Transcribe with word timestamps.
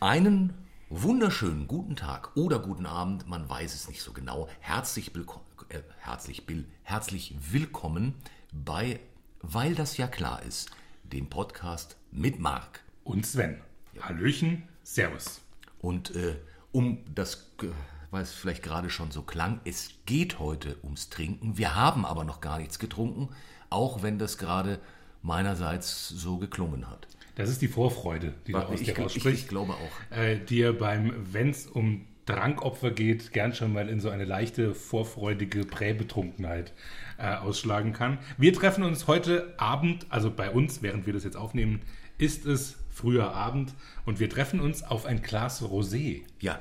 Einen 0.00 0.54
wunderschönen 0.90 1.66
guten 1.66 1.96
Tag 1.96 2.36
oder 2.36 2.60
guten 2.60 2.86
Abend, 2.86 3.26
man 3.26 3.48
weiß 3.48 3.74
es 3.74 3.88
nicht 3.88 4.00
so 4.00 4.12
genau. 4.12 4.48
Herzlich, 4.60 5.10
willko- 5.12 5.40
äh, 5.70 5.80
herzlich, 5.98 6.44
herzlich 6.84 7.34
willkommen 7.50 8.14
bei 8.52 9.00
Weil 9.42 9.74
das 9.74 9.96
ja 9.96 10.06
klar 10.06 10.42
ist, 10.42 10.70
dem 11.02 11.28
Podcast 11.28 11.96
mit 12.12 12.38
Marc. 12.38 12.80
Und 13.04 13.26
Sven. 13.26 13.60
Hallöchen, 14.00 14.68
Servus. 14.84 15.40
Und 15.80 16.14
äh, 16.14 16.36
um 16.70 16.98
das, 17.12 17.50
äh, 17.62 17.66
weil 18.12 18.22
es 18.22 18.32
vielleicht 18.32 18.62
gerade 18.62 18.90
schon 18.90 19.10
so 19.10 19.22
klang, 19.22 19.60
es 19.64 19.90
geht 20.06 20.38
heute 20.38 20.76
ums 20.84 21.08
Trinken. 21.10 21.58
Wir 21.58 21.74
haben 21.74 22.04
aber 22.04 22.22
noch 22.24 22.40
gar 22.40 22.58
nichts 22.58 22.78
getrunken, 22.78 23.30
auch 23.70 24.02
wenn 24.02 24.18
das 24.18 24.38
gerade 24.38 24.78
meinerseits 25.22 26.08
so 26.08 26.38
geklungen 26.38 26.88
hat. 26.88 27.08
Das 27.38 27.48
ist 27.48 27.62
die 27.62 27.68
Vorfreude, 27.68 28.34
die 28.48 28.52
da 28.52 28.64
aus 28.64 28.80
Ich, 28.80 28.86
dir 28.86 28.92
ich, 28.92 28.98
ich, 28.98 29.04
rausspricht, 29.04 29.48
glaube 29.48 29.74
auch. 29.74 30.16
äh, 30.16 30.38
die 30.40 30.58
ihr 30.58 30.76
beim, 30.76 31.12
wenn 31.32 31.50
es 31.50 31.68
um 31.68 32.04
Trankopfer 32.26 32.90
geht, 32.90 33.32
gern 33.32 33.54
schon 33.54 33.72
mal 33.72 33.88
in 33.88 34.00
so 34.00 34.10
eine 34.10 34.24
leichte, 34.24 34.74
vorfreudige 34.74 35.64
Präbetrunkenheit 35.64 36.72
äh, 37.16 37.36
ausschlagen 37.36 37.92
kann. 37.92 38.18
Wir 38.38 38.52
treffen 38.52 38.82
uns 38.82 39.06
heute 39.06 39.54
Abend, 39.56 40.06
also 40.08 40.32
bei 40.32 40.50
uns, 40.50 40.82
während 40.82 41.06
wir 41.06 41.12
das 41.12 41.22
jetzt 41.22 41.36
aufnehmen, 41.36 41.80
ist 42.18 42.44
es 42.44 42.76
früher 42.90 43.32
Abend 43.32 43.72
und 44.04 44.18
wir 44.18 44.28
treffen 44.28 44.58
uns 44.58 44.82
auf 44.82 45.06
ein 45.06 45.22
Glas 45.22 45.62
Rosé. 45.62 46.22
Ja, 46.40 46.58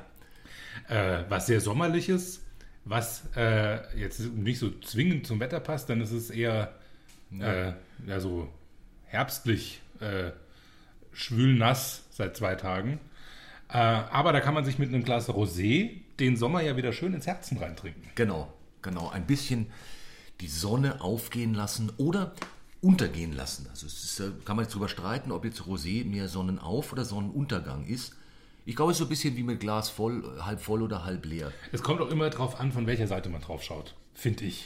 äh, 0.89 1.23
was 1.28 1.48
sehr 1.48 1.59
sommerliches, 1.59 2.45
was 2.86 3.23
äh, 3.36 3.80
jetzt 4.00 4.20
nicht 4.20 4.59
so 4.59 4.70
zwingend 4.81 5.25
zum 5.25 5.39
Wetter 5.39 5.59
passt, 5.59 5.89
dann 5.89 6.02
ist 6.02 6.12
es 6.12 6.30
eher 6.30 6.75
äh, 7.34 7.73
ja, 8.05 8.20
so 8.20 8.48
herbstlich 9.05 9.81
äh, 10.00 10.30
schwül-nass 11.17 12.03
seit 12.11 12.37
zwei 12.37 12.55
Tagen. 12.55 12.99
Äh, 13.69 13.77
aber 13.77 14.31
da 14.31 14.39
kann 14.39 14.53
man 14.53 14.63
sich 14.63 14.77
mit 14.79 14.89
einem 14.89 15.03
Glas 15.03 15.29
Rosé 15.29 15.89
den 16.19 16.37
Sommer 16.37 16.61
ja 16.61 16.77
wieder 16.77 16.93
schön 16.93 17.13
ins 17.13 17.27
Herzen 17.27 17.57
reintrinken. 17.57 18.03
Genau, 18.15 18.53
genau. 18.81 19.09
Ein 19.09 19.25
bisschen 19.25 19.67
die 20.39 20.47
Sonne 20.47 21.01
aufgehen 21.01 21.53
lassen 21.53 21.91
oder 21.97 22.33
untergehen 22.81 23.33
lassen. 23.33 23.67
Also 23.71 23.88
es 23.88 24.03
ist, 24.03 24.19
äh, 24.19 24.31
kann 24.45 24.55
man 24.55 24.65
jetzt 24.65 24.75
drüber 24.75 24.88
streiten, 24.88 25.31
ob 25.31 25.43
jetzt 25.43 25.61
Rosé 25.61 26.05
mehr 26.05 26.29
Sonnenauf- 26.29 26.93
oder 26.93 27.03
Sonnenuntergang 27.03 27.85
ist. 27.88 28.15
Ich 28.65 28.75
glaube, 28.75 28.91
es 28.91 28.97
ist 28.97 28.99
so 28.99 29.05
ein 29.05 29.09
bisschen 29.09 29.35
wie 29.35 29.43
mit 29.43 29.59
Glas 29.59 29.89
voll, 29.89 30.23
äh, 30.23 30.41
halb 30.43 30.61
voll 30.61 30.83
oder 30.83 31.03
halb 31.03 31.25
leer. 31.25 31.51
Es 31.71 31.81
kommt 31.81 31.99
auch 31.99 32.09
immer 32.11 32.29
darauf 32.29 32.59
an, 32.59 32.71
von 32.71 32.85
welcher 32.85 33.07
Seite 33.07 33.29
man 33.29 33.41
drauf 33.41 33.63
schaut, 33.63 33.95
finde 34.13 34.45
ich. 34.45 34.65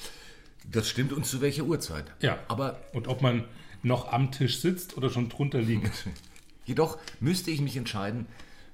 Das 0.69 0.89
stimmt 0.89 1.13
und 1.13 1.25
zu 1.25 1.39
welcher 1.39 1.63
Uhrzeit. 1.63 2.05
Ja. 2.19 2.39
Aber 2.49 2.81
Und 2.93 3.07
ob 3.07 3.21
man 3.21 3.45
noch 3.83 4.11
am 4.11 4.31
Tisch 4.31 4.59
sitzt 4.59 4.97
oder 4.97 5.09
schon 5.09 5.29
drunter 5.29 5.61
liegt. 5.61 6.07
jedoch 6.71 6.97
müsste 7.19 7.51
ich 7.51 7.61
mich 7.61 7.77
entscheiden, 7.77 8.25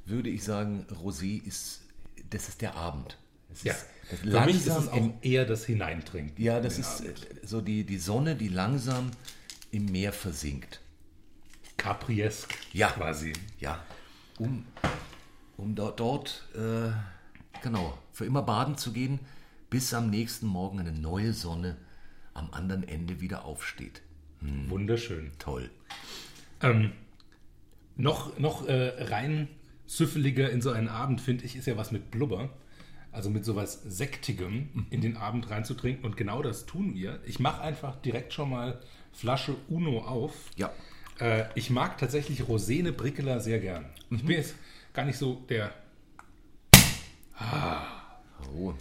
würde 0.06 0.30
ich 0.30 0.44
sagen, 0.44 0.86
Rosé 1.04 1.44
ist, 1.44 1.82
das 2.30 2.48
ist 2.50 2.62
der 2.62 2.76
Abend. 2.76 3.18
Es 3.52 3.64
ja. 3.64 3.74
ist 3.74 3.86
das 4.10 4.20
Für 4.22 4.42
mich 4.46 4.56
ist 4.56 4.62
es 4.62 4.68
langsam 4.68 4.94
auch 4.94 4.98
im, 4.98 5.14
eher 5.22 5.46
das 5.46 5.66
Hineintrinken. 5.66 6.42
ja, 6.44 6.60
das 6.62 6.78
ist 6.80 7.02
Abend. 7.02 7.26
äh, 7.44 7.46
so 7.46 7.60
die, 7.62 7.84
die 7.84 7.98
Sonne, 7.98 8.36
die 8.36 8.48
langsam 8.48 9.12
im 9.72 9.86
Meer 9.86 10.14
versinkt. 10.14 10.80
Capriesk 11.76 12.56
Ja. 12.74 12.90
quasi. 12.92 13.34
Ja, 13.60 13.84
um, 14.40 14.66
um 15.58 15.76
dort, 15.76 16.00
dort 16.00 16.48
äh, 16.56 16.92
genau, 17.62 17.98
für 18.14 18.26
immer 18.26 18.42
baden 18.44 18.78
zu 18.78 18.94
gehen, 18.94 19.20
bis 19.70 19.94
am 19.94 20.10
nächsten 20.10 20.48
Morgen 20.48 20.80
eine 20.80 20.92
neue 20.94 21.34
Sonne 21.34 21.76
am 22.34 22.50
anderen 22.52 22.88
Ende 22.88 23.20
wieder 23.20 23.44
aufsteht. 23.46 24.02
Wunderschön. 24.42 25.32
Toll. 25.40 25.70
Ähm, 26.62 26.94
noch 27.98 28.38
noch 28.40 28.68
äh, 28.68 29.04
rein 29.04 29.48
süffeliger 29.86 30.50
in 30.50 30.62
so 30.62 30.72
einen 30.72 30.90
Abend, 30.90 31.22
finde 31.22 31.46
ich, 31.46 31.56
ist 31.56 31.66
ja 31.68 31.78
was 31.78 31.92
mit 31.92 32.12
Blubber. 32.12 32.50
Also 33.12 33.30
mit 33.30 33.46
sowas 33.46 33.82
Sektigem 33.88 34.86
in 34.92 35.02
den 35.02 35.18
Abend 35.18 35.50
reinzutrinken. 35.50 36.06
Und 36.06 36.18
genau 36.18 36.44
das 36.44 36.66
tun 36.68 36.94
wir. 36.94 37.20
Ich 37.26 37.40
mache 37.40 37.62
einfach 37.62 37.96
direkt 37.96 38.34
schon 38.34 38.52
mal 38.52 38.80
Flasche 39.12 39.56
Uno 39.70 40.00
auf. 40.00 40.52
Ja, 40.56 40.72
Äh, 41.20 41.46
ich 41.56 41.72
mag 41.72 41.98
tatsächlich 41.98 42.48
Rosene 42.48 42.92
Brickeler 42.92 43.40
sehr 43.40 43.60
gern. 43.60 43.86
Ich 44.12 44.24
bin 44.24 44.36
jetzt 44.36 44.54
gar 44.94 45.04
nicht 45.06 45.18
so 45.18 45.44
der, 45.50 45.72
oh, 48.56 48.74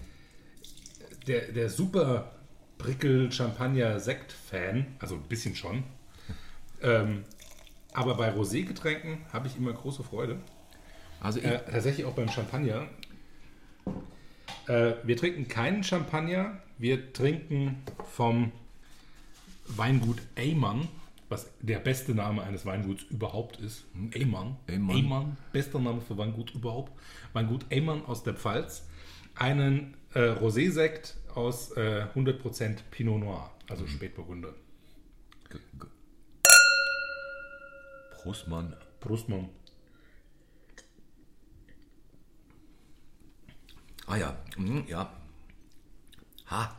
der, 1.26 1.52
der 1.52 1.70
super 1.70 2.32
Brickel 2.76 3.32
Champagner 3.32 4.00
Sekt 4.00 4.32
Fan. 4.32 4.86
Also 4.98 5.14
ein 5.14 5.22
bisschen 5.22 5.54
schon. 5.54 5.84
Ähm, 6.82 7.24
aber 7.96 8.14
bei 8.14 8.30
Rosé-Getränken 8.30 9.18
habe 9.32 9.48
ich 9.48 9.56
immer 9.56 9.72
große 9.72 10.02
Freude. 10.02 10.38
also 11.20 11.40
Äh, 11.40 11.60
tatsächlich 11.70 12.04
auch 12.04 12.12
beim 12.12 12.28
Champagner. 12.28 12.86
Äh, 14.66 14.92
wir 15.02 15.16
trinken 15.16 15.48
keinen 15.48 15.82
Champagner, 15.82 16.60
wir 16.76 17.14
trinken 17.14 17.82
vom 18.12 18.52
Weingut 19.66 20.18
Eymann, 20.34 20.88
was 21.30 21.48
der 21.60 21.78
beste 21.78 22.14
Name 22.14 22.42
eines 22.42 22.66
Weinguts 22.66 23.04
überhaupt 23.04 23.60
ist. 23.60 23.84
Eymann. 24.12 24.56
Eymann. 24.66 24.96
Eymann, 24.96 25.36
bester 25.52 25.78
Name 25.78 26.02
für 26.02 26.18
Weingut 26.18 26.54
überhaupt. 26.54 26.92
Weingut 27.32 27.64
Eymann 27.70 28.04
aus 28.04 28.22
der 28.22 28.34
Pfalz. 28.34 28.86
Einen 29.34 29.96
äh, 30.12 30.20
Rosé-Sekt 30.20 31.16
aus 31.34 31.72
äh, 31.72 32.04
100% 32.14 32.76
Pinot 32.90 33.20
Noir, 33.20 33.50
also 33.68 33.86
Spätburgunder. 33.86 34.54
Prost, 38.26 38.48
Mann. 38.48 38.74
Prost, 38.98 39.28
Mann. 39.28 39.48
Ah 44.08 44.16
ja, 44.16 44.36
mhm, 44.56 44.84
ja. 44.88 45.12
Ha. 46.50 46.76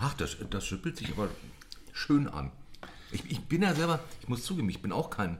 Ach, 0.00 0.14
das, 0.14 0.36
das 0.50 0.66
schüttelt 0.66 0.96
sich 0.96 1.12
aber 1.12 1.28
schön 1.92 2.26
an. 2.26 2.50
Ich, 3.12 3.30
ich 3.30 3.40
bin 3.42 3.62
ja 3.62 3.76
selber, 3.76 4.00
ich 4.20 4.26
muss 4.26 4.42
zugeben, 4.42 4.68
ich 4.68 4.82
bin 4.82 4.90
auch 4.90 5.08
kein, 5.08 5.38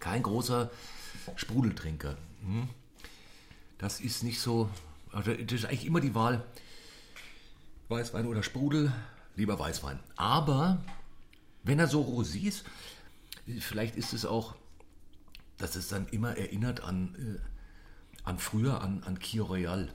kein 0.00 0.24
großer 0.24 0.72
Sprudeltrinker. 1.36 2.16
Hm. 2.40 2.68
Das 3.78 4.00
ist 4.00 4.24
nicht 4.24 4.40
so, 4.40 4.68
also 5.12 5.32
das 5.34 5.52
ist 5.52 5.66
eigentlich 5.66 5.86
immer 5.86 6.00
die 6.00 6.16
Wahl, 6.16 6.44
Weißwein 7.90 8.26
oder 8.26 8.42
Sprudel, 8.42 8.92
lieber 9.36 9.56
Weißwein. 9.56 10.00
Aber 10.16 10.82
wenn 11.62 11.78
er 11.78 11.86
so 11.86 12.02
rosé 12.02 12.40
ist, 12.40 12.64
vielleicht 13.60 13.96
ist 13.96 14.12
es 14.12 14.24
auch, 14.24 14.54
dass 15.58 15.76
es 15.76 15.88
dann 15.88 16.08
immer 16.08 16.36
erinnert 16.36 16.82
an, 16.82 17.14
äh, 17.14 18.28
an 18.28 18.38
früher, 18.38 18.80
an, 18.80 19.02
an 19.04 19.18
Kio 19.18 19.44
Royal. 19.44 19.88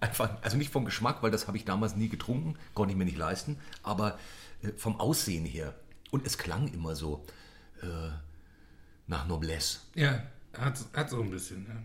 Einfach, 0.00 0.42
also 0.42 0.56
nicht 0.56 0.72
vom 0.72 0.84
Geschmack, 0.84 1.22
weil 1.22 1.30
das 1.30 1.46
habe 1.46 1.56
ich 1.56 1.64
damals 1.64 1.96
nie 1.96 2.08
getrunken, 2.08 2.56
konnte 2.74 2.92
ich 2.92 2.98
mir 2.98 3.04
nicht 3.04 3.16
leisten, 3.16 3.58
aber 3.82 4.18
äh, 4.62 4.72
vom 4.76 4.98
Aussehen 4.98 5.44
her. 5.44 5.74
Und 6.10 6.26
es 6.26 6.38
klang 6.38 6.68
immer 6.68 6.94
so 6.94 7.24
äh, 7.82 8.10
nach 9.06 9.26
Noblesse. 9.26 9.78
Ja, 9.94 10.22
hat, 10.58 10.78
hat 10.92 11.10
so 11.10 11.22
ein 11.22 11.30
bisschen. 11.30 11.66
Ja. 11.68 11.76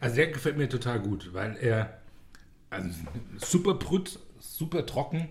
Also 0.00 0.16
der 0.16 0.28
gefällt 0.28 0.56
mir 0.56 0.68
total 0.68 1.00
gut, 1.00 1.32
weil 1.32 1.56
er 1.56 2.00
also 2.70 2.88
super 3.38 3.74
brütt, 3.74 4.18
super 4.38 4.86
trocken, 4.86 5.28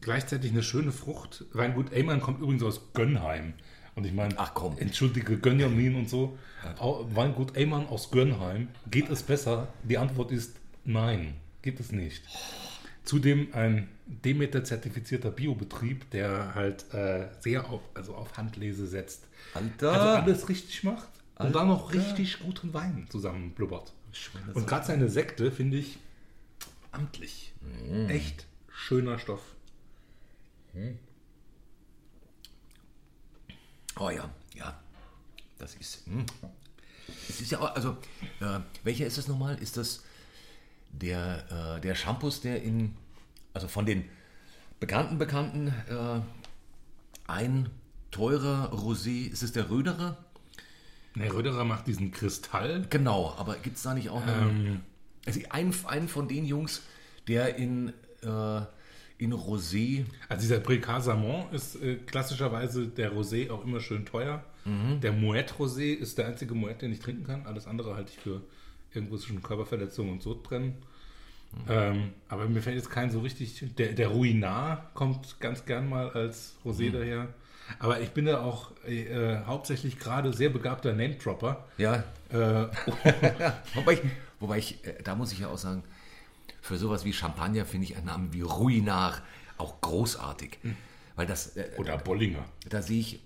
gleichzeitig 0.00 0.50
eine 0.50 0.62
schöne 0.62 0.92
Frucht. 0.92 1.44
Weingut 1.52 1.92
Eymann 1.92 2.20
kommt 2.20 2.40
übrigens 2.40 2.62
aus 2.62 2.92
Gönnheim. 2.94 3.54
Und 3.98 4.04
ich 4.04 4.12
meine, 4.12 4.32
Ach 4.38 4.54
komm. 4.54 4.78
entschuldige 4.78 5.38
Gönjamin 5.38 5.96
und 5.96 6.08
so. 6.08 6.38
Weingut 6.78 7.56
Eymann 7.56 7.88
aus 7.88 8.12
Gönnheim. 8.12 8.68
Geht 8.88 9.10
es 9.10 9.24
besser? 9.24 9.72
Die 9.82 9.98
Antwort 9.98 10.30
ist 10.30 10.54
nein, 10.84 11.34
geht 11.62 11.80
es 11.80 11.90
nicht. 11.90 12.22
Zudem 13.02 13.48
ein 13.54 13.88
Demeter-zertifizierter 14.06 15.32
Biobetrieb, 15.32 16.08
der 16.12 16.54
halt 16.54 16.94
äh, 16.94 17.26
sehr 17.40 17.68
auf, 17.68 17.80
also 17.94 18.14
auf 18.14 18.36
Handlese 18.36 18.86
setzt. 18.86 19.24
Alter. 19.52 19.90
Also 19.92 20.08
alles 20.22 20.48
richtig 20.48 20.84
macht 20.84 21.08
und 21.34 21.56
dann 21.56 21.66
noch 21.66 21.92
richtig 21.92 22.38
guten 22.38 22.72
Wein 22.72 23.08
zusammenblubbert. 23.10 23.92
Und 24.54 24.68
gerade 24.68 24.86
seine 24.86 25.08
Sekte 25.08 25.50
finde 25.50 25.78
ich 25.78 25.98
amtlich. 26.92 27.52
Echt 28.06 28.46
schöner 28.70 29.18
Stoff. 29.18 29.42
Oh 33.98 34.10
ja, 34.10 34.28
ja. 34.54 34.78
Das 35.58 35.74
ist. 35.74 36.06
Hm. 36.06 36.24
Es 37.28 37.40
ist 37.40 37.50
ja 37.50 37.60
auch, 37.60 37.74
also, 37.74 37.96
äh, 38.40 38.60
welcher 38.84 39.06
ist 39.06 39.18
es 39.18 39.28
nochmal? 39.28 39.58
Ist 39.58 39.76
das 39.76 40.04
der, 40.92 41.76
äh, 41.76 41.80
der 41.80 41.94
Shampoos, 41.94 42.40
der 42.40 42.62
in, 42.62 42.94
also 43.54 43.68
von 43.68 43.86
den 43.86 44.08
bekannten 44.80 45.18
Bekannten, 45.18 45.68
äh, 45.68 46.20
ein 47.26 47.68
teurer 48.10 48.72
Rosé, 48.72 49.30
ist 49.30 49.42
es 49.42 49.52
der 49.52 49.70
Röderer? 49.70 50.16
Ne, 51.14 51.32
Röderer 51.32 51.64
macht 51.64 51.86
diesen 51.86 52.12
Kristall. 52.12 52.86
Genau, 52.90 53.34
aber 53.36 53.56
gibt 53.56 53.76
es 53.76 53.82
da 53.82 53.94
nicht 53.94 54.10
auch 54.10 54.22
einen, 54.22 54.84
also 55.26 55.40
einen, 55.50 55.74
einen 55.86 56.08
von 56.08 56.28
den 56.28 56.44
Jungs, 56.44 56.82
der 57.26 57.56
in, 57.56 57.92
äh, 58.22 58.60
in 59.18 59.32
Rosé. 59.32 60.04
Also 60.28 60.42
dieser 60.42 60.60
Bricard 60.60 61.02
Samon 61.04 61.46
ist 61.52 61.76
äh, 61.82 61.96
klassischerweise 61.96 62.86
der 62.86 63.12
Rosé 63.12 63.50
auch 63.50 63.64
immer 63.64 63.80
schön 63.80 64.04
teuer. 64.06 64.42
Der 65.02 65.12
Moet 65.12 65.54
Rosé 65.58 65.94
ist 65.94 66.18
der 66.18 66.26
einzige 66.26 66.54
Moet, 66.54 66.82
den 66.82 66.92
ich 66.92 67.00
trinken 67.00 67.24
kann. 67.24 67.46
Alles 67.46 67.66
andere 67.66 67.94
halte 67.94 68.12
ich 68.14 68.18
für 68.18 68.42
irgendwo 68.92 69.16
zwischen 69.16 69.42
Körperverletzung 69.42 70.10
und 70.12 70.22
Sodbrennen. 70.22 70.74
Ähm, 71.68 72.10
aber 72.28 72.46
mir 72.48 72.60
fällt 72.60 72.76
jetzt 72.76 72.90
kein 72.90 73.10
so 73.10 73.20
richtig. 73.20 73.64
Der, 73.78 73.94
der 73.94 74.08
Ruinard 74.08 74.94
kommt 74.94 75.40
ganz 75.40 75.64
gern 75.64 75.88
mal 75.88 76.10
als 76.10 76.54
Rosé 76.66 76.92
daher. 76.92 77.28
Aber 77.78 78.00
ich 78.00 78.10
bin 78.10 78.26
da 78.26 78.42
auch 78.42 78.72
äh, 78.86 79.38
hauptsächlich 79.46 79.98
gerade 79.98 80.32
sehr 80.34 80.50
begabter 80.50 80.92
Name-Dropper. 80.92 81.64
Ja, 81.78 82.04
Äh, 82.30 82.66
wobei 83.74 83.94
ich, 83.94 84.00
wobei 84.38 84.58
ich 84.58 84.84
äh, 84.84 85.02
da 85.02 85.14
muss 85.14 85.32
ich 85.32 85.38
ja 85.38 85.48
auch 85.48 85.56
sagen, 85.56 85.82
für 86.68 86.76
sowas 86.76 87.04
wie 87.04 87.12
Champagner 87.14 87.64
finde 87.64 87.86
ich 87.86 87.96
einen 87.96 88.06
Namen 88.06 88.32
wie 88.32 88.42
Ruinard 88.42 89.22
auch 89.56 89.80
großartig. 89.80 90.58
Weil 91.16 91.26
das, 91.26 91.56
äh, 91.56 91.70
oder 91.78 91.96
Bollinger. 91.96 92.44
da 92.68 92.82
sehe 92.82 93.00
ich, 93.00 93.20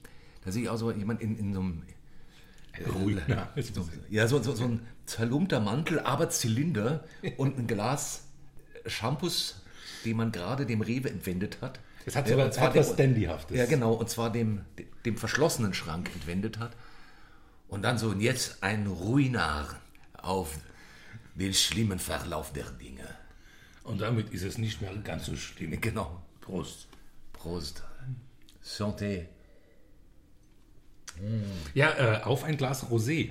da 0.45 0.53
sehe 0.53 0.63
ich 0.63 0.69
auch 0.69 0.77
so 0.77 0.91
jemand 0.93 1.21
in, 1.21 1.37
in 1.37 1.53
so 1.53 1.61
einem, 1.61 1.83
Ruinard. 2.95 3.49
so, 3.75 3.87
ja, 4.09 4.27
so, 4.27 4.43
so, 4.43 4.55
so 4.55 4.65
ein 4.65 4.87
zerlumpter 5.05 5.61
Mantel, 5.61 6.01
aber 6.01 6.31
Zylinder 6.31 7.05
und 7.37 7.59
ein 7.59 7.67
Glas 7.67 8.29
Shampoos, 8.87 9.61
den 10.05 10.17
man 10.17 10.33
gerade 10.33 10.65
dem 10.65 10.81
Rewe 10.81 11.11
entwendet 11.11 11.59
hat. 11.61 11.81
Es 12.07 12.17
hat 12.17 12.27
Äh, 12.27 12.31
sogar 12.31 12.51
zwar 12.51 12.71
etwas 12.71 12.93
Standyhaftes. 12.93 13.57
Ja, 13.57 13.67
genau, 13.67 13.93
und 13.93 14.09
zwar 14.09 14.31
dem, 14.33 14.63
dem 15.05 15.17
verschlossenen 15.17 15.75
Schrank 15.75 16.11
entwendet 16.15 16.59
hat. 16.59 16.77
Und 17.69 17.83
dann 17.83 17.99
so, 17.99 18.09
und 18.09 18.21
jetzt 18.21 18.63
ein 18.63 18.87
Ruinar 18.87 19.69
auf 20.17 20.59
den 21.35 21.53
schlimmen 21.53 21.99
Verlauf 21.99 22.53
der 22.53 22.71
Dinge. 22.71 23.22
Und 23.85 24.01
damit 24.01 24.31
ist 24.31 24.43
es 24.43 24.59
nicht 24.59 24.81
mehr 24.81 24.95
ganz 24.97 25.27
so 25.27 25.37
schlimm. 25.37 25.79
Genau. 25.81 26.23
Prost. 26.41 26.89
Prost. 27.33 27.83
Santé. 28.65 29.27
Ja, 31.75 31.91
äh, 31.93 32.23
auf 32.23 32.45
ein 32.45 32.57
Glas 32.57 32.87
Rosé. 32.91 33.31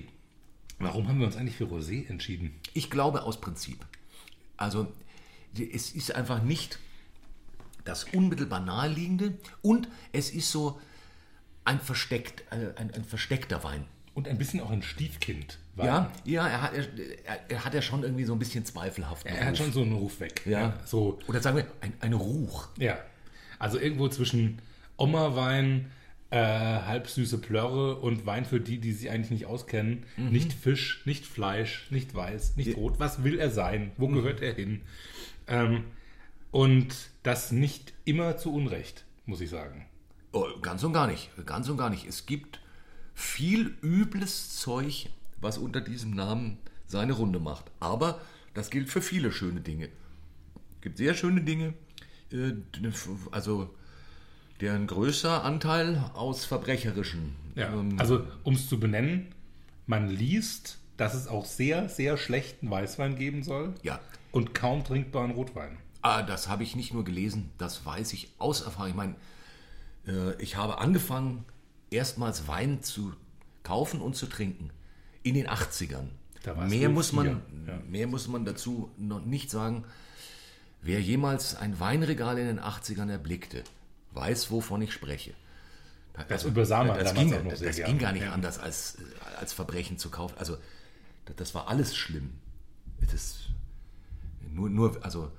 Warum 0.79 1.07
haben 1.07 1.19
wir 1.19 1.27
uns 1.27 1.35
eigentlich 1.35 1.55
für 1.55 1.65
Rosé 1.65 2.07
entschieden? 2.09 2.53
Ich 2.73 2.89
glaube 2.89 3.23
aus 3.23 3.39
Prinzip. 3.39 3.85
Also, 4.57 4.91
es 5.53 5.91
ist 5.91 6.13
einfach 6.15 6.41
nicht 6.43 6.79
das 7.83 8.05
unmittelbar 8.05 8.59
naheliegende 8.59 9.37
und 9.61 9.87
es 10.11 10.29
ist 10.29 10.51
so 10.51 10.79
ein, 11.65 11.79
versteckt, 11.79 12.43
äh, 12.51 12.73
ein, 12.75 12.93
ein 12.93 13.05
versteckter 13.05 13.63
Wein. 13.63 13.85
Und 14.13 14.27
ein 14.27 14.37
bisschen 14.37 14.59
auch 14.59 14.71
ein 14.71 14.83
Stiefkind. 14.83 15.57
Wein. 15.75 15.87
Ja, 15.87 16.11
ja 16.25 16.47
er, 16.47 16.61
hat, 16.61 16.73
er, 16.73 17.39
er 17.49 17.65
hat 17.65 17.73
ja 17.73 17.81
schon 17.81 18.03
irgendwie 18.03 18.25
so 18.25 18.33
ein 18.33 18.39
bisschen 18.39 18.65
zweifelhaft. 18.65 19.25
Er 19.25 19.45
hat 19.45 19.57
schon 19.57 19.71
so 19.71 19.81
einen 19.81 19.93
Ruf 19.93 20.19
weg. 20.19 20.41
Ja. 20.45 20.73
So, 20.85 21.19
Oder 21.27 21.41
sagen 21.41 21.57
wir, 21.57 21.65
ein, 21.81 21.93
ein 21.99 22.13
Ruch. 22.13 22.69
ja. 22.77 22.97
Also 23.59 23.77
irgendwo 23.77 24.07
zwischen 24.07 24.59
Oma-Wein, 24.97 25.91
äh, 26.31 26.37
halbsüße 26.37 27.37
Plörre 27.37 27.97
und 27.97 28.25
Wein 28.25 28.43
für 28.43 28.59
die, 28.59 28.79
die 28.79 28.91
sich 28.91 29.11
eigentlich 29.11 29.29
nicht 29.29 29.45
auskennen. 29.45 30.03
Nicht 30.17 30.51
Fisch, 30.51 31.03
nicht 31.05 31.27
Fleisch, 31.27 31.85
nicht 31.91 32.15
Weiß, 32.15 32.55
nicht 32.55 32.75
Rot. 32.75 32.99
Was 32.99 33.23
will 33.23 33.37
er 33.37 33.51
sein? 33.51 33.91
Wo 33.97 34.07
gehört 34.07 34.41
er 34.41 34.55
hin? 34.55 34.81
Ähm, 35.47 35.83
und 36.49 36.95
das 37.21 37.51
nicht 37.51 37.93
immer 38.03 38.37
zu 38.37 38.51
Unrecht, 38.53 39.05
muss 39.27 39.41
ich 39.41 39.49
sagen. 39.51 39.85
Oh, 40.31 40.47
ganz 40.61 40.83
und 40.83 40.93
gar 40.93 41.07
nicht. 41.07 41.29
Ganz 41.45 41.69
und 41.69 41.77
gar 41.77 41.89
nicht. 41.89 42.07
Es 42.07 42.25
gibt 42.25 42.61
viel 43.13 43.77
übles 43.83 44.55
Zeug, 44.55 45.09
was 45.41 45.57
unter 45.57 45.81
diesem 45.81 46.11
Namen 46.11 46.57
seine 46.87 47.13
Runde 47.13 47.39
macht. 47.39 47.71
Aber 47.79 48.21
das 48.53 48.69
gilt 48.69 48.89
für 48.89 49.01
viele 49.01 49.31
schöne 49.31 49.61
Dinge. 49.61 49.89
Es 50.75 50.81
gibt 50.81 50.97
sehr 50.97 51.13
schöne 51.13 51.41
Dinge, 51.41 51.73
äh, 52.31 52.53
also 53.31 53.69
deren 54.59 54.87
größer 54.87 55.43
Anteil 55.43 56.03
aus 56.13 56.45
verbrecherischen. 56.45 57.35
Ja, 57.55 57.73
ähm, 57.73 57.99
also 57.99 58.25
um 58.43 58.55
es 58.55 58.69
zu 58.69 58.79
benennen, 58.79 59.27
man 59.87 60.07
liest, 60.09 60.77
dass 60.97 61.13
es 61.13 61.27
auch 61.27 61.45
sehr, 61.45 61.89
sehr 61.89 62.17
schlechten 62.17 62.69
Weißwein 62.69 63.15
geben 63.15 63.43
soll 63.43 63.73
ja. 63.81 63.99
und 64.31 64.53
kaum 64.53 64.83
trinkbaren 64.83 65.31
Rotwein. 65.31 65.77
Ah, 66.01 66.23
das 66.23 66.47
habe 66.47 66.63
ich 66.63 66.75
nicht 66.75 66.93
nur 66.93 67.03
gelesen, 67.03 67.51
das 67.57 67.85
weiß 67.85 68.13
ich 68.13 68.29
aus 68.37 68.61
Erfahrung. 68.61 68.89
Ich 68.89 68.95
meine, 68.95 69.15
äh, 70.07 70.41
ich 70.41 70.55
habe 70.55 70.79
angefangen, 70.79 71.45
erstmals 71.89 72.47
Wein 72.47 72.81
zu 72.83 73.13
kaufen 73.63 74.01
und 74.01 74.15
zu 74.15 74.27
trinken. 74.27 74.71
In 75.23 75.35
den 75.35 75.47
80ern. 75.47 76.07
Da 76.43 76.57
warst 76.57 76.69
Mehr 76.73 76.89
muss, 76.89 77.11
man, 77.13 77.41
ja. 77.67 77.79
mehr 77.87 78.07
muss 78.07 78.27
man 78.27 78.45
dazu 78.45 78.91
noch 78.97 79.23
nicht 79.23 79.51
sagen. 79.51 79.83
Wer 80.81 80.99
jemals 81.01 81.55
ein 81.55 81.79
Weinregal 81.79 82.39
in 82.39 82.47
den 82.47 82.59
80ern 82.59 83.09
erblickte, 83.11 83.63
weiß, 84.13 84.49
wovon 84.49 84.81
ich 84.81 84.91
spreche. 84.93 85.33
Das 86.27 86.43
übersah 86.43 86.83
man 86.83 86.97
das 86.99 87.13
ging, 87.13 87.31
das, 87.47 87.61
das 87.61 87.75
ging 87.77 87.97
gar 87.99 88.11
nicht 88.11 88.23
Ja. 88.23 88.33
anders, 88.33 88.59
als, 88.59 88.97
als 89.39 89.53
Verbrechen 89.53 89.97
zu 89.97 90.09
kaufen. 90.09 90.35
Also, 90.37 90.57
das, 91.25 91.35
das 91.35 91.55
war 91.55 91.67
alles 91.67 91.95
schlimm. 91.95 92.31
Das, 93.11 93.35
nur, 94.49 94.69
nur, 94.69 95.03
also, 95.05 95.31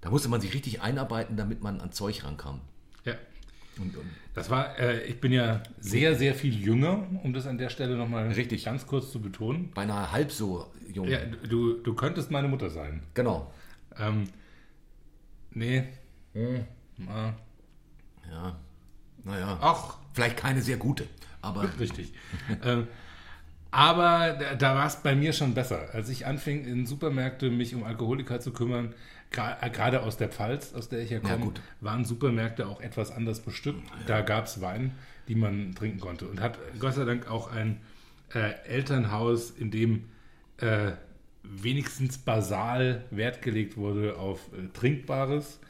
da 0.00 0.10
musste 0.10 0.28
man 0.28 0.40
sich 0.40 0.52
richtig 0.52 0.82
einarbeiten, 0.82 1.36
damit 1.36 1.62
man 1.62 1.80
an 1.80 1.92
Zeug 1.92 2.24
rankam. 2.24 2.60
Und, 3.78 3.96
und 3.96 4.06
Das 4.34 4.50
war, 4.50 4.78
äh, 4.78 5.04
ich 5.04 5.20
bin 5.20 5.32
ja 5.32 5.62
sehr, 5.80 6.14
sehr 6.16 6.34
viel 6.34 6.54
jünger, 6.54 7.06
um 7.22 7.32
das 7.32 7.46
an 7.46 7.58
der 7.58 7.68
Stelle 7.70 7.96
nochmal 7.96 8.28
Richtig. 8.28 8.64
ganz 8.64 8.86
kurz 8.86 9.10
zu 9.12 9.20
betonen. 9.20 9.70
beinahe 9.74 10.10
halb 10.12 10.32
so 10.32 10.66
jung. 10.92 11.08
Ja, 11.08 11.18
du, 11.48 11.74
du 11.74 11.94
könntest 11.94 12.30
meine 12.30 12.48
Mutter 12.48 12.70
sein. 12.70 13.02
Genau. 13.14 13.50
Ähm, 13.98 14.24
nee. 15.50 15.84
Hm. 16.34 16.64
Ah, 17.08 17.32
Ja. 18.30 18.56
Naja. 19.24 19.58
Ach, 19.60 19.98
Vielleicht 20.12 20.36
keine 20.36 20.60
sehr 20.62 20.78
gute, 20.78 21.04
aber 21.42 21.68
Richtig. 21.78 22.12
ähm, 22.64 22.88
aber 23.70 24.36
da, 24.40 24.54
da 24.54 24.74
war 24.74 24.86
es 24.86 24.96
bei 24.96 25.14
mir 25.14 25.32
schon 25.32 25.54
besser. 25.54 25.90
Als 25.92 26.08
ich 26.08 26.26
anfing, 26.26 26.64
in 26.64 26.86
Supermärkte 26.86 27.50
mich 27.50 27.74
um 27.74 27.84
Alkoholiker 27.84 28.40
zu 28.40 28.52
kümmern, 28.52 28.94
gerade 29.30 30.02
aus 30.02 30.16
der 30.16 30.28
Pfalz, 30.28 30.72
aus 30.74 30.88
der 30.88 31.00
ich 31.00 31.10
ja 31.10 31.20
komme, 31.20 31.38
gut. 31.38 31.60
waren 31.80 32.04
Supermärkte 32.04 32.66
auch 32.66 32.80
etwas 32.80 33.10
anders 33.10 33.40
bestückt. 33.40 33.82
Da 34.06 34.22
gab 34.22 34.46
es 34.46 34.60
Wein, 34.60 34.92
die 35.28 35.34
man 35.34 35.74
trinken 35.74 36.00
konnte. 36.00 36.26
Und 36.28 36.40
hat 36.40 36.58
Gott 36.78 36.94
sei 36.94 37.04
Dank 37.04 37.30
auch 37.30 37.50
ein 37.50 37.80
äh, 38.34 38.52
Elternhaus, 38.66 39.50
in 39.50 39.70
dem 39.70 40.04
äh, 40.58 40.92
wenigstens 41.42 42.18
basal 42.18 43.04
Wert 43.10 43.42
gelegt 43.42 43.76
wurde 43.76 44.16
auf 44.16 44.40
äh, 44.52 44.68
Trinkbares. 44.72 45.60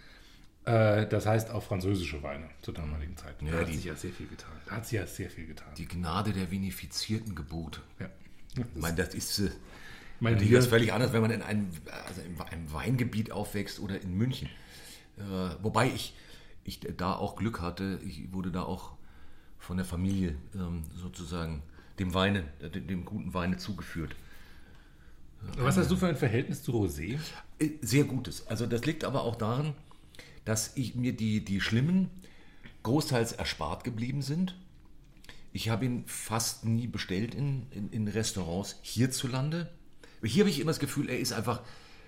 Äh, 0.64 1.06
das 1.06 1.26
heißt 1.26 1.50
auf 1.50 1.66
französische 1.66 2.22
Weine 2.22 2.48
zur 2.62 2.74
damaligen 2.74 3.16
Zeit. 3.16 3.36
Ja, 3.42 3.52
da 3.52 3.58
hat 3.60 3.68
die- 3.68 3.74
sich 3.76 3.84
ja 3.84 3.94
sehr 3.96 4.12
viel 4.12 4.26
getan. 4.26 4.52
Da 4.66 4.76
hat 4.76 4.86
sich 4.86 4.98
ja 4.98 5.06
sehr 5.06 5.30
viel 5.30 5.46
getan. 5.46 5.68
die 5.76 5.86
Gnade 5.86 6.32
der 6.32 6.50
vinifizierten 6.50 7.34
Gebote. 7.34 7.80
Ja. 8.00 8.08
Ich 8.56 8.80
meine, 8.80 8.96
das 8.96 9.14
ist, 9.14 9.38
äh, 9.40 9.50
meine, 10.20 10.34
natürlich 10.34 10.50
hier, 10.50 10.58
ist 10.58 10.68
völlig 10.68 10.92
anders, 10.92 11.12
wenn 11.12 11.22
man 11.22 11.30
in 11.30 11.42
einem, 11.42 11.68
also 12.06 12.20
in 12.22 12.40
einem 12.40 12.72
Weingebiet 12.72 13.32
aufwächst 13.32 13.80
oder 13.80 14.00
in 14.00 14.14
München. 14.14 14.48
Äh, 15.16 15.22
wobei 15.62 15.88
ich, 15.88 16.14
ich 16.64 16.80
da 16.96 17.14
auch 17.14 17.36
Glück 17.36 17.60
hatte, 17.60 18.00
ich 18.04 18.32
wurde 18.32 18.50
da 18.50 18.62
auch 18.62 18.92
von 19.58 19.76
der 19.76 19.86
Familie 19.86 20.36
ähm, 20.54 20.84
sozusagen 20.94 21.62
dem 21.98 22.14
Weine, 22.14 22.44
äh, 22.60 22.70
dem, 22.70 22.86
dem 22.86 23.04
guten 23.04 23.34
Weine 23.34 23.56
zugeführt. 23.56 24.14
was 25.56 25.76
hast 25.76 25.90
du 25.90 25.96
für 25.96 26.06
ein 26.06 26.16
Verhältnis 26.16 26.62
zu 26.62 26.72
Rosé? 26.72 27.18
Äh, 27.58 27.70
Sehr 27.82 28.04
gutes. 28.04 28.46
Also 28.46 28.66
das 28.66 28.84
liegt 28.86 29.04
aber 29.04 29.22
auch 29.22 29.36
daran, 29.36 29.74
dass 30.44 30.76
ich 30.76 30.94
mir 30.94 31.12
die, 31.12 31.44
die 31.44 31.60
schlimmen 31.60 32.10
großteils 32.82 33.32
erspart 33.32 33.84
geblieben 33.84 34.22
sind. 34.22 34.56
Ich 35.52 35.68
habe 35.68 35.84
ihn 35.84 36.04
fast 36.06 36.64
nie 36.64 36.86
bestellt 36.86 37.34
in, 37.34 37.66
in, 37.70 37.90
in 37.90 38.08
Restaurants 38.08 38.76
hierzulande. 38.82 39.70
Hier 40.22 40.42
habe 40.42 40.50
ich 40.50 40.60
immer 40.60 40.70
das 40.70 40.80
Gefühl, 40.80 41.08
er 41.08 41.18
ist 41.18 41.32
einfach 41.32 41.60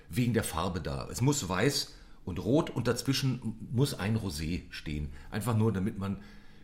wegen 0.08 0.34
der 0.34 0.44
Farbe 0.44 0.80
da. 0.80 1.08
Es 1.10 1.20
muss 1.20 1.48
weiß 1.48 1.94
und 2.24 2.38
rot 2.38 2.70
und 2.70 2.86
dazwischen 2.86 3.56
muss 3.72 3.94
ein 3.94 4.16
Rosé 4.18 4.62
stehen. 4.70 5.12
Einfach 5.30 5.56
nur, 5.56 5.72
damit 5.72 5.98
man 5.98 6.16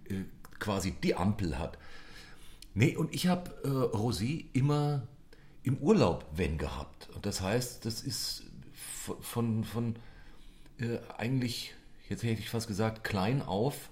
äh, 0.08 0.24
quasi 0.58 0.92
die 0.92 1.14
Ampel 1.14 1.58
hat. 1.58 1.78
Nee, 2.74 2.96
und 2.96 3.14
ich 3.14 3.26
habe 3.26 3.50
äh, 3.64 3.96
Rosé 3.96 4.44
immer 4.52 5.06
im 5.62 5.78
Urlaub, 5.78 6.26
wenn 6.34 6.58
gehabt. 6.58 7.08
Und 7.14 7.26
das 7.26 7.40
heißt, 7.40 7.84
das 7.84 8.02
ist 8.02 8.44
von, 8.74 9.22
von, 9.22 9.64
von 9.64 9.96
äh, 10.78 10.98
eigentlich, 11.16 11.74
jetzt 12.08 12.22
hätte 12.22 12.40
ich 12.40 12.50
fast 12.50 12.68
gesagt, 12.68 13.04
klein 13.04 13.42
auf. 13.42 13.90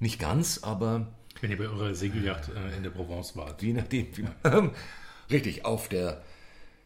Nicht 0.00 0.18
ganz, 0.18 0.58
aber 0.62 1.12
Wenn 1.40 1.50
ihr 1.50 1.58
bei 1.58 1.68
eurer 1.68 1.94
Segelyacht 1.94 2.50
äh, 2.50 2.76
in 2.76 2.82
der 2.82 2.90
Provence 2.90 3.36
wart. 3.36 3.62
je 3.62 3.72
nachdem. 3.72 4.06
Wie 4.16 4.22
man, 4.22 4.72
richtig, 5.30 5.64
auf 5.64 5.88
der, 5.88 6.22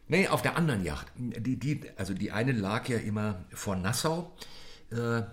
nee, 0.07 0.27
auf 0.27 0.41
der 0.41 0.55
anderen 0.55 0.83
Yacht. 0.83 1.07
Die, 1.15 1.57
die, 1.57 1.81
also 1.97 2.13
die 2.13 2.31
eine 2.31 2.51
lag 2.51 2.87
ja 2.89 2.97
immer 2.97 3.45
vor 3.51 3.75
Nassau. 3.75 4.35
Äh, 4.91 5.23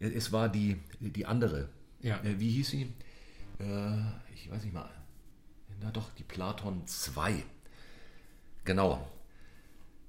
es 0.00 0.32
war 0.32 0.48
die, 0.48 0.76
die 1.00 1.26
andere. 1.26 1.68
Ja. 2.00 2.18
Äh, 2.22 2.38
wie 2.38 2.50
hieß 2.50 2.70
sie? 2.70 2.92
Äh, 3.60 3.98
ich 4.34 4.50
weiß 4.50 4.62
nicht 4.64 4.74
mal. 4.74 4.90
Na 5.80 5.90
doch, 5.90 6.10
die 6.18 6.24
Platon 6.24 6.86
2. 6.86 7.42
Genau. 8.64 9.08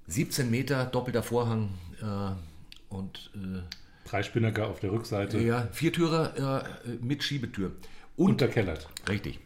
17 0.08 0.50
Meter, 0.50 0.86
doppelter 0.86 1.22
Vorhang 1.22 1.70
äh, 2.02 2.94
und 2.94 3.32
äh, 3.36 3.62
Dreispinnaker 4.10 4.68
auf 4.68 4.80
der 4.80 4.92
Rückseite. 4.92 5.40
Ja, 5.40 5.68
Viertürer 5.72 6.64
äh, 6.84 6.90
mit 7.00 7.24
Schiebetür. 7.24 7.72
Und 8.16 8.32
Unterkellert. 8.32 8.90
Richtig. 9.08 9.40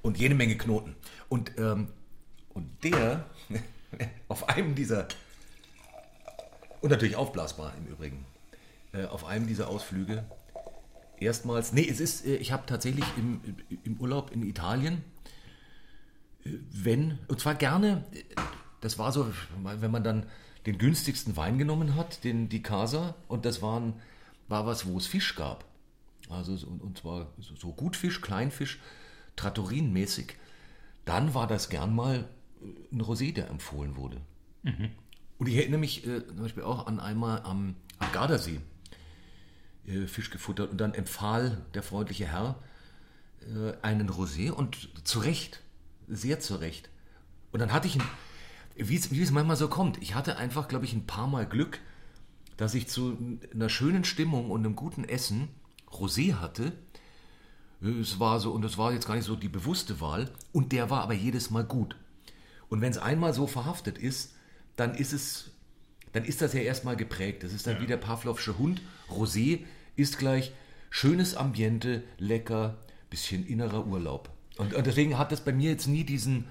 Und 0.00 0.18
jede 0.18 0.34
Menge 0.34 0.56
Knoten. 0.56 0.94
Und, 1.28 1.52
ähm, 1.58 1.88
und 2.58 2.70
der 2.82 3.24
auf 4.28 4.48
einem 4.48 4.74
dieser, 4.74 5.06
und 6.80 6.90
natürlich 6.90 7.16
aufblasbar 7.16 7.72
im 7.78 7.86
Übrigen, 7.86 8.24
äh, 8.92 9.04
auf 9.04 9.24
einem 9.24 9.46
dieser 9.46 9.68
Ausflüge 9.68 10.24
erstmals, 11.20 11.72
nee, 11.72 11.88
es 11.88 12.00
ist, 12.00 12.26
äh, 12.26 12.36
ich 12.36 12.52
habe 12.52 12.64
tatsächlich 12.66 13.04
im, 13.16 13.40
im 13.84 13.96
Urlaub 13.98 14.32
in 14.32 14.42
Italien, 14.42 15.04
äh, 16.44 16.50
wenn, 16.72 17.18
und 17.28 17.40
zwar 17.40 17.54
gerne, 17.54 18.04
das 18.80 18.98
war 18.98 19.12
so, 19.12 19.32
wenn 19.62 19.90
man 19.90 20.02
dann 20.02 20.26
den 20.66 20.78
günstigsten 20.78 21.36
Wein 21.36 21.58
genommen 21.58 21.94
hat, 21.94 22.24
den 22.24 22.48
die 22.48 22.62
Casa, 22.62 23.14
und 23.28 23.44
das 23.44 23.62
waren, 23.62 23.94
war 24.48 24.66
was, 24.66 24.86
wo 24.86 24.98
es 24.98 25.06
Fisch 25.06 25.36
gab. 25.36 25.64
Also, 26.28 26.56
so- 26.56 26.66
und, 26.66 26.82
und 26.82 26.98
zwar 26.98 27.28
so, 27.38 27.54
so 27.54 27.72
Gutfisch, 27.72 28.20
Kleinfisch, 28.20 28.80
Trattorinmäßig. 29.36 30.34
Dann 31.04 31.32
war 31.32 31.46
das 31.46 31.70
gern 31.70 31.94
mal 31.94 32.28
ein 32.92 33.00
Rosé, 33.00 33.32
der 33.32 33.48
empfohlen 33.48 33.96
wurde. 33.96 34.20
Und 35.38 35.48
ich 35.48 35.56
erinnere 35.56 35.80
mich 35.80 36.06
äh, 36.06 36.26
zum 36.26 36.36
Beispiel 36.36 36.64
auch 36.64 36.86
an 36.86 37.00
einmal 37.00 37.42
am, 37.42 37.76
am 37.98 38.12
Gardasee 38.12 38.60
äh, 39.86 40.06
Fisch 40.06 40.30
gefuttert 40.30 40.70
und 40.70 40.78
dann 40.78 40.94
empfahl 40.94 41.64
der 41.74 41.82
freundliche 41.82 42.26
Herr 42.26 42.56
äh, 43.42 43.72
einen 43.82 44.10
Rosé 44.10 44.50
und 44.50 44.90
zu 45.04 45.20
Recht, 45.20 45.62
sehr 46.08 46.40
zu 46.40 46.56
Recht. 46.56 46.90
Und 47.52 47.60
dann 47.60 47.72
hatte 47.72 47.88
ich, 47.88 47.98
wie 48.76 49.22
es 49.22 49.30
manchmal 49.30 49.56
so 49.56 49.68
kommt, 49.68 50.02
ich 50.02 50.14
hatte 50.14 50.36
einfach, 50.36 50.68
glaube 50.68 50.84
ich, 50.84 50.92
ein 50.92 51.06
paar 51.06 51.28
Mal 51.28 51.46
Glück, 51.46 51.80
dass 52.56 52.74
ich 52.74 52.88
zu 52.88 53.16
einer 53.54 53.68
schönen 53.68 54.04
Stimmung 54.04 54.50
und 54.50 54.64
einem 54.64 54.76
guten 54.76 55.04
Essen 55.04 55.48
Rosé 55.88 56.34
hatte. 56.34 56.72
Es 57.80 58.18
war 58.18 58.40
so, 58.40 58.50
und 58.50 58.64
es 58.64 58.76
war 58.76 58.92
jetzt 58.92 59.06
gar 59.06 59.14
nicht 59.14 59.24
so 59.24 59.36
die 59.36 59.48
bewusste 59.48 60.00
Wahl, 60.00 60.30
und 60.52 60.72
der 60.72 60.90
war 60.90 61.02
aber 61.02 61.14
jedes 61.14 61.50
Mal 61.50 61.64
gut. 61.64 61.96
Und 62.68 62.80
wenn 62.80 62.90
es 62.90 62.98
einmal 62.98 63.34
so 63.34 63.46
verhaftet 63.46 63.98
ist, 63.98 64.34
dann 64.76 64.94
ist 64.94 65.12
es, 65.12 65.50
dann 66.12 66.24
ist 66.24 66.42
das 66.42 66.52
ja 66.52 66.60
erstmal 66.60 66.96
geprägt. 66.96 67.42
Das 67.42 67.52
ist 67.52 67.66
dann 67.66 67.80
wie 67.80 67.86
der 67.86 67.96
Pavlovsche 67.96 68.58
Hund. 68.58 68.80
Rosé 69.10 69.60
ist 69.96 70.18
gleich 70.18 70.52
schönes 70.90 71.34
Ambiente, 71.34 72.02
lecker, 72.18 72.78
bisschen 73.10 73.46
innerer 73.46 73.86
Urlaub. 73.86 74.30
Und, 74.56 74.74
und 74.74 74.86
deswegen 74.86 75.18
hat 75.18 75.32
das 75.32 75.42
bei 75.42 75.52
mir 75.52 75.70
jetzt 75.70 75.86
nie 75.86 76.04
diesen, 76.04 76.46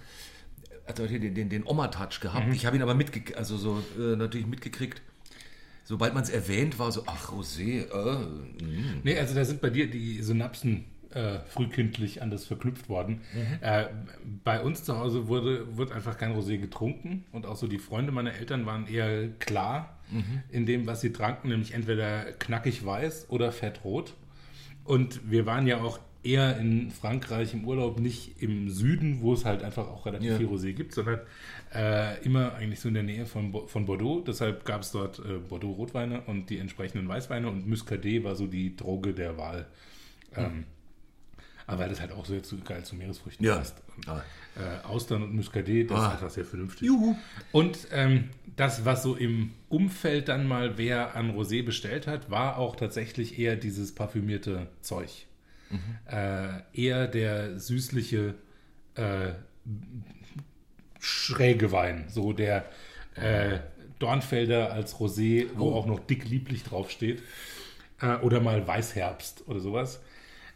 also 0.86 1.06
den, 1.06 1.34
den, 1.36 1.50
den 1.50 1.66
Oma-Touch 1.66 2.20
gehabt. 2.22 2.54
Ich 2.54 2.66
habe 2.66 2.76
ihn 2.76 2.82
aber 2.82 2.96
mitge 2.96 3.38
also 3.38 3.58
so 3.58 3.84
äh, 3.98 4.16
natürlich 4.16 4.48
mitgekriegt. 4.48 5.02
Sobald 5.84 6.14
man 6.14 6.24
es 6.24 6.30
erwähnt, 6.30 6.80
war 6.80 6.92
so, 6.92 7.04
ach, 7.06 7.32
Rosé, 7.32 7.90
äh, 7.90 8.16
mh. 8.64 9.02
Nee, 9.04 9.18
also 9.18 9.34
da 9.36 9.46
sind 9.46 9.62
bei 9.62 9.70
dir 9.70 9.90
die 9.90 10.22
Synapsen 10.22 10.86
äh, 11.18 11.40
frühkindlich 11.48 12.22
anders 12.22 12.46
verknüpft 12.46 12.90
worden. 12.90 13.22
Äh, 13.62 13.86
bei 14.44 14.62
uns 14.62 14.84
zu 14.84 14.98
Hause 14.98 15.28
wurde, 15.28 15.76
wurde 15.76 15.96
einfach 15.96 16.18
kein 16.18 16.34
Rosé 16.36 16.58
getrunken 16.58 17.26
und 17.32 17.46
auch 17.46 17.56
so 17.56 17.68
die 17.68 17.80
Freunde 17.80 18.12
meiner 18.12 18.34
Eltern 18.34 18.66
waren 18.66 18.88
eher 18.88 19.28
klar 19.40 19.98
in 20.52 20.66
dem, 20.66 20.88
was 20.88 21.02
sie 21.02 21.12
tranken, 21.12 21.50
nämlich 21.50 21.74
entweder 21.74 22.32
knackig 22.40 22.86
weiß 22.86 23.26
oder 23.30 23.52
fettrot. 23.52 24.14
Und 24.86 25.30
wir 25.30 25.46
waren 25.46 25.68
ja 25.68 25.82
auch 25.82 26.00
eher 26.24 26.58
in 26.58 26.92
Frankreich 26.92 27.54
im 27.54 27.66
Urlaub, 27.66 28.00
nicht 28.00 28.42
im 28.42 28.70
Süden, 28.70 29.22
wo 29.22 29.34
es 29.34 29.44
halt 29.44 29.64
einfach 29.64 29.88
auch 29.90 30.06
relativ 30.06 30.32
Ja. 30.32 30.38
viel 30.38 30.48
Rosé 30.48 30.72
gibt, 30.74 30.94
sondern 30.94 31.20
äh, 31.74 32.22
immer 32.24 32.54
eigentlich 32.56 32.80
so 32.80 32.88
in 32.88 32.94
der 32.94 33.04
Nähe 33.04 33.26
von, 33.26 33.52
Bo- 33.52 33.68
von 33.68 33.86
Bordeaux. 33.86 34.22
Deshalb 34.26 34.64
gab 34.66 34.82
es 34.82 34.92
dort 34.92 35.20
äh, 35.20 35.40
Bordeaux-Rotweine 35.50 36.22
und 36.22 36.50
die 36.50 36.58
entsprechenden 36.60 37.08
Weißweine 37.08 37.50
und 37.50 37.68
Muscadet 37.68 38.24
war 38.24 38.36
so 38.36 38.48
die 38.48 38.76
Droge 38.78 39.14
der 39.14 39.38
Wahl. 39.38 39.68
Ähm, 40.36 40.64
aber 41.68 41.80
weil 41.84 41.90
das 41.90 42.02
halt 42.02 42.12
auch 42.14 42.26
so 42.26 42.34
jetzt 42.34 42.50
so 42.50 42.58
geil 42.58 42.84
zu 42.84 42.96
Meeresfrüchten 42.96 43.46
Ja. 43.46 43.58
passt. 43.58 43.76
Und, 43.96 44.08
Ah. 44.10 44.24
äh, 44.56 44.88
Austern 44.88 45.22
und 45.24 45.36
Muscadet, 45.36 45.92
das 45.92 46.00
Ah. 46.00 46.08
ist 46.08 46.14
einfach 46.14 46.30
sehr 46.32 46.46
vernünftig. 46.46 46.88
Juhu. 46.88 47.16
Und 47.52 47.88
ähm, 47.92 48.30
das, 48.56 48.84
was 48.86 49.04
so 49.04 49.16
im 49.16 49.52
Umfeld 49.70 50.28
dann 50.30 50.48
mal 50.48 50.78
wer 50.80 51.16
an 51.16 51.36
Rosé 51.38 51.64
bestellt 51.64 52.08
hat, 52.08 52.32
war 52.32 52.58
auch 52.58 52.76
tatsächlich 52.76 53.38
eher 53.38 53.56
dieses 53.56 53.94
parfümierte 53.94 54.68
Zeug. 54.82 55.28
Äh, 56.10 56.48
eher 56.74 57.08
der 57.08 57.60
süßliche, 57.60 58.36
äh, 58.96 59.34
schräge 61.00 61.72
Wein. 61.72 62.06
So 62.10 62.34
der 62.34 62.66
äh, 63.16 63.60
Dornfelder 64.00 64.72
als 64.72 64.96
Rosé, 64.96 65.48
wo 65.56 65.74
auch 65.74 65.86
noch 65.86 66.00
dick 66.00 66.28
lieblich 66.30 66.64
draufsteht. 66.64 67.22
Äh, 68.02 68.16
oder 68.18 68.40
mal 68.40 68.66
Weißherbst 68.68 69.48
oder 69.48 69.60
sowas. 69.60 70.00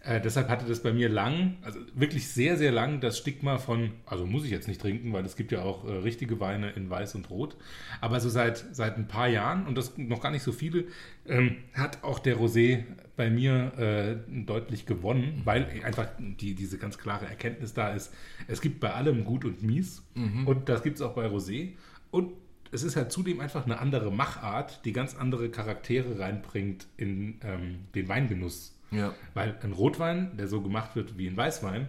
Äh, 0.03 0.20
deshalb 0.20 0.50
hatte 0.50 0.65
das 0.65 0.81
bei 0.81 0.91
mir 0.93 1.10
lang, 1.10 1.58
also 1.62 1.79
wirklich 1.93 2.27
sehr, 2.27 2.58
sehr 2.58 2.72
lang 2.72 3.01
das 3.01 3.20
Stigma 3.20 3.60
von, 3.60 3.91
also 4.05 4.25
muss 4.25 4.43
ich 4.46 4.50
jetzt 4.50 4.67
nicht 4.67 4.81
trinken, 4.81 5.13
weil 5.13 5.24
es 5.25 5.36
gibt 5.36 5.51
ja 5.51 5.62
auch 5.62 5.88
äh, 5.88 5.91
richtige 5.91 6.39
Weine 6.39 6.72
in 6.72 6.89
Weiß 6.89 7.13
und 7.13 7.29
Rot. 7.29 7.55
Aber 8.00 8.20
so 8.20 8.29
seit, 8.29 8.65
seit 8.72 8.98
ein 8.98 9.08
paar 9.08 9.27
Jahren, 9.27 9.67
und 9.67 9.77
das 9.77 9.98
noch 9.98 10.22
gar 10.22 10.31
nicht 10.31 10.41
so 10.41 10.51
viele, 10.51 10.86
ähm, 11.27 11.58
hat 11.74 12.03
auch 12.03 12.17
der 12.17 12.38
Rosé 12.38 12.84
bei 13.15 13.29
mir 13.29 13.77
äh, 13.77 14.43
deutlich 14.43 14.88
gewonnen, 14.88 15.41
weil 15.46 15.67
einfach 15.84 16.08
die, 16.17 16.55
diese 16.55 16.79
ganz 16.79 16.98
klare 16.98 17.27
Erkenntnis 17.27 17.74
da 17.74 17.93
ist, 17.93 18.12
es 18.48 18.62
gibt 18.62 18.79
bei 18.79 18.93
allem 18.93 19.24
Gut 19.24 19.46
und 19.46 19.62
Mies 19.62 20.03
und 20.46 20.67
das 20.67 20.81
gibt 20.81 20.96
es 20.96 21.01
auch 21.03 21.13
bei 21.13 21.27
Rosé. 21.27 21.74
Und 22.10 22.34
es 22.72 22.84
ist 22.84 22.96
halt 22.96 23.12
zudem 23.12 23.39
einfach 23.39 23.65
eine 23.65 23.79
andere 23.79 24.12
Machart, 24.12 24.84
die 24.86 24.93
ganz 24.93 25.15
andere 25.15 25.50
Charaktere 25.50 26.20
reinbringt 26.20 26.88
in 26.98 27.39
ähm, 27.43 27.79
den 27.93 28.08
Weingenuss. 28.08 28.77
Ja. 28.91 29.13
Weil 29.33 29.57
ein 29.63 29.71
Rotwein, 29.71 30.36
der 30.38 30.48
so 30.48 30.62
gemacht 30.62 30.95
wird 30.95 31.17
wie 31.17 31.27
ein 31.27 31.38
Weißwein, 31.38 31.88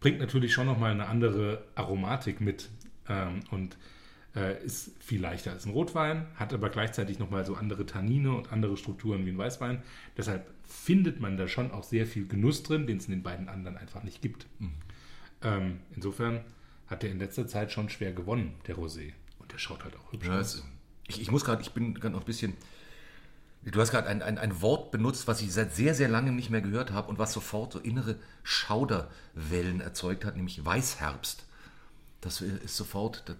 bringt 0.00 0.18
natürlich 0.18 0.52
schon 0.52 0.66
nochmal 0.66 0.92
eine 0.92 1.06
andere 1.06 1.64
Aromatik 1.74 2.40
mit 2.40 2.68
ähm, 3.08 3.40
und 3.50 3.76
äh, 4.34 4.62
ist 4.64 4.92
viel 5.02 5.20
leichter 5.20 5.52
als 5.52 5.66
ein 5.66 5.72
Rotwein, 5.72 6.26
hat 6.36 6.52
aber 6.52 6.70
gleichzeitig 6.70 7.18
nochmal 7.18 7.44
so 7.44 7.54
andere 7.54 7.84
Tannine 7.86 8.32
und 8.32 8.52
andere 8.52 8.76
Strukturen 8.76 9.26
wie 9.26 9.30
ein 9.30 9.38
Weißwein. 9.38 9.82
Deshalb 10.16 10.48
findet 10.64 11.20
man 11.20 11.36
da 11.36 11.48
schon 11.48 11.70
auch 11.72 11.82
sehr 11.82 12.06
viel 12.06 12.26
Genuss 12.26 12.62
drin, 12.62 12.86
den 12.86 12.98
es 12.98 13.06
in 13.06 13.10
den 13.12 13.22
beiden 13.22 13.48
anderen 13.48 13.76
einfach 13.76 14.02
nicht 14.04 14.22
gibt. 14.22 14.46
Ähm, 15.42 15.80
insofern 15.94 16.40
hat 16.86 17.02
er 17.04 17.10
in 17.10 17.18
letzter 17.18 17.46
Zeit 17.46 17.72
schon 17.72 17.88
schwer 17.88 18.12
gewonnen, 18.12 18.54
der 18.66 18.76
Rosé. 18.76 19.12
Und 19.38 19.52
der 19.52 19.58
schaut 19.58 19.84
halt 19.84 19.96
auch 19.96 20.12
hübsch 20.12 20.26
Ja, 20.28 20.38
aus. 20.38 20.64
ich, 21.08 21.20
ich 21.20 21.30
muss 21.30 21.44
gerade, 21.44 21.62
ich 21.62 21.72
bin 21.72 21.94
gerade 21.94 22.12
noch 22.12 22.20
ein 22.20 22.26
bisschen. 22.26 22.54
Du 23.62 23.78
hast 23.80 23.90
gerade 23.90 24.08
ein, 24.08 24.22
ein, 24.22 24.38
ein 24.38 24.62
Wort 24.62 24.90
benutzt, 24.90 25.28
was 25.28 25.42
ich 25.42 25.52
seit 25.52 25.74
sehr, 25.74 25.94
sehr 25.94 26.08
langem 26.08 26.34
nicht 26.34 26.48
mehr 26.50 26.62
gehört 26.62 26.92
habe 26.92 27.08
und 27.08 27.18
was 27.18 27.32
sofort 27.32 27.72
so 27.74 27.78
innere 27.78 28.16
Schauderwellen 28.42 29.80
erzeugt 29.82 30.24
hat, 30.24 30.36
nämlich 30.36 30.64
Weißherbst. 30.64 31.44
Das 32.22 32.40
ist 32.40 32.76
sofort, 32.76 33.22
das, 33.26 33.36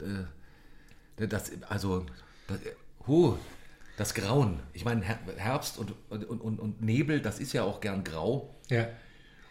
äh, 1.16 1.26
das 1.26 1.50
also, 1.68 2.04
das, 2.48 2.58
äh, 2.58 2.72
huh, 3.06 3.36
das 3.96 4.12
Grauen. 4.12 4.60
Ich 4.74 4.84
meine, 4.84 5.02
Her- 5.02 5.18
Herbst 5.36 5.78
und, 5.78 5.94
und, 6.10 6.24
und, 6.24 6.58
und 6.58 6.82
Nebel, 6.82 7.20
das 7.22 7.40
ist 7.40 7.54
ja 7.54 7.62
auch 7.62 7.80
gern 7.80 8.04
grau. 8.04 8.54
Ja. 8.68 8.88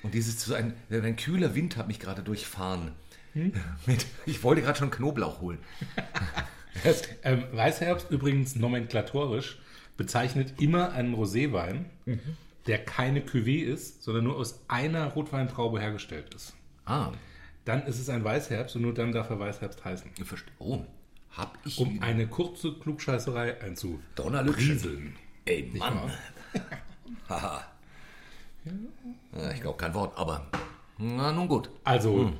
Und 0.03 0.13
dieses 0.13 0.39
so 0.43 0.53
ein, 0.53 0.73
ein 0.91 1.15
kühler 1.15 1.55
Wind 1.55 1.77
hat 1.77 1.87
mich 1.87 1.99
gerade 1.99 2.21
durchfahren. 2.21 2.91
Mit, 3.85 4.05
ich 4.25 4.43
wollte 4.43 4.61
gerade 4.61 4.77
schon 4.77 4.91
Knoblauch 4.91 5.41
holen. 5.41 5.59
Ähm, 7.23 7.43
Weißherbst 7.51 8.09
übrigens 8.09 8.55
nomenklatorisch 8.55 9.57
bezeichnet 9.99 10.53
immer 10.59 10.93
einen 10.93 11.13
Roséwein, 11.13 11.85
der 12.65 12.83
keine 12.83 13.19
Cuvée 13.19 13.63
ist, 13.63 14.01
sondern 14.01 14.23
nur 14.23 14.37
aus 14.37 14.61
einer 14.67 15.05
Rotweintraube 15.07 15.79
hergestellt 15.79 16.33
ist. 16.33 16.55
ah, 16.85 17.11
Dann 17.65 17.83
ist 17.85 17.99
es 17.99 18.09
ein 18.09 18.23
Weißherbst 18.23 18.75
und 18.77 18.81
nur 18.81 18.93
dann 18.95 19.11
darf 19.11 19.29
er 19.29 19.39
Weißherbst 19.39 19.83
heißen. 19.85 20.09
ich 20.17 20.23
verstehe. 20.25 20.53
Oh, 20.59 20.83
hab 21.31 21.57
ich 21.65 21.77
Um 21.79 22.01
eine 22.01 22.25
kurze 22.27 22.73
Klugscheißerei 22.73 23.61
einzu. 23.61 23.99
Donnerlütchen. 24.15 24.67
Brieseln. 24.69 25.15
Ey, 25.45 25.69
Mann. 25.77 26.11
Haha. 27.29 27.63
Ja, 29.37 29.51
ich 29.51 29.61
glaube 29.61 29.77
kein 29.77 29.93
Wort, 29.93 30.17
aber 30.17 30.47
na 30.97 31.31
nun 31.31 31.47
gut. 31.47 31.69
Also, 31.83 32.33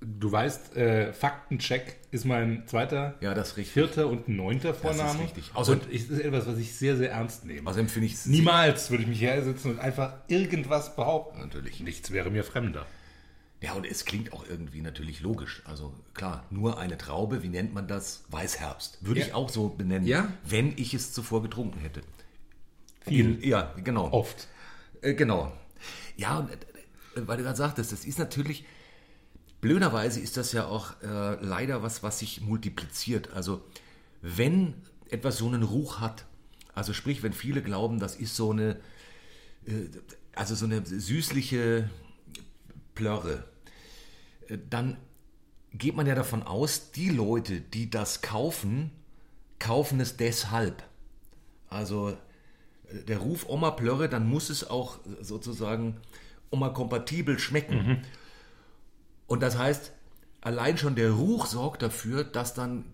du 0.00 0.32
weißt, 0.32 0.76
äh, 0.76 1.12
Faktencheck 1.12 1.96
ist 2.10 2.24
mein 2.24 2.66
zweiter, 2.66 3.14
Ja, 3.20 3.34
das 3.34 3.48
ist 3.50 3.56
richtig. 3.58 3.72
vierter 3.74 4.06
und 4.08 4.28
neunter 4.28 4.72
Vorname. 4.74 5.20
richtig. 5.20 5.50
Außer- 5.54 5.72
und 5.72 5.92
es 5.92 6.08
ist 6.08 6.20
etwas, 6.20 6.46
was 6.46 6.58
ich 6.58 6.74
sehr, 6.74 6.96
sehr 6.96 7.10
ernst 7.12 7.44
nehme. 7.44 7.68
Außerdem 7.68 7.88
finde 7.88 8.06
ich 8.06 8.24
Niemals 8.26 8.90
würde 8.90 9.02
ich 9.02 9.08
mich 9.08 9.20
hersetzen 9.20 9.72
und 9.72 9.78
einfach 9.80 10.14
irgendwas 10.28 10.96
behaupten. 10.96 11.40
natürlich. 11.40 11.80
Nichts 11.80 12.10
wäre 12.10 12.30
mir 12.30 12.44
fremder. 12.44 12.86
Ja, 13.62 13.72
und 13.72 13.86
es 13.86 14.04
klingt 14.04 14.32
auch 14.34 14.44
irgendwie 14.48 14.82
natürlich 14.82 15.20
logisch. 15.20 15.62
Also 15.64 15.92
klar, 16.14 16.44
nur 16.50 16.78
eine 16.78 16.98
Traube, 16.98 17.42
wie 17.42 17.48
nennt 17.48 17.72
man 17.74 17.88
das? 17.88 18.24
Weißherbst. 18.30 18.98
Würde 19.00 19.20
Ja. 19.20 19.26
ich 19.26 19.34
auch 19.34 19.48
so 19.48 19.68
benennen, 19.70 20.06
Ja. 20.06 20.30
wenn 20.44 20.74
ich 20.76 20.92
es 20.94 21.12
zuvor 21.12 21.42
getrunken 21.42 21.80
hätte. 21.80 22.02
Viel. 23.02 23.44
Ja, 23.46 23.72
genau. 23.82 24.10
Oft. 24.10 24.48
Äh, 25.00 25.14
genau. 25.14 25.52
Ja, 26.16 26.38
und 26.38 26.50
äh, 26.50 26.56
weil 27.26 27.36
du 27.38 27.44
gerade 27.44 27.56
sagtest, 27.56 27.92
das 27.92 28.04
ist 28.04 28.18
natürlich, 28.18 28.64
blöderweise 29.60 30.20
ist 30.20 30.36
das 30.36 30.52
ja 30.52 30.66
auch 30.66 31.00
äh, 31.02 31.44
leider 31.44 31.82
was, 31.82 32.02
was 32.02 32.18
sich 32.18 32.40
multipliziert. 32.40 33.32
Also 33.32 33.62
wenn 34.22 34.74
etwas 35.10 35.38
so 35.38 35.46
einen 35.46 35.62
Ruch 35.62 36.00
hat, 36.00 36.26
Also 36.76 36.92
sprich, 36.92 37.22
wenn 37.22 37.32
viele 37.32 37.62
glauben, 37.62 37.98
das 37.98 38.16
ist 38.16 38.36
so 38.36 38.50
eine, 38.52 38.76
äh, 39.66 39.88
also 40.34 40.54
so 40.54 40.66
eine 40.66 40.84
süßliche 40.84 41.88
Plörre, 42.94 43.44
äh, 44.48 44.58
dann 44.68 44.98
geht 45.72 45.96
man 45.96 46.06
ja 46.06 46.14
davon 46.14 46.42
aus, 46.42 46.92
die 46.92 47.08
Leute, 47.08 47.60
die 47.60 47.88
das 47.88 48.20
kaufen, 48.20 48.90
kaufen 49.58 50.00
es 50.00 50.16
deshalb. 50.18 50.82
Also 51.68 52.10
äh, 52.10 53.04
der 53.08 53.18
Ruf 53.18 53.48
Oma 53.48 53.70
Plörre, 53.70 54.08
dann 54.10 54.28
muss 54.28 54.50
es 54.50 54.68
auch 54.68 54.98
sozusagen 55.22 55.96
Oma 56.50 56.68
kompatibel 56.68 57.38
schmecken. 57.38 58.02
Und 59.26 59.42
das 59.42 59.58
heißt, 59.58 59.92
allein 60.40 60.78
schon 60.78 60.94
der 60.94 61.10
Ruch 61.12 61.46
sorgt 61.46 61.82
dafür, 61.82 62.24
dass 62.24 62.54
dann 62.54 62.84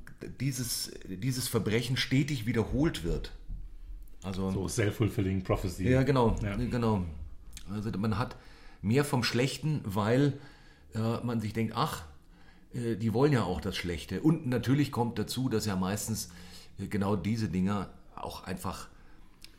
dieses, 0.41 0.93
dieses 1.07 1.49
Verbrechen 1.49 1.97
stetig 1.97 2.47
wiederholt 2.47 3.05
wird. 3.05 3.33
Also, 4.23 4.51
So 4.51 4.69
self-fulfilling 4.69 5.43
prophecy. 5.43 5.89
ja, 5.89 6.03
genau, 6.05 6.37
Ja. 6.43 6.57
genau. 6.57 7.05
Also 7.71 7.91
man 7.99 8.19
hat 8.19 8.37
mehr 8.81 9.05
vom 9.05 9.25
Schlechten, 9.25 9.81
weil 9.85 10.39
äh, 10.95 11.19
man 11.25 11.41
sich 11.41 11.53
denkt, 11.53 11.75
ach, 11.77 12.05
äh, 12.75 12.97
die 12.97 13.13
wollen 13.15 13.33
ja 13.33 13.43
auch 13.45 13.61
das 13.61 13.77
Schlechte. 13.77 14.21
Und 14.21 14.47
natürlich 14.47 14.93
kommt 14.93 15.19
dazu, 15.19 15.49
dass 15.49 15.67
ja 15.67 15.75
meistens 15.77 16.31
äh, 16.79 16.87
genau 16.87 17.17
diese 17.17 17.49
Dinger 17.49 17.91
auch 18.15 18.45
einfach 18.45 18.89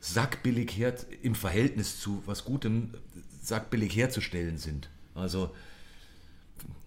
sackbillig 0.00 0.70
her 0.76 0.94
im 1.22 1.34
Verhältnis 1.34 2.00
zu 2.00 2.22
was 2.26 2.44
Gutem 2.44 2.90
äh, 2.94 2.98
sackbillig 3.42 3.94
herzustellen 3.96 4.58
sind. 4.58 4.88
Also 5.14 5.50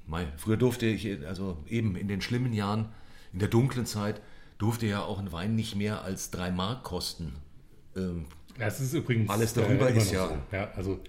mei, 0.08 0.26
früher 0.38 0.58
durfte 0.58 0.86
ich, 0.86 1.26
also 1.28 1.58
eben 1.68 1.96
in 1.96 2.08
den 2.08 2.22
schlimmen 2.22 2.54
Jahren, 2.54 2.90
in 3.34 3.40
der 3.40 3.48
dunklen 3.50 3.86
Zeit, 3.86 4.22
durfte 4.58 4.88
ja 4.88 5.04
auch 5.04 5.20
ein 5.20 5.32
Wein 5.32 5.56
nicht 5.56 5.76
mehr 5.76 6.02
als 6.02 6.32
drei 6.32 6.50
Mark 6.52 6.84
kosten. 6.84 7.34
Ähm, 7.96 8.26
Ja, 8.60 8.66
es 8.68 8.80
ist 8.80 8.94
übrigens 8.94 9.30
Alles 9.30 9.54
darüber 9.54 9.90
immer 9.90 10.02
ist 10.02 10.12
ja- 10.12 10.28
So. 10.30 10.38
ja. 10.52 10.72
Also 10.76 11.00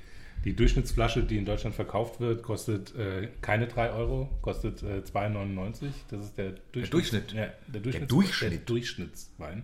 die 0.45 0.55
Durchschnittsflasche, 0.55 1.23
die 1.25 1.39
in 1.39 1.45
Deutschland 1.47 1.75
verkauft 1.75 2.21
wird, 2.21 2.43
kostet 2.43 2.95
äh, 2.95 3.29
keine 3.41 3.67
3 3.67 3.91
Euro, 3.93 4.29
kostet 4.43 4.83
äh, 4.83 5.01
2,99. 5.03 5.87
Das 6.11 6.25
ist 6.25 6.37
der 6.39 6.51
Durchschnitt. 6.73 6.93
Durchschnitt. 6.93 7.33
Ja, 7.33 7.49
der, 7.67 7.81
Durchschnitts 7.81 8.09
Durchschnitt. 8.11 8.53
Der 8.53 8.59
Durchschnittswein. 8.61 9.63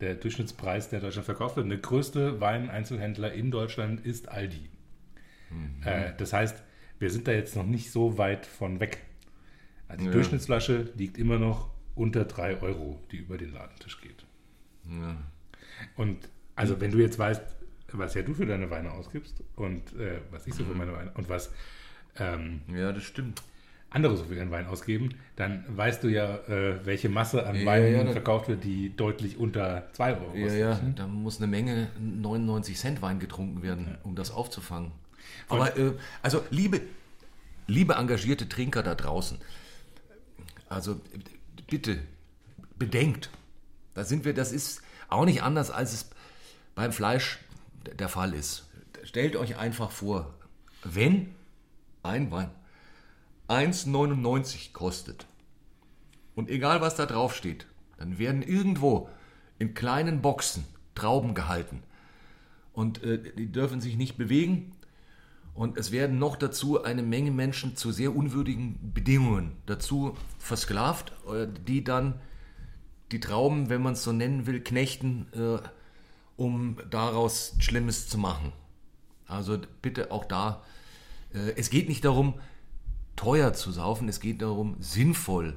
Der 0.00 0.14
Durchschnittspreis, 0.14 0.90
der 0.90 0.98
in 0.98 1.04
Deutschland 1.04 1.24
verkauft 1.26 1.56
wird. 1.56 1.70
Der 1.70 1.78
größte 1.78 2.40
Weineinzelhändler 2.40 3.32
in 3.32 3.50
Deutschland 3.50 4.04
ist 4.04 4.28
Aldi. 4.28 4.68
Mhm. 5.50 5.82
Äh, 5.84 6.12
das 6.18 6.32
heißt, 6.32 6.62
wir 6.98 7.10
sind 7.10 7.28
da 7.28 7.32
jetzt 7.32 7.56
noch 7.56 7.64
nicht 7.66 7.90
so 7.90 8.18
weit 8.18 8.46
von 8.46 8.80
weg. 8.80 8.98
Also 9.88 10.00
die 10.00 10.06
Ja. 10.06 10.12
Durchschnittsflasche 10.12 10.92
liegt 10.96 11.16
immer 11.18 11.38
noch 11.38 11.70
unter 11.94 12.24
3 12.24 12.60
Euro, 12.62 13.00
die 13.10 13.18
über 13.18 13.38
den 13.38 13.52
Ladentisch 13.52 14.00
geht. 14.00 14.24
ja. 14.88 15.16
Und 15.96 16.28
also 16.56 16.80
wenn 16.80 16.90
du 16.90 16.98
jetzt 16.98 17.18
weißt, 17.18 17.40
was 17.92 18.14
ja 18.14 18.22
du 18.22 18.34
für 18.34 18.46
deine 18.46 18.68
Weine 18.70 18.90
ausgibst 18.92 19.42
und 19.56 19.94
äh, 19.96 20.18
was 20.32 20.46
ich 20.46 20.54
so 20.54 20.64
für 20.64 20.74
meine 20.74 20.92
Weine 20.92 21.12
und 21.14 21.28
was 21.28 21.52
ähm, 22.18 22.62
ja, 22.74 22.92
das 22.92 23.04
stimmt. 23.04 23.42
andere 23.90 24.16
so 24.16 24.24
für 24.24 24.34
ihren 24.34 24.50
Wein 24.50 24.66
ausgeben, 24.66 25.10
dann 25.36 25.64
weißt 25.68 26.02
du 26.02 26.08
ja, 26.08 26.36
äh, 26.48 26.84
welche 26.84 27.08
Masse 27.08 27.46
an 27.46 27.54
Ja, 27.56 27.64
Weinen 27.66 28.06
ja, 28.06 28.12
verkauft 28.12 28.48
wird, 28.48 28.64
die 28.64 28.94
deutlich 28.96 29.38
unter 29.38 29.88
2 29.92 30.14
Euro 30.18 30.34
Ja, 30.34 30.42
kostet. 30.44 30.60
ja, 30.60 30.80
da 30.96 31.06
muss 31.06 31.38
eine 31.38 31.46
Menge 31.46 31.88
99 32.00 32.76
Cent 32.76 33.00
Wein 33.02 33.20
getrunken 33.20 33.62
werden, 33.62 33.96
um 34.02 34.14
das 34.16 34.30
aufzufangen. 34.32 34.90
Aber 35.48 35.76
äh, 35.76 35.92
also 36.22 36.44
liebe, 36.50 36.80
liebe 37.66 37.94
engagierte 37.94 38.48
Trinker 38.48 38.82
da 38.82 38.94
draußen, 38.94 39.38
also 40.68 41.00
bitte 41.66 41.98
bedenkt, 42.78 43.30
da 43.94 44.04
sind 44.04 44.24
wir, 44.24 44.34
das 44.34 44.52
ist 44.52 44.82
auch 45.08 45.24
nicht 45.24 45.42
anders, 45.42 45.70
als 45.70 45.92
es 45.92 46.10
beim 46.74 46.92
Fleisch 46.92 47.38
der 47.98 48.08
Fall 48.08 48.34
ist. 48.34 48.68
Stellt 49.04 49.36
euch 49.36 49.56
einfach 49.56 49.90
vor, 49.90 50.34
wenn 50.84 51.34
ein 52.02 52.30
Wein 52.30 52.50
1,99 53.48 54.72
kostet 54.72 55.26
und 56.34 56.50
egal 56.50 56.80
was 56.80 56.94
da 56.96 57.06
drauf 57.06 57.34
steht, 57.34 57.66
dann 57.96 58.18
werden 58.18 58.42
irgendwo 58.42 59.08
in 59.58 59.74
kleinen 59.74 60.22
Boxen 60.22 60.64
Trauben 60.94 61.34
gehalten. 61.34 61.82
Und 62.72 63.02
äh, 63.02 63.32
die 63.34 63.50
dürfen 63.50 63.80
sich 63.80 63.96
nicht 63.96 64.16
bewegen. 64.16 64.72
Und 65.58 65.76
es 65.76 65.90
werden 65.90 66.20
noch 66.20 66.36
dazu 66.36 66.84
eine 66.84 67.02
Menge 67.02 67.32
Menschen 67.32 67.74
zu 67.74 67.90
sehr 67.90 68.14
unwürdigen 68.14 68.92
Bedingungen 68.94 69.56
dazu 69.66 70.16
versklavt, 70.38 71.10
äh, 71.28 71.48
die 71.66 71.82
dann 71.82 72.20
die 73.10 73.18
Trauben, 73.18 73.68
wenn 73.68 73.82
man 73.82 73.94
es 73.94 74.04
so 74.04 74.12
nennen 74.12 74.46
will, 74.46 74.60
knechten, 74.60 75.26
äh, 75.32 75.58
um 76.36 76.76
daraus 76.88 77.56
Schlimmes 77.58 78.08
zu 78.08 78.18
machen. 78.18 78.52
Also 79.26 79.58
bitte 79.82 80.12
auch 80.12 80.26
da, 80.26 80.62
äh, 81.34 81.54
es 81.56 81.70
geht 81.70 81.88
nicht 81.88 82.04
darum, 82.04 82.34
teuer 83.16 83.52
zu 83.52 83.72
saufen, 83.72 84.08
es 84.08 84.20
geht 84.20 84.42
darum, 84.42 84.76
sinnvoll 84.78 85.56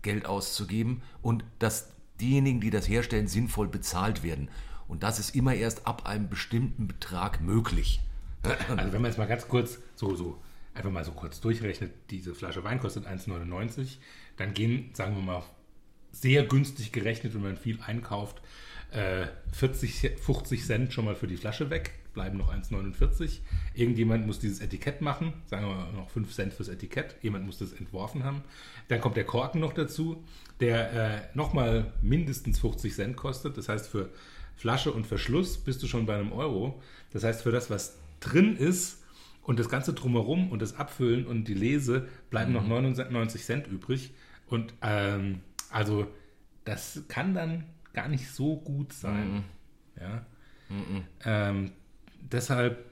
Geld 0.00 0.24
auszugeben 0.24 1.02
und 1.20 1.44
dass 1.58 1.90
diejenigen, 2.18 2.62
die 2.62 2.70
das 2.70 2.88
herstellen, 2.88 3.28
sinnvoll 3.28 3.68
bezahlt 3.68 4.22
werden. 4.22 4.48
Und 4.88 5.02
das 5.02 5.18
ist 5.18 5.34
immer 5.34 5.52
erst 5.52 5.86
ab 5.86 6.06
einem 6.06 6.30
bestimmten 6.30 6.88
Betrag 6.88 7.42
möglich. 7.42 8.00
Also 8.76 8.92
wenn 8.92 9.02
man 9.02 9.10
jetzt 9.10 9.18
mal 9.18 9.26
ganz 9.26 9.46
kurz 9.48 9.78
so, 9.94 10.14
so 10.16 10.40
einfach 10.74 10.90
mal 10.90 11.04
so 11.04 11.12
kurz 11.12 11.40
durchrechnet, 11.40 11.92
diese 12.10 12.34
Flasche 12.34 12.64
Wein 12.64 12.80
kostet 12.80 13.06
1,99, 13.06 13.98
dann 14.36 14.54
gehen, 14.54 14.90
sagen 14.94 15.16
wir 15.16 15.22
mal, 15.22 15.42
sehr 16.12 16.44
günstig 16.44 16.92
gerechnet, 16.92 17.34
wenn 17.34 17.42
man 17.42 17.56
viel 17.56 17.78
einkauft, 17.82 18.40
äh, 18.92 19.26
40, 19.52 20.18
50 20.20 20.64
Cent 20.64 20.92
schon 20.92 21.04
mal 21.04 21.14
für 21.14 21.26
die 21.26 21.36
Flasche 21.36 21.70
weg, 21.70 21.92
bleiben 22.12 22.38
noch 22.38 22.52
1,49. 22.52 23.40
Irgendjemand 23.74 24.26
muss 24.26 24.40
dieses 24.40 24.60
Etikett 24.60 25.00
machen, 25.00 25.32
sagen 25.46 25.66
wir 25.66 25.74
mal 25.74 25.92
noch 25.92 26.10
5 26.10 26.32
Cent 26.32 26.52
fürs 26.52 26.68
Etikett, 26.68 27.16
jemand 27.22 27.46
muss 27.46 27.58
das 27.58 27.72
entworfen 27.72 28.24
haben. 28.24 28.42
Dann 28.88 29.00
kommt 29.00 29.16
der 29.16 29.24
Korken 29.24 29.60
noch 29.60 29.72
dazu, 29.72 30.24
der 30.58 30.92
äh, 30.92 31.20
nochmal 31.34 31.92
mindestens 32.02 32.58
50 32.58 32.94
Cent 32.94 33.16
kostet. 33.16 33.56
Das 33.56 33.68
heißt, 33.68 33.88
für 33.88 34.10
Flasche 34.56 34.92
und 34.92 35.06
Verschluss 35.06 35.58
bist 35.58 35.82
du 35.82 35.86
schon 35.86 36.06
bei 36.06 36.16
einem 36.16 36.32
Euro. 36.32 36.82
Das 37.12 37.22
heißt, 37.22 37.42
für 37.42 37.52
das, 37.52 37.70
was 37.70 37.96
drin 38.20 38.56
ist 38.56 39.02
und 39.42 39.58
das 39.58 39.68
Ganze 39.68 39.92
drumherum 39.94 40.50
und 40.50 40.60
das 40.62 40.76
Abfüllen 40.76 41.26
und 41.26 41.44
die 41.48 41.54
Lese 41.54 42.06
bleiben 42.30 42.52
noch 42.52 42.66
99 42.66 43.42
Cent 43.44 43.66
übrig. 43.66 44.12
Und 44.46 44.74
ähm, 44.82 45.40
also 45.70 46.06
das 46.64 47.02
kann 47.08 47.34
dann 47.34 47.64
gar 47.92 48.08
nicht 48.08 48.28
so 48.30 48.56
gut 48.56 48.92
sein. 48.92 49.44
Ja. 49.98 50.24
Ähm, 51.24 51.72
deshalb, 52.20 52.84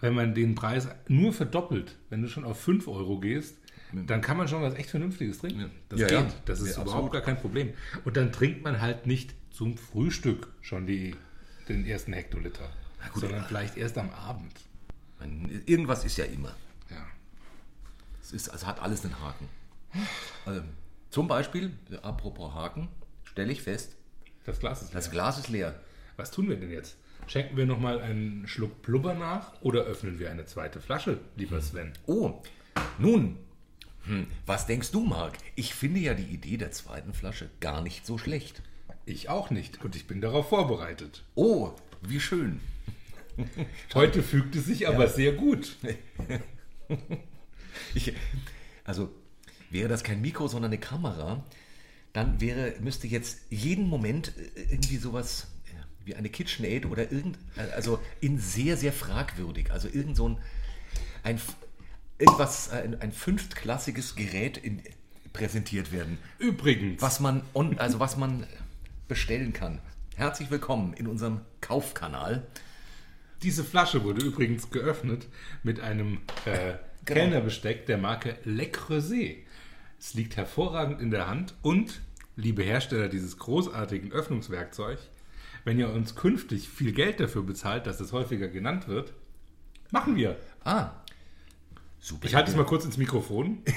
wenn 0.00 0.14
man 0.14 0.34
den 0.34 0.54
Preis 0.54 0.88
nur 1.08 1.32
verdoppelt, 1.32 1.96
wenn 2.08 2.22
du 2.22 2.28
schon 2.28 2.44
auf 2.44 2.60
5 2.60 2.88
Euro 2.88 3.20
gehst, 3.20 3.56
dann 4.06 4.20
kann 4.20 4.36
man 4.36 4.46
schon 4.46 4.62
was 4.62 4.74
echt 4.74 4.88
Vernünftiges 4.90 5.38
trinken. 5.38 5.70
Das 5.88 6.00
Ja, 6.00 6.06
geht. 6.06 6.16
ja. 6.18 6.32
Das 6.44 6.60
ist 6.60 6.76
Ja, 6.76 6.82
überhaupt 6.82 7.06
absolut. 7.06 7.12
gar 7.12 7.22
kein 7.22 7.36
Problem. 7.38 7.72
Und 8.04 8.16
dann 8.16 8.30
trinkt 8.32 8.62
man 8.62 8.80
halt 8.80 9.06
nicht 9.06 9.34
zum 9.50 9.76
Frühstück 9.76 10.48
schon 10.60 10.86
die, 10.86 11.16
den 11.68 11.84
ersten 11.84 12.12
Hektoliter, 12.12 12.70
sondern 13.14 13.44
vielleicht 13.44 13.76
erst 13.76 13.98
am 13.98 14.10
Abend. 14.10 14.52
Irgendwas 15.66 16.04
ist 16.04 16.16
ja 16.16 16.24
immer. 16.24 16.54
Ja. 16.90 17.06
Es, 18.22 18.32
ist, 18.32 18.48
es 18.48 18.64
hat 18.66 18.80
alles 18.80 19.04
einen 19.04 19.20
Haken. 19.20 19.48
Also, 20.46 20.62
zum 21.10 21.28
Beispiel, 21.28 21.72
apropos 22.02 22.54
Haken, 22.54 22.88
stelle 23.24 23.52
ich 23.52 23.62
fest, 23.62 23.96
Das 24.44 24.58
Glas 24.60 24.82
ist 24.82 24.88
leer. 24.88 24.94
das 24.94 25.10
Glas 25.10 25.38
ist 25.38 25.48
leer. 25.48 25.80
Was 26.16 26.30
tun 26.30 26.48
wir 26.48 26.56
denn 26.56 26.70
jetzt? 26.70 26.96
Schenken 27.26 27.56
wir 27.56 27.66
nochmal 27.66 28.00
einen 28.00 28.46
Schluck 28.48 28.82
Blubber 28.82 29.14
nach 29.14 29.52
oder 29.60 29.82
öffnen 29.82 30.18
wir 30.18 30.30
eine 30.30 30.46
zweite 30.46 30.80
Flasche, 30.80 31.18
lieber 31.36 31.60
Sven? 31.60 31.92
Oh, 32.06 32.42
nun, 32.98 33.36
hm, 34.04 34.26
was 34.46 34.66
denkst 34.66 34.90
du, 34.90 35.04
Marc? 35.04 35.36
Ich 35.54 35.74
finde 35.74 36.00
ja 36.00 36.14
die 36.14 36.24
Idee 36.24 36.56
der 36.56 36.70
zweiten 36.72 37.12
Flasche 37.12 37.50
gar 37.60 37.82
nicht 37.82 38.06
so 38.06 38.16
schlecht. 38.18 38.62
Ich 39.06 39.28
auch 39.28 39.50
nicht 39.50 39.84
und 39.84 39.96
ich 39.96 40.06
bin 40.06 40.20
darauf 40.20 40.48
vorbereitet. 40.48 41.24
Oh, 41.34 41.72
wie 42.02 42.20
schön. 42.20 42.60
Heute 43.94 44.22
fügt 44.22 44.56
es 44.56 44.66
sich 44.66 44.88
aber 44.88 45.08
sehr 45.08 45.32
gut. 45.32 45.76
Ich, 47.94 48.12
also, 48.84 49.10
wäre 49.70 49.88
das 49.88 50.02
kein 50.02 50.20
Mikro, 50.20 50.48
sondern 50.48 50.72
eine 50.72 50.80
Kamera, 50.80 51.44
dann 52.12 52.40
wäre, 52.40 52.74
müsste 52.80 53.06
jetzt 53.06 53.42
jeden 53.48 53.88
Moment 53.88 54.32
äh, 54.56 54.62
irgendwie 54.72 54.96
sowas 54.96 55.46
wie 56.04 56.14
eine 56.14 56.28
KitchenAid 56.28 56.86
oder 56.86 57.12
irgend, 57.12 57.38
äh, 57.56 57.72
also 57.74 58.00
in 58.20 58.38
sehr, 58.38 58.76
sehr 58.76 58.92
fragwürdig, 58.92 59.70
also 59.70 59.88
irgend 59.88 60.16
so 60.16 60.28
ein, 60.28 60.38
ein 61.22 61.40
irgendwas, 62.18 62.68
äh, 62.68 62.82
ein, 62.82 63.00
ein 63.00 63.12
fünftklassiges 63.12 64.16
Gerät 64.16 64.56
in, 64.56 64.82
präsentiert 65.32 65.92
werden, 65.92 66.18
Übrigens, 66.38 67.00
was 67.00 67.20
man, 67.20 67.42
on, 67.54 67.78
also 67.78 68.00
was 68.00 68.16
man 68.16 68.46
bestellen 69.06 69.52
kann. 69.52 69.80
Herzlich 70.16 70.50
willkommen 70.50 70.92
in 70.94 71.06
unserem 71.06 71.40
Kaufkanal. 71.60 72.46
Diese 73.42 73.64
Flasche 73.64 74.04
wurde 74.04 74.24
übrigens 74.24 74.70
geöffnet 74.70 75.26
mit 75.62 75.80
einem 75.80 76.18
äh, 76.44 76.74
Genau. 77.04 77.20
Kellnerbesteck 77.20 77.86
der 77.86 77.98
Marke 77.98 78.36
Le 78.44 78.66
Creuset. 78.66 79.38
Es 79.98 80.14
liegt 80.14 80.36
hervorragend 80.36 81.00
in 81.00 81.10
der 81.10 81.28
Hand 81.28 81.54
und, 81.62 82.00
liebe 82.36 82.62
Hersteller 82.62 83.08
dieses 83.08 83.38
großartigen 83.38 84.12
Öffnungswerkzeug, 84.12 84.98
wenn 85.64 85.78
ihr 85.78 85.90
uns 85.90 86.14
künftig 86.14 86.68
viel 86.68 86.92
Geld 86.92 87.20
dafür 87.20 87.42
bezahlt, 87.42 87.86
dass 87.86 88.00
es 88.00 88.12
häufiger 88.12 88.48
genannt 88.48 88.88
wird, 88.88 89.12
machen 89.90 90.16
wir. 90.16 90.36
Ah, 90.64 90.90
super. 91.98 92.26
Ich 92.26 92.34
halte 92.34 92.50
es 92.50 92.56
mal 92.56 92.64
kurz 92.64 92.84
ins 92.84 92.96
Mikrofon. 92.96 93.62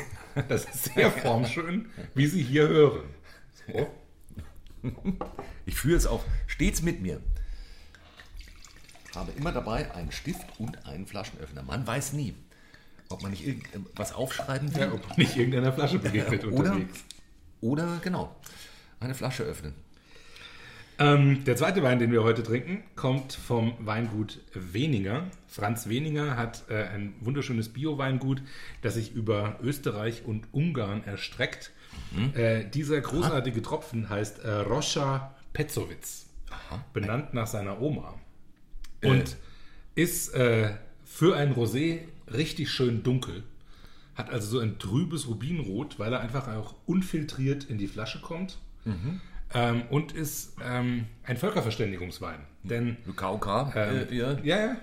Das 0.49 0.65
ist 0.65 0.95
sehr 0.95 1.11
formschön, 1.11 1.89
wie 2.15 2.25
Sie 2.25 2.41
hier 2.41 2.67
hören. 2.67 3.03
So. 3.67 3.87
Ich 5.67 5.75
führe 5.75 5.95
es 5.95 6.07
auch 6.07 6.25
stets 6.47 6.81
mit 6.81 7.03
mir. 7.03 7.21
Habe 9.15 9.31
immer 9.33 9.51
dabei 9.51 9.93
einen 9.93 10.11
Stift 10.11 10.47
und 10.57 10.85
einen 10.85 11.05
Flaschenöffner. 11.05 11.63
Man 11.63 11.85
weiß 11.85 12.13
nie, 12.13 12.33
ob 13.09 13.21
man 13.21 13.31
nicht 13.31 13.45
irgendwas 13.45 14.13
aufschreiben 14.13 14.73
will. 14.73 14.81
Ja, 14.81 14.93
ob 14.93 15.17
nicht 15.17 15.35
irgendeiner 15.35 15.73
Flasche 15.73 15.99
begegnet 15.99 16.43
oder, 16.45 16.71
unterwegs. 16.73 17.03
oder, 17.61 17.99
genau, 18.03 18.35
eine 18.99 19.13
Flasche 19.13 19.43
öffnen. 19.43 19.73
Ähm, 20.99 21.43
der 21.43 21.55
zweite 21.55 21.81
Wein, 21.81 21.97
den 21.97 22.11
wir 22.11 22.23
heute 22.23 22.43
trinken, 22.43 22.83
kommt 22.95 23.33
vom 23.33 23.73
Weingut 23.79 24.39
Weninger. 24.53 25.25
Franz 25.47 25.89
Weninger 25.89 26.37
hat 26.37 26.65
äh, 26.69 26.83
ein 26.83 27.15
wunderschönes 27.19 27.69
Bio-Weingut, 27.69 28.41
das 28.81 28.93
sich 28.93 29.11
über 29.11 29.57
Österreich 29.63 30.23
und 30.25 30.47
Ungarn 30.51 31.03
erstreckt. 31.03 31.71
Äh, 32.35 32.65
dieser 32.65 33.01
großartige 33.01 33.61
Tropfen 33.61 34.09
heißt 34.09 34.39
äh, 34.39 34.51
Roscha 34.51 35.35
Petzowitz, 35.53 36.27
benannt 36.93 37.33
nach 37.33 37.47
seiner 37.47 37.81
Oma. 37.81 38.15
Und 39.09 39.37
ist 39.95 40.33
äh, 40.33 40.71
für 41.03 41.35
ein 41.35 41.53
Rosé 41.53 41.99
richtig 42.31 42.71
schön 42.71 43.03
dunkel. 43.03 43.43
Hat 44.15 44.29
also 44.29 44.57
so 44.57 44.59
ein 44.59 44.79
trübes 44.79 45.27
Rubinrot, 45.27 45.99
weil 45.99 46.13
er 46.13 46.19
einfach 46.19 46.47
auch 46.47 46.75
unfiltriert 46.85 47.65
in 47.65 47.77
die 47.77 47.87
Flasche 47.87 48.21
kommt. 48.21 48.59
Ähm, 49.53 49.83
und 49.89 50.11
ist 50.13 50.55
ähm, 50.63 51.05
ein 51.23 51.37
Völkerverständigungswein. 51.37 52.39
Denn 52.63 52.97
KOK, 53.15 53.73
ähm, 53.75 54.07
äh, 54.09 54.15
ja. 54.15 54.37
ja, 54.43 54.57
ja. 54.57 54.77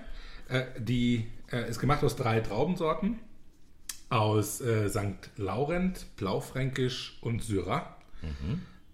Äh, 0.49 0.65
die 0.79 1.27
äh, 1.51 1.69
ist 1.69 1.79
gemacht 1.79 2.03
aus 2.03 2.15
drei 2.15 2.39
Traubensorten. 2.39 3.19
Aus 4.09 4.59
äh, 4.61 4.89
St. 4.89 5.29
Laurent, 5.37 6.05
Blaufränkisch 6.17 7.17
und 7.21 7.43
Syrah. 7.43 7.95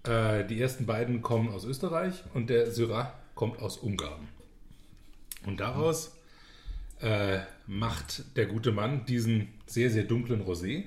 Äh, 0.04 0.46
die 0.46 0.62
ersten 0.62 0.86
beiden 0.86 1.22
kommen 1.22 1.50
aus 1.50 1.66
Österreich 1.66 2.24
und 2.34 2.50
der 2.50 2.72
Syrah 2.72 3.14
kommt 3.36 3.60
aus 3.60 3.78
Ungarn. 3.78 4.28
Und 5.46 5.60
daraus 5.60 6.14
äh, 7.00 7.40
macht 7.68 8.36
der 8.38 8.48
gute 8.48 8.72
Mann 8.72 9.06
diesen 9.06 9.50
sehr, 9.68 9.90
sehr 9.92 10.04
dunklen 10.04 10.44
Rosé, 10.44 10.86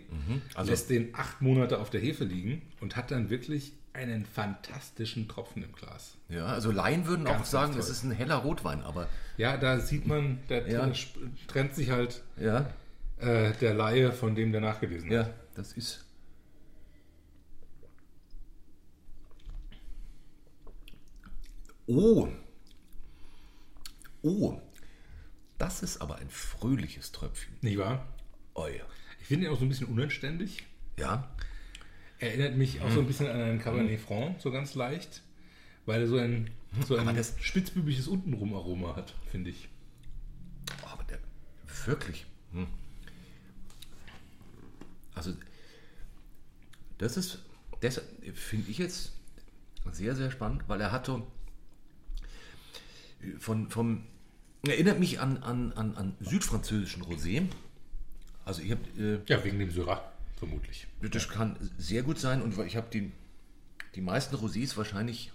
Also- 0.55 0.71
lässt 0.71 0.91
den 0.91 1.15
acht 1.15 1.41
Monate 1.41 1.79
auf 1.79 1.91
der 1.91 2.01
Hefe 2.01 2.25
liegen 2.25 2.63
und 2.81 2.97
hat 2.97 3.11
dann 3.11 3.31
wirklich 3.31 3.73
einen 3.93 4.25
fantastischen 4.25 5.29
Tropfen 5.29 5.63
im 5.65 5.73
Glas. 5.73 6.17
ja, 6.29 6.47
also 6.47 6.71
Laien 6.71 7.07
würden 7.07 7.27
auch 7.27 7.33
Ganz, 7.33 7.51
sagen, 7.51 7.73
ganz 7.73 7.85
es 7.87 7.91
ist 7.91 8.05
ein 8.05 8.13
heller 8.13 8.37
Rotwein, 8.37 8.83
aber 8.83 9.09
Ja, 9.37 9.57
da 9.57 9.79
sieht 9.81 10.07
man, 10.07 10.39
da 10.49 10.59
Ja. 10.67 10.91
trennt 11.49 11.75
sich 11.75 11.91
halt 11.91 12.23
ja, 12.41 12.73
äh, 13.19 13.53
der 13.61 13.75
Laie 13.75 14.13
von 14.13 14.35
dem, 14.37 14.53
der 14.53 14.61
nachgelesen 14.61 15.09
hat. 15.11 15.27
ja, 15.29 15.31
das 15.55 15.73
ist. 15.73 16.05
Oh. 21.87 22.29
Oh. 24.23 24.61
Das 25.59 25.83
ist 25.83 26.01
aber 26.01 26.17
ein 26.17 26.31
fröhliches 26.31 27.13
Tröpfchen. 27.13 27.55
Nicht 27.61 27.79
wahr? 27.79 28.07
Oh 28.55 28.67
ja. 28.67 28.85
Ich 29.21 29.27
finde 29.27 29.47
ihn 29.47 29.53
auch 29.53 29.59
so 29.59 29.65
ein 29.65 29.69
bisschen 29.69 29.87
unanständig. 29.89 30.65
Ja, 30.99 31.31
Erinnert 32.19 32.55
mich 32.57 32.83
auch 32.83 32.91
so 32.91 33.01
ein 33.01 33.07
bisschen 33.07 33.29
an 33.29 33.41
einen 33.41 33.59
Cabernet 33.59 33.99
Franc, 33.99 34.41
so 34.43 34.51
ganz 34.51 34.75
leicht. 34.75 35.23
Weil 35.87 36.03
er 36.03 36.07
so 36.07 36.19
ein, 36.19 36.51
so 36.87 36.97
ein 36.97 37.17
das- 37.17 37.35
spitzbübiges 37.41 38.09
Untenrum-Aroma 38.09 38.95
hat, 38.95 39.15
finde 39.31 39.49
ich. 39.51 39.69
aber 40.85 41.03
der, 41.05 41.19
wirklich. 41.87 42.27
Hm. 42.53 42.67
Also, 45.15 45.33
das 46.99 47.17
ist, 47.17 47.39
das 47.81 48.01
finde 48.35 48.71
ich 48.71 48.77
jetzt 48.79 49.13
sehr, 49.93 50.15
sehr 50.15 50.31
spannend, 50.31 50.65
weil 50.67 50.81
er 50.83 50.93
hat 50.93 51.07
so 51.07 51.27
von, 53.39 53.69
vom, 53.71 54.05
erinnert 54.67 54.99
mich 54.99 55.21
an, 55.21 55.39
an, 55.43 55.73
an, 55.73 55.97
an 55.97 56.17
südfranzösischen 56.21 57.03
Rosé. 57.03 57.47
Also 58.45 58.63
ich 58.63 58.71
habe, 58.71 58.81
äh, 58.99 59.21
Ja, 59.27 59.43
wegen 59.45 59.59
dem 59.59 59.71
Syrah, 59.71 60.03
vermutlich. 60.37 60.87
das 61.01 61.29
kann 61.29 61.57
sehr 61.79 62.03
gut 62.03 62.19
sein 62.19 62.43
und 62.43 62.59
ich 62.67 62.77
habe 62.77 62.89
die, 62.93 63.13
die 63.95 64.01
meisten 64.01 64.35
Rosés 64.37 64.77
wahrscheinlich 64.77 65.33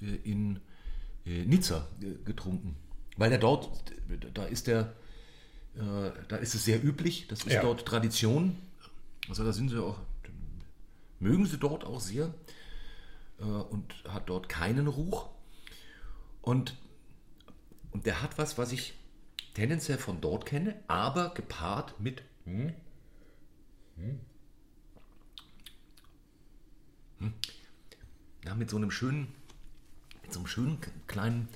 äh, 0.00 0.14
in 0.30 0.60
äh, 1.26 1.44
Nizza 1.44 1.86
äh, 2.00 2.14
getrunken. 2.24 2.76
Weil 3.16 3.30
der 3.30 3.38
dort, 3.38 3.70
da 4.34 4.44
ist 4.44 4.66
der, 4.66 4.92
äh, 5.76 6.10
da 6.28 6.36
ist 6.36 6.54
es 6.54 6.64
sehr 6.64 6.82
üblich, 6.82 7.26
das 7.28 7.40
ist 7.44 7.52
Ja. 7.54 7.62
dort 7.62 7.84
Tradition. 7.86 8.56
Also 9.28 9.44
da 9.44 9.52
sind 9.52 9.70
sie 9.70 9.80
auch, 9.82 9.98
mögen 11.20 11.46
sie 11.46 11.58
dort 11.58 11.84
auch 11.84 12.00
sehr 12.00 12.34
äh, 13.38 13.44
und 13.44 13.94
hat 14.08 14.28
dort 14.28 14.48
keinen 14.48 14.86
Ruch. 14.88 15.28
Und, 16.42 16.76
und 17.94 18.04
der 18.04 18.20
hat 18.20 18.36
was, 18.36 18.58
was 18.58 18.72
ich 18.72 18.92
tendenziell 19.54 19.96
von 19.98 20.20
dort 20.20 20.44
kenne, 20.44 20.74
aber 20.88 21.32
gepaart 21.32 21.98
mit 22.00 22.22
ja, 28.44 28.54
mit 28.54 28.68
so 28.68 28.76
einem 28.76 28.90
schönen, 28.90 29.28
mit 30.22 30.32
so 30.32 30.40
einem 30.40 30.46
schönen 30.46 30.78
kleinen 31.06 31.48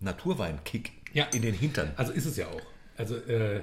Naturwein-Kick 0.00 0.92
Ja. 1.14 1.24
in 1.26 1.42
den 1.42 1.54
Hintern. 1.54 1.92
Also 1.96 2.12
ist 2.12 2.26
es 2.26 2.36
ja 2.36 2.48
auch. 2.48 2.62
Also 2.96 3.16
äh, 3.16 3.62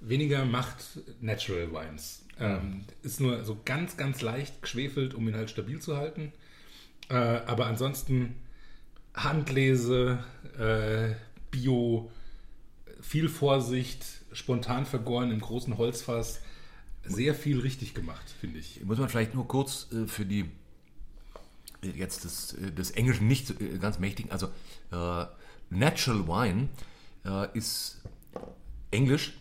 weniger 0.00 0.44
macht 0.44 1.00
Natural 1.20 1.70
Wines. 1.72 2.24
Ähm, 2.40 2.84
ist 3.02 3.20
nur 3.20 3.44
so 3.44 3.60
ganz, 3.64 3.96
ganz 3.96 4.20
leicht 4.22 4.62
geschwefelt, 4.62 5.14
um 5.14 5.28
ihn 5.28 5.34
halt 5.34 5.50
stabil 5.50 5.80
zu 5.80 5.96
halten. 5.96 6.32
Äh, 7.08 7.14
aber 7.14 7.66
ansonsten 7.66 8.36
Handlese, 9.24 10.18
äh, 10.58 11.14
Bio, 11.50 12.10
viel 13.00 13.28
Vorsicht, 13.28 14.04
spontan 14.32 14.86
vergoren 14.86 15.30
im 15.30 15.40
großen 15.40 15.76
Holzfass. 15.78 16.40
Sehr 17.04 17.34
viel 17.34 17.60
richtig 17.60 17.94
gemacht, 17.94 18.24
finde 18.40 18.58
ich. 18.58 18.84
Muss 18.84 18.98
man 18.98 19.08
vielleicht 19.08 19.34
nur 19.34 19.48
kurz 19.48 19.88
äh, 19.92 20.06
für 20.06 20.26
die 20.26 20.50
äh, 21.82 21.90
jetzt 21.90 22.24
des, 22.24 22.52
äh, 22.54 22.70
des 22.72 22.90
Englischen 22.90 23.28
nicht 23.28 23.60
äh, 23.60 23.78
ganz 23.78 23.98
mächtigen, 23.98 24.30
also 24.30 24.48
Natural 25.70 26.26
Wine 26.26 26.68
ist 27.52 28.00
Englisch 28.90 29.36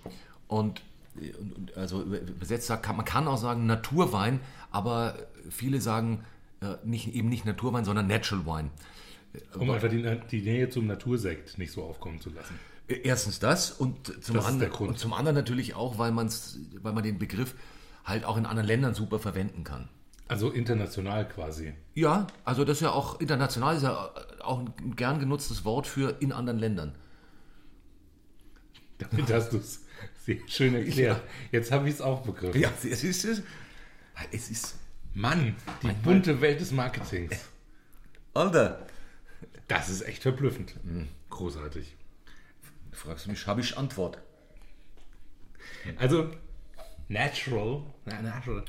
und, 0.49 0.81
also 1.75 2.01
über- 2.03 2.19
übersetzt 2.19 2.67
sagt, 2.67 2.85
man 2.87 3.05
kann 3.05 3.29
auch 3.29 3.37
sagen 3.37 3.65
Naturwein, 3.65 4.41
aber 4.71 5.15
viele 5.49 5.79
sagen 5.79 6.25
äh, 6.59 6.75
nicht, 6.83 7.15
eben 7.15 7.29
nicht 7.29 7.45
Naturwein, 7.45 7.85
sondern 7.85 8.07
Natural 8.07 8.45
Wine. 8.45 8.71
Um 9.57 9.69
einfach 9.69 9.89
die, 9.89 10.03
die 10.31 10.41
Nähe 10.41 10.69
zum 10.69 10.87
Natursekt 10.87 11.57
nicht 11.57 11.71
so 11.71 11.83
aufkommen 11.83 12.19
zu 12.21 12.29
lassen. 12.29 12.59
Erstens 12.87 13.39
das 13.39 13.71
und 13.71 14.23
zum, 14.23 14.35
Das 14.35 14.45
anderen, 14.45 14.71
und 14.71 14.97
zum 14.97 15.13
anderen 15.13 15.35
natürlich 15.35 15.73
auch, 15.73 15.97
weil, 15.97 16.11
man's, 16.11 16.59
weil 16.81 16.93
man 16.93 17.03
den 17.03 17.19
Begriff 17.19 17.55
halt 18.05 18.23
auch 18.23 18.37
in 18.37 18.45
anderen 18.45 18.67
Ländern 18.67 18.93
super 18.93 19.19
verwenden 19.19 19.63
kann. 19.63 19.89
Also 20.29 20.51
international 20.51 21.27
quasi. 21.27 21.73
Ja, 21.93 22.27
also 22.43 22.65
das 22.65 22.77
ist 22.77 22.81
ja 22.81 22.91
auch 22.91 23.19
international, 23.19 23.75
ist 23.75 23.83
ja 23.83 24.11
auch 24.41 24.59
ein 24.59 24.95
gern 24.95 25.19
genutztes 25.19 25.65
Wort 25.65 25.87
für 25.87 26.15
in 26.19 26.31
anderen 26.31 26.59
Ländern. 26.59 26.95
Damit 28.97 29.31
hast 29.31 29.53
du 29.53 29.57
es 29.57 29.83
sehr 30.25 30.37
schön 30.47 30.75
erklärt. 30.75 31.21
Jetzt 31.51 31.71
habe 31.71 31.87
ich 31.87 31.95
es 31.95 32.01
auch 32.01 32.21
begriffen. 32.21 32.59
Ja, 32.59 32.71
es 32.83 33.03
ist 33.03 33.25
es. 33.25 33.43
Es 34.31 34.49
ist. 34.49 34.75
Mann, 35.13 35.55
die 35.81 35.91
bunte 36.03 36.41
Welt 36.41 36.59
des 36.59 36.71
Marketings. 36.71 37.35
Alter, 38.33 38.85
Das 39.67 39.89
ist 39.89 40.01
echt 40.01 40.21
verblüffend. 40.21 40.75
Großartig. 41.29 41.95
fragst 42.91 43.25
du 43.25 43.31
mich, 43.31 43.45
habe 43.47 43.61
ich 43.61 43.77
Antwort? 43.77 44.19
Also, 45.97 46.31
natural. 47.09 47.83
Na, 48.05 48.21
natural. 48.21 48.63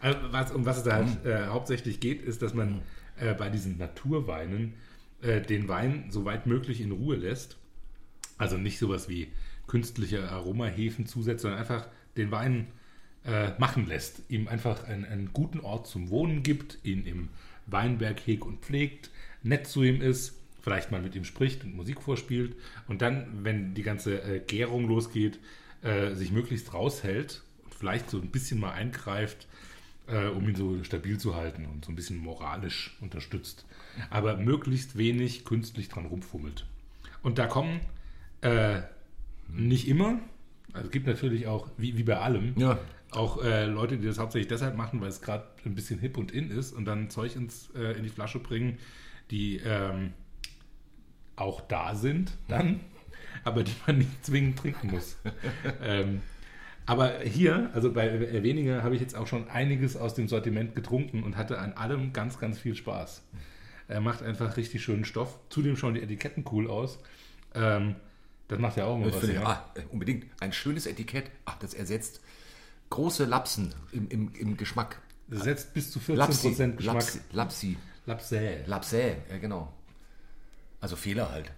Also, 0.00 0.18
was, 0.32 0.52
um 0.52 0.66
was 0.66 0.78
es 0.78 0.82
da 0.82 0.94
halt, 0.96 1.24
äh, 1.24 1.46
hauptsächlich 1.46 2.00
geht, 2.00 2.22
ist, 2.22 2.42
dass 2.42 2.54
man 2.54 2.82
äh, 3.16 3.34
bei 3.34 3.48
diesen 3.48 3.78
Naturweinen 3.78 4.74
äh, 5.22 5.40
den 5.40 5.68
Wein 5.68 6.06
so 6.10 6.24
weit 6.24 6.46
möglich 6.46 6.80
in 6.80 6.92
Ruhe 6.92 7.16
lässt. 7.16 7.56
Also 8.38 8.56
nicht 8.56 8.78
sowas 8.78 9.08
wie 9.08 9.32
künstliche 9.66 10.30
Aromahefen 10.30 11.06
zusetzt, 11.06 11.42
sondern 11.42 11.60
einfach 11.60 11.86
den 12.16 12.30
Wein 12.30 12.68
äh, 13.24 13.50
machen 13.58 13.86
lässt. 13.86 14.22
Ihm 14.28 14.48
einfach 14.48 14.84
einen, 14.84 15.04
einen 15.04 15.32
guten 15.32 15.60
Ort 15.60 15.86
zum 15.86 16.10
Wohnen 16.10 16.42
gibt, 16.42 16.78
ihn 16.82 17.04
im 17.04 17.28
Weinberg 17.66 18.26
hegt 18.26 18.44
und 18.44 18.64
pflegt, 18.64 19.10
nett 19.42 19.66
zu 19.66 19.82
ihm 19.82 20.00
ist, 20.00 20.39
vielleicht 20.60 20.90
mal 20.90 21.00
mit 21.00 21.14
ihm 21.14 21.24
spricht 21.24 21.64
und 21.64 21.74
Musik 21.74 22.02
vorspielt 22.02 22.54
und 22.88 23.02
dann, 23.02 23.44
wenn 23.44 23.74
die 23.74 23.82
ganze 23.82 24.22
äh, 24.22 24.40
Gärung 24.40 24.86
losgeht, 24.88 25.38
äh, 25.82 26.14
sich 26.14 26.32
möglichst 26.32 26.74
raushält 26.74 27.42
und 27.64 27.74
vielleicht 27.74 28.10
so 28.10 28.18
ein 28.20 28.30
bisschen 28.30 28.60
mal 28.60 28.72
eingreift, 28.72 29.46
äh, 30.06 30.26
um 30.26 30.48
ihn 30.48 30.54
so 30.54 30.82
stabil 30.84 31.18
zu 31.18 31.34
halten 31.36 31.66
und 31.66 31.84
so 31.84 31.92
ein 31.92 31.96
bisschen 31.96 32.18
moralisch 32.18 32.96
unterstützt. 33.00 33.64
Aber 34.10 34.36
möglichst 34.36 34.98
wenig 34.98 35.44
künstlich 35.44 35.88
dran 35.88 36.06
rumfummelt. 36.06 36.66
Und 37.22 37.38
da 37.38 37.46
kommen 37.46 37.80
äh, 38.42 38.80
nicht 39.48 39.88
immer, 39.88 40.18
also 40.72 40.86
es 40.86 40.92
gibt 40.92 41.06
natürlich 41.06 41.46
auch, 41.46 41.68
wie, 41.76 41.96
wie 41.96 42.02
bei 42.04 42.18
allem, 42.18 42.54
Ja. 42.56 42.78
auch 43.10 43.42
äh, 43.42 43.64
Leute, 43.66 43.98
die 43.98 44.06
das 44.06 44.18
hauptsächlich 44.18 44.48
deshalb 44.48 44.76
machen, 44.76 45.00
weil 45.00 45.08
es 45.08 45.20
gerade 45.20 45.44
ein 45.64 45.74
bisschen 45.74 45.98
hip 45.98 46.16
und 46.16 46.32
in 46.32 46.50
ist 46.50 46.72
und 46.72 46.84
dann 46.84 47.10
Zeug 47.10 47.34
ins, 47.36 47.70
äh, 47.74 47.96
in 47.96 48.04
die 48.04 48.08
Flasche 48.10 48.38
bringen, 48.38 48.78
die 49.30 49.60
ähm, 49.64 50.12
auch 51.40 51.60
da 51.60 51.94
sind 51.94 52.32
dann, 52.48 52.80
aber 53.44 53.62
die 53.64 53.74
man 53.86 53.98
nicht 53.98 54.24
zwingend 54.24 54.58
trinken 54.58 54.90
muss. 54.90 55.16
ähm, 55.82 56.20
aber 56.86 57.20
hier, 57.20 57.70
also 57.72 57.92
bei 57.92 58.42
weniger, 58.42 58.82
habe 58.82 58.94
ich 58.94 59.00
jetzt 59.00 59.16
auch 59.16 59.26
schon 59.26 59.48
einiges 59.48 59.96
aus 59.96 60.14
dem 60.14 60.28
Sortiment 60.28 60.74
getrunken 60.74 61.22
und 61.22 61.36
hatte 61.36 61.58
an 61.58 61.72
allem 61.74 62.12
ganz, 62.12 62.38
ganz 62.38 62.58
viel 62.58 62.74
Spaß. 62.74 63.22
Er 63.86 64.00
macht 64.00 64.22
einfach 64.22 64.56
richtig 64.56 64.82
schönen 64.82 65.04
Stoff. 65.04 65.38
Zudem 65.50 65.76
schauen 65.76 65.94
die 65.94 66.02
Etiketten 66.02 66.44
cool 66.50 66.68
aus. 66.68 66.98
Ähm, 67.54 67.96
das 68.48 68.58
macht 68.58 68.76
ja 68.76 68.86
auch 68.86 68.96
immer 68.96 69.12
was. 69.12 69.28
Ja? 69.28 69.42
ah, 69.44 69.70
äh, 69.74 69.82
unbedingt. 69.90 70.26
Ein 70.40 70.52
schönes 70.52 70.86
Etikett. 70.86 71.30
Ach, 71.44 71.56
das 71.58 71.74
ersetzt 71.74 72.20
große 72.90 73.24
Lapsen 73.24 73.74
im, 73.92 74.08
im, 74.08 74.34
im 74.34 74.56
Geschmack. 74.56 75.00
Das 75.28 75.44
setzt 75.44 75.74
bis 75.74 75.92
zu 75.92 76.00
14% 76.00 76.14
Lapsi, 76.14 76.50
Geschmack. 76.50 76.94
Lapsi, 76.94 77.20
Lapsi, 77.32 77.76
Lapsä. 78.06 78.64
Lapsä, 78.66 79.16
ja 79.30 79.38
genau. 79.38 79.72
Also 80.80 80.96
Fehler 80.96 81.30
halt. 81.30 81.52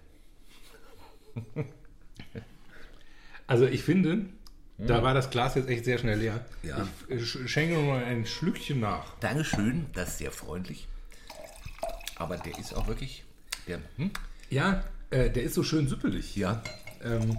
Also 3.47 3.67
ich 3.67 3.83
finde, 3.83 4.27
da 4.79 5.03
war 5.03 5.15
das 5.15 5.31
Glas 5.31 5.55
jetzt 5.55 5.69
echt 5.69 5.85
sehr 5.85 5.99
schnell 5.99 6.19
leer. 6.19 6.45
Ja. 6.63 6.87
Ich 7.09 7.23
sch- 7.23 7.47
schenke 7.49 7.79
mal 7.79 8.03
ein 8.05 8.27
Schlückchen 8.27 8.81
nach. 8.81 9.15
Dankeschön, 9.21 9.87
das 9.93 10.11
ist 10.11 10.19
sehr 10.19 10.31
freundlich. 10.33 10.89
Aber 12.17 12.37
der 12.37 12.59
ist 12.59 12.75
auch 12.75 12.87
wirklich, 12.89 13.25
der, 13.67 13.79
hm? 13.97 14.11
Ja, 14.51 14.85
äh, 15.11 15.31
der 15.31 15.43
ist 15.43 15.55
so 15.55 15.63
schön 15.63 15.89
süppelig. 15.89 16.37
ja, 16.37 16.63
Ähm, 17.03 17.39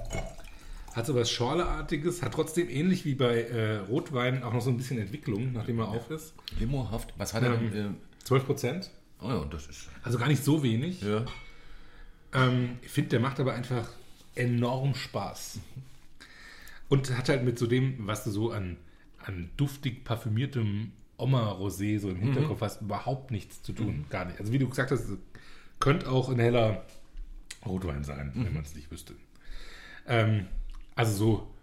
hat 0.94 1.06
so 1.06 1.16
was 1.16 1.32
Schorleartiges, 1.32 2.22
hat 2.22 2.34
trotzdem 2.34 2.70
ähnlich 2.70 3.06
wie 3.06 3.16
bei 3.16 3.42
äh, 3.44 3.78
Rotwein 3.78 4.44
auch 4.44 4.54
noch 4.54 4.62
so 4.62 4.70
ein 4.70 4.78
bisschen 4.78 5.00
Entwicklung, 5.00 5.54
nachdem 5.54 5.80
er 5.80 5.88
auf 5.88 6.10
ist. 6.12 6.34
limohaft. 6.60 7.14
Was 7.18 7.34
hat 7.34 7.44
er 7.44 7.58
denn? 7.58 7.74
Äh, 7.94 8.26
12 8.26 8.46
Prozent. 8.46 8.92
oh 9.22 9.30
ja, 9.30 9.46
das 9.46 9.68
ist, 9.68 9.90
Also 10.04 10.18
gar 10.20 10.28
nicht 10.28 10.44
so 10.44 10.62
wenig. 10.64 11.02
ja. 11.02 11.26
Ähm, 12.34 12.78
ich 12.82 12.92
finde, 12.92 13.12
der 13.12 13.20
macht 13.20 13.40
aber 13.40 13.54
einfach 13.54 13.90
enorm 14.36 14.96
Spaß. 14.96 15.60
Und 16.90 17.16
hat 17.18 17.30
halt 17.30 17.44
mit 17.44 17.58
so 17.58 17.68
dem, 17.68 18.08
was 18.08 18.24
du 18.24 18.32
so 18.32 18.52
an, 18.52 18.78
an 19.26 19.50
duftig 19.58 20.04
parfümiertem 20.04 20.92
Oma-Rosé 21.18 22.00
so 22.00 22.10
im 22.10 22.18
Hinterkopf 22.18 22.62
hast, 22.62 22.82
überhaupt 22.82 23.32
nichts 23.32 23.64
zu 23.64 23.74
tun. 23.74 24.06
Gar 24.10 24.26
nicht. 24.26 24.40
Also 24.40 24.52
wie 24.52 24.60
du 24.60 24.68
gesagt 24.68 24.92
hast, 24.92 25.10
es 25.10 25.18
könnte 25.80 26.10
auch 26.10 26.30
ein 26.30 26.40
heller 26.40 26.86
Rotwein 27.66 28.04
sein, 28.04 28.32
wenn 28.36 28.54
man 28.54 28.64
es 28.64 28.76
nicht 28.76 28.92
wüsste. 28.92 29.14
Ähm, 30.08 30.48
also 30.96 31.14
so, 31.14 31.54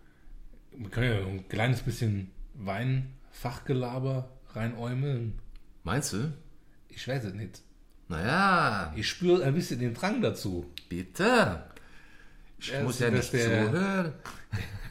man 0.76 0.90
kann 0.90 1.04
ja 1.04 1.18
ein 1.18 1.48
kleines 1.48 1.82
bisschen 1.82 2.30
Weinfachgelaber 2.54 4.30
reinäumeln. 4.54 5.38
Meinst 5.84 6.12
du? 6.12 6.32
Ich 6.88 7.06
weiß 7.06 7.24
es 7.24 7.34
nicht. 7.34 7.62
Naja, 8.10 8.92
Ich 8.96 9.08
spüre 9.08 9.44
ein 9.44 9.54
bisschen 9.54 9.78
den 9.78 9.94
Drang 9.94 10.20
dazu. 10.20 10.68
bitte. 10.88 11.62
Ich 12.58 12.68
Ja, 12.72 12.82
muss 12.82 12.98
das- 12.98 13.08
ja 13.08 13.10
das 13.16 13.32
nicht 13.32 13.44
zuhören. 13.44 14.12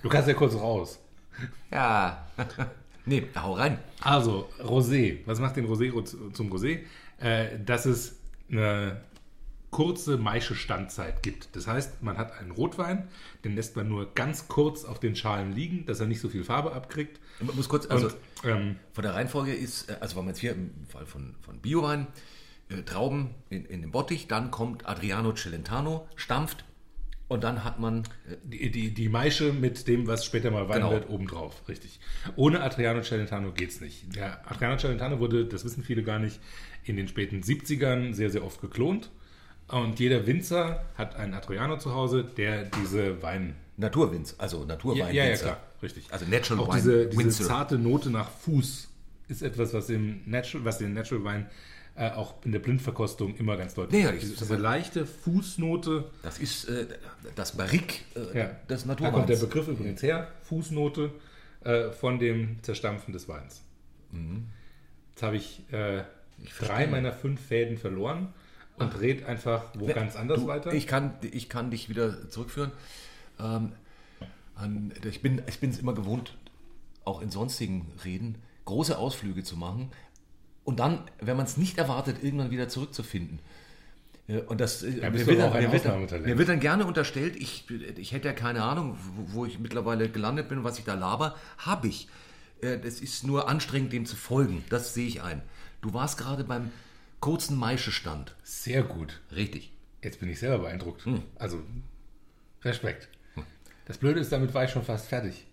Du 0.01 0.08
kannst 0.10 0.27
ja 0.29 0.34
kurz 0.34 0.55
raus. 0.55 0.99
Ja. 1.69 2.25
nee, 3.05 3.27
hau 3.36 3.53
rein. 3.53 3.77
Also, 4.01 4.49
Rosé. 4.62 5.19
Was 5.25 5.39
macht 5.39 5.58
den 5.58 5.67
Rosé 5.67 5.91
ro- 5.91 6.01
zum 6.32 6.49
Rosé? 6.51 6.79
Äh, 7.19 7.60
dass 7.65 7.86
es 7.86 8.15
eine 8.49 9.01
kurze 9.71 10.17
Maische-Standzeit 10.17 11.21
gibt. 11.21 11.55
Das 11.55 11.67
heißt, 11.67 12.01
man 12.01 12.17
hat 12.17 12.32
einen 12.39 12.51
Rotwein, 12.51 13.08
den 13.43 13.55
lässt 13.55 13.75
man 13.75 13.88
nur 13.89 14.13
ganz 14.15 14.47
kurz 14.47 14.84
auf 14.86 14.99
den 14.99 15.15
Schalen 15.17 15.51
liegen, 15.53 15.86
dass 15.86 15.99
er 15.99 16.08
nicht 16.08 16.21
so 16.21 16.29
viel 16.29 16.43
Farbe 16.45 16.71
abkriegt. 16.71 17.19
Ich 17.41 17.53
muss 17.53 17.67
kurz, 17.69 17.86
also 17.88 18.08
Und 18.08 18.15
ähm, 18.45 18.75
von 18.93 19.03
der 19.03 19.13
Reihenfolge 19.13 19.53
ist, 19.53 19.89
äh, 19.89 19.97
also 19.99 20.15
wenn 20.15 20.23
man 20.23 20.29
jetzt 20.34 20.39
hier 20.39 20.53
im 20.53 20.71
Fall 20.88 21.05
von, 21.05 21.36
von 21.41 21.60
Biowein, 21.60 22.03
äh, 22.03 22.08
Trauben 22.86 23.32
in, 23.49 23.65
in 23.65 23.82
den 23.82 23.91
Bottich, 23.91 24.27
dann 24.27 24.51
kommt 24.51 24.88
Adriano 24.88 25.34
Celentano, 25.34 26.08
stampft 26.15 26.65
und 27.27 27.43
dann 27.43 27.63
hat 27.63 27.79
man, 27.79 28.03
äh, 28.27 28.36
die, 28.43 28.71
die, 28.71 28.93
die 28.93 29.10
Maische 29.10 29.53
mit 29.53 29.88
dem, 29.88 30.08
was 30.08 30.25
später 30.25 30.51
mal 30.51 30.67
Wein 30.69 30.77
Genau. 30.82 30.91
wird, 30.91 31.10
obendrauf. 31.10 31.67
Richtig. 31.67 31.99
Ohne 32.36 32.62
Adriano 32.62 33.01
Celentano 33.01 33.51
geht's 33.51 33.82
nicht. 33.82 34.15
Der 34.15 34.49
Adriano 34.49 34.77
Celentano 34.77 35.19
wurde, 35.19 35.45
das 35.45 35.63
wissen 35.65 35.84
viele 35.84 36.03
gar 36.03 36.19
nicht, 36.19 36.39
in 36.84 36.95
den 36.95 37.08
späten 37.08 37.41
70ern 37.41 38.13
sehr, 38.13 38.29
sehr 38.29 38.43
oft 38.43 38.62
geklont. 38.62 39.10
Und 39.67 39.99
jeder 39.99 40.25
Winzer 40.25 40.84
hat 40.95 41.15
einen 41.15 41.36
Adriano 41.36 41.77
zu 41.77 41.93
Hause, 41.93 42.23
der 42.23 42.63
diese 42.65 43.21
Wein 43.21 43.55
Naturwinz, 43.77 44.36
also 44.39 44.65
Naturwein. 44.65 45.13
Ja, 45.13 45.23
ja, 45.23 45.29
Winzer. 45.29 45.43
klar, 45.45 45.60
richtig. 45.84 46.08
Also 46.10 46.25
Natural 46.25 46.63
Auch 46.63 46.69
Wine 46.69 46.77
diese, 46.82 47.08
diese 47.08 47.43
zarte 47.43 47.77
Note 47.77 48.10
nach 48.10 48.29
Fuß 48.29 48.88
ist 49.27 49.41
etwas, 49.43 49.73
was, 49.75 49.89
im 49.89 50.21
Natural, 50.25 50.65
was 50.65 50.79
den 50.79 50.93
Natural 50.93 51.23
Wein 51.23 51.45
äh, 52.00 52.12
auch 52.12 52.36
in 52.46 52.52
der 52.54 52.60
Blindverkostung 52.60 53.36
immer 53.36 53.58
ganz 53.58 53.74
deutlich 53.74 54.02
Ja, 54.04 54.10
ist. 54.12 54.16
ich- 54.24 54.30
Diese, 54.30 54.46
diese 54.46 54.56
leichte 54.56 55.06
Fußnote, 55.06 56.10
Das 56.24 56.40
ist 56.40 56.66
äh, 56.70 56.88
das 57.36 57.52
Barrique 57.58 58.00
äh, 58.16 58.38
ja, 58.40 58.46
des 58.70 58.86
da 58.86 58.94
kommt 58.94 59.00
der 59.02 59.10
Naturweins. 59.12 59.40
Begriff 59.42 59.68
übrigens 59.68 60.02
her, 60.02 60.28
Fußnote 60.44 61.12
äh, 61.66 61.90
von 61.92 62.18
dem 62.20 62.64
Zerstampfen 62.64 63.12
des 63.14 63.28
Weins. 63.28 63.62
Jetzt 65.12 65.24
habe 65.24 65.36
ich, 65.36 65.62
äh, 65.74 66.04
drei 66.60 66.88
meiner 66.88 67.12
fünf 67.12 67.40
Fäden 67.42 67.78
verloren 67.78 68.34
und 68.78 69.00
red 69.02 69.26
einfach 69.26 69.66
wo 69.76 69.86
ganz 69.88 70.16
anders 70.16 70.40
Du, 70.40 70.48
weiter. 70.48 70.74
Ich 70.74 70.88
kann, 70.88 71.14
ich 71.32 71.50
kann 71.50 71.70
dich 71.70 71.90
wieder 71.90 72.30
zurückführen. 72.30 72.72
Ähm, 73.40 73.74
an, 74.56 74.94
ich 75.08 75.22
bin 75.22 75.42
ich 75.48 75.60
bin 75.60 75.70
es 75.70 75.80
immer 75.80 75.94
gewohnt, 75.94 76.38
auch 77.06 77.22
in 77.22 77.30
sonstigen 77.30 77.92
Reden 78.06 78.36
große 78.66 78.98
Ausflüge 78.98 79.44
zu 79.44 79.58
machen 79.58 79.92
und 80.63 80.80
dann, 80.80 81.04
wenn 81.19 81.38
man 81.38 81.45
es 81.45 81.58
nicht 81.58 81.78
erwartet, 81.78 82.24
irgendwann 82.24 82.52
wieder 82.52 82.67
zurückzufinden. 82.67 83.39
Äh, 84.28 84.39
Und 84.41 84.62
das, 84.62 84.84
äh, 84.84 85.00
Ja, 85.02 85.10
bist 85.10 85.26
mir, 85.26 85.34
wird 85.34 85.41
auch 85.48 85.54
dann, 85.54 85.63
mir, 85.63 85.72
wird 85.72 85.86
dann, 85.86 86.22
mir 86.24 86.38
wird 86.38 86.50
dann 86.50 86.60
gerne 86.60 86.86
unterstellt, 86.86 87.36
ich, 87.36 87.65
ich 87.98 88.12
hätte 88.12 88.28
ja 88.28 88.34
keine 88.34 88.63
Ahnung, 88.63 88.98
wo, 89.15 89.39
wo 89.39 89.45
ich 89.45 89.60
mittlerweile 89.60 90.10
gelandet 90.10 90.50
bin, 90.50 90.63
was 90.63 90.78
ich 90.80 90.86
da 90.86 90.93
laber. 90.93 91.36
Habe 91.58 91.88
ich. 91.88 92.08
Äh, 92.62 92.78
Das 92.78 93.02
ist 93.02 93.26
nur 93.26 93.50
anstrengend, 93.50 93.91
dem 93.93 94.06
zu 94.06 94.15
folgen. 94.15 94.63
Das 94.69 94.93
sehe 94.93 95.08
ich 95.08 95.22
ein. 95.24 95.41
Du 95.82 95.93
warst 95.93 96.17
gerade 96.17 96.43
beim 96.43 96.72
kurzen 97.19 97.58
Maischestand. 97.58 98.36
Sehr 98.43 98.84
gut. 98.84 99.19
Richtig. 99.36 99.72
Jetzt 100.04 100.19
bin 100.19 100.30
ich 100.30 100.39
selber 100.39 100.60
beeindruckt. 100.60 101.06
Hm. 101.06 101.24
Also, 101.36 101.62
Respekt. 102.63 103.10
Das 103.86 103.98
Blöde 103.98 104.19
ist, 104.19 104.32
damit 104.32 104.54
war 104.54 104.63
ich 104.65 104.69
schon 104.72 104.84
fast 104.84 105.08
fertig. 105.08 105.45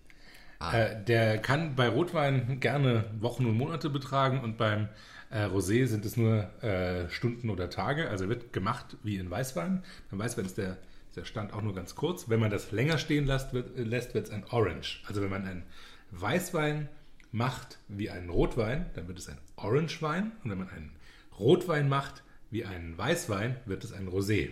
Ah. 0.59 0.77
Äh, 0.77 1.03
der 1.05 1.37
kann 1.39 1.75
bei 1.75 1.87
Rotwein 1.87 2.59
gerne 2.59 3.05
Wochen 3.19 3.45
und 3.45 3.55
Monate 3.55 3.89
betragen 3.89 4.41
und 4.41 4.57
beim 4.57 4.89
äh, 5.29 5.45
Rosé 5.45 5.85
sind 5.87 6.05
es 6.05 6.17
nur 6.17 6.43
äh, 6.63 7.09
Stunden 7.09 7.49
oder 7.49 7.69
Tage. 7.69 8.09
Also 8.09 8.29
wird 8.29 8.53
gemacht 8.53 8.97
wie 9.03 9.17
in 9.17 9.29
Weißwein. 9.29 9.83
Beim 10.09 10.19
Weißwein 10.19 10.45
ist 10.45 10.57
der, 10.57 10.77
der 11.15 11.25
Stand 11.25 11.53
auch 11.53 11.61
nur 11.61 11.75
ganz 11.75 11.95
kurz. 11.95 12.29
Wenn 12.29 12.39
man 12.39 12.49
das 12.49 12.71
länger 12.71 12.97
stehen 12.97 13.25
lässt, 13.25 13.53
wird 13.53 13.77
lässt, 13.77 14.13
wird 14.13 14.27
es 14.27 14.33
ein 14.33 14.45
Orange. 14.49 15.01
Also 15.07 15.21
wenn 15.21 15.29
man 15.29 15.45
einen 15.45 15.63
Weißwein 16.11 16.89
macht 17.31 17.79
wie 17.87 18.09
einen 18.09 18.29
Rotwein, 18.29 18.87
dann 18.95 19.07
wird 19.07 19.19
es 19.19 19.27
ein 19.27 19.37
Orangewein. 19.57 20.31
Und 20.43 20.51
wenn 20.51 20.57
man 20.57 20.69
einen 20.69 20.91
Rotwein 21.37 21.89
macht 21.89 22.23
wie 22.49 22.65
einen 22.65 22.97
Weißwein, 22.97 23.57
wird 23.65 23.83
es 23.83 23.91
ein 23.91 24.07
Rosé. 24.07 24.51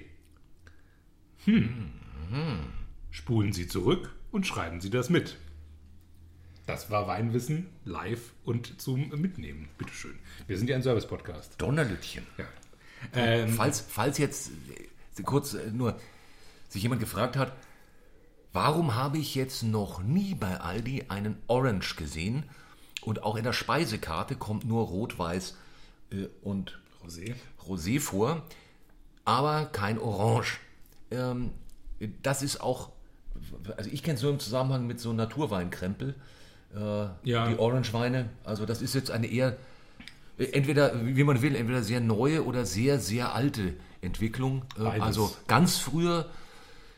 Hm. 1.46 1.92
Spulen 3.12 3.54
Sie 3.54 3.68
zurück 3.68 4.14
und 4.32 4.46
schreiben 4.46 4.82
Sie 4.82 4.90
das 4.90 5.10
mit. 5.10 5.38
Das 6.66 6.90
war 6.90 7.08
Weinwissen 7.08 7.68
live 7.84 8.34
und 8.44 8.82
zum 8.82 9.10
Mitnehmen. 9.10 9.70
Bitteschön. 9.78 10.18
Wir 10.48 10.58
sind 10.58 10.68
ja 10.68 10.76
ein 10.76 10.82
Service-Podcast. 10.82 11.54
Donnerlütchen. 11.60 12.26
Ja. 12.38 12.46
Ähm, 13.14 13.50
Falls, 13.50 13.82
falls 13.82 14.18
jetzt 14.18 14.50
äh, 15.20 15.22
kurz 15.22 15.54
äh, 15.54 15.70
nur 15.72 16.00
sich 16.70 16.82
jemand 16.82 17.02
gefragt 17.02 17.38
hat, 17.38 17.54
warum 18.52 18.96
habe 18.96 19.20
ich 19.20 19.36
jetzt 19.36 19.62
noch 19.62 20.02
nie 20.02 20.34
bei 20.34 20.60
Aldi 20.60 21.06
einen 21.10 21.38
Orange 21.46 21.98
gesehen 21.98 22.46
und 23.02 23.22
auch 23.22 23.36
in 23.36 23.44
der 23.44 23.54
Speisekarte 23.54 24.36
kommt 24.36 24.66
nur 24.66 24.86
Rot-Weiß 24.86 25.56
äh, 26.12 26.28
und 26.42 26.80
Rosé. 27.04 27.36
Rosé 27.64 28.00
vor, 28.00 28.44
aber 29.24 29.66
kein 29.66 30.00
Orange. 30.00 30.60
Ähm, 31.12 31.52
das 32.24 32.42
ist 32.42 32.60
auch, 32.60 32.92
also 33.78 33.90
ich 33.92 34.02
kenne 34.02 34.16
es 34.16 34.24
nur 34.24 34.32
im 34.32 34.40
Zusammenhang 34.40 34.88
mit 34.88 35.00
so 35.00 35.14
Naturweinkrempel, 35.14 36.16
Ja. 37.24 37.48
die 37.48 37.58
Orange-Weine. 37.58 38.30
Also 38.44 38.66
das 38.66 38.82
ist 38.82 38.96
jetzt 38.96 39.12
eine 39.12 39.28
eher, 39.28 39.58
äh, 40.38 40.46
entweder, 40.46 40.94
wie 41.06 41.24
man 41.24 41.42
will, 41.42 41.56
entweder 41.56 41.84
sehr 41.84 42.02
neue 42.02 42.46
oder 42.46 42.66
sehr, 42.66 43.00
sehr 43.00 43.34
alte 43.34 43.74
Entwicklung. 44.02 44.64
Äh, 44.78 44.84
Beides. 44.84 45.02
also 45.04 45.36
ganz 45.48 45.78
früher, 45.78 46.30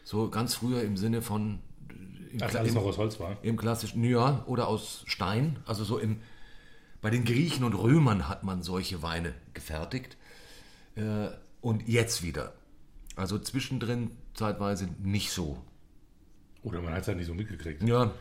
so 0.03 0.29
ganz 0.29 0.55
früher 0.55 0.81
im 0.81 0.97
Sinne 0.97 1.21
von 1.21 1.59
äh, 1.89 2.35
im, 2.35 2.41
Als 2.41 2.55
alles 2.55 2.73
noch 2.73 2.83
aus 2.85 2.97
Holz 2.97 3.19
war. 3.19 3.37
im 3.41 3.57
klassischen, 3.57 4.03
ja, 4.03 4.43
oder 4.47 4.67
aus 4.67 5.03
Stein, 5.05 5.59
also 5.65 5.83
so 5.83 5.97
im 5.97 6.19
bei 7.01 7.11
den 7.11 7.25
Griechen 7.25 7.63
und 7.63 7.73
Römern 7.73 8.27
hat 8.27 8.43
man 8.43 8.63
solche 8.63 9.03
Weine 9.03 9.33
gefertigt. 9.53 10.17
Äh, 10.95 11.27
und 11.61 11.87
jetzt 11.87 12.23
wieder. 12.23 12.53
Also 13.15 13.37
zwischendrin 13.39 14.11
zeitweise 14.33 14.89
nicht 15.01 15.31
so. 15.31 15.57
Oder 16.63 16.81
man 16.81 16.93
hat 16.93 17.01
es 17.01 17.07
halt 17.07 17.17
nicht 17.17 17.27
so 17.27 17.33
mitgekriegt. 17.33 17.83
Ja. 17.83 18.11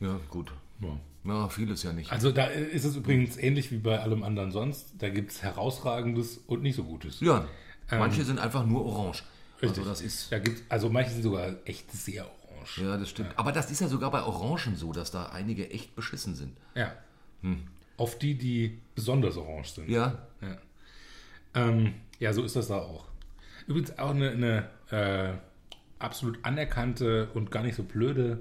Ja, 0.00 0.18
gut. 0.30 0.52
Ja. 0.80 0.98
Ja, 1.24 1.48
vieles 1.48 1.82
ja 1.82 1.92
nicht. 1.92 2.12
Also 2.12 2.32
da 2.32 2.44
ist 2.46 2.84
es 2.84 2.96
übrigens 2.96 3.38
ähnlich 3.38 3.70
wie 3.70 3.78
bei 3.78 3.98
allem 3.98 4.22
anderen 4.22 4.52
sonst. 4.52 4.92
Da 4.98 5.08
gibt 5.08 5.30
es 5.30 5.42
herausragendes 5.42 6.38
und 6.46 6.62
nicht 6.62 6.76
so 6.76 6.84
gutes. 6.84 7.20
Ja, 7.20 7.48
manche 7.90 8.24
sind 8.24 8.38
einfach 8.38 8.66
nur 8.66 8.84
orange. 8.84 9.22
Richtig. 9.62 9.78
Also 9.78 9.88
das 9.88 10.00
ist. 10.02 10.30
Da 10.30 10.38
gibt's, 10.38 10.62
also 10.68 10.90
manche 10.90 11.10
sind 11.10 11.22
sogar 11.22 11.54
echt 11.64 11.90
sehr 11.92 12.26
orange. 12.26 12.82
Ja, 12.82 12.98
das 12.98 13.08
stimmt. 13.08 13.30
Aber 13.36 13.52
das 13.52 13.70
ist 13.70 13.80
ja 13.80 13.88
sogar 13.88 14.10
bei 14.10 14.22
Orangen 14.22 14.76
so, 14.76 14.92
dass 14.92 15.10
da 15.10 15.26
einige 15.26 15.70
echt 15.70 15.96
beschissen 15.96 16.34
sind. 16.34 16.56
Ja. 16.74 16.92
Auf 17.96 18.18
die, 18.18 18.34
die 18.34 18.78
besonders 18.94 19.36
orange 19.36 19.68
sind. 19.68 19.88
Ja, 19.88 20.18
Ja, 20.40 20.58
ähm, 21.54 21.94
ja 22.18 22.32
so 22.32 22.42
ist 22.42 22.56
das 22.56 22.68
da 22.68 22.78
auch. 22.78 23.06
Übrigens 23.66 23.98
auch 23.98 24.10
eine, 24.10 24.30
eine 24.30 24.68
äh, 24.90 25.34
absolut 25.98 26.38
anerkannte 26.42 27.30
und 27.34 27.50
gar 27.50 27.62
nicht 27.62 27.76
so 27.76 27.82
blöde 27.82 28.40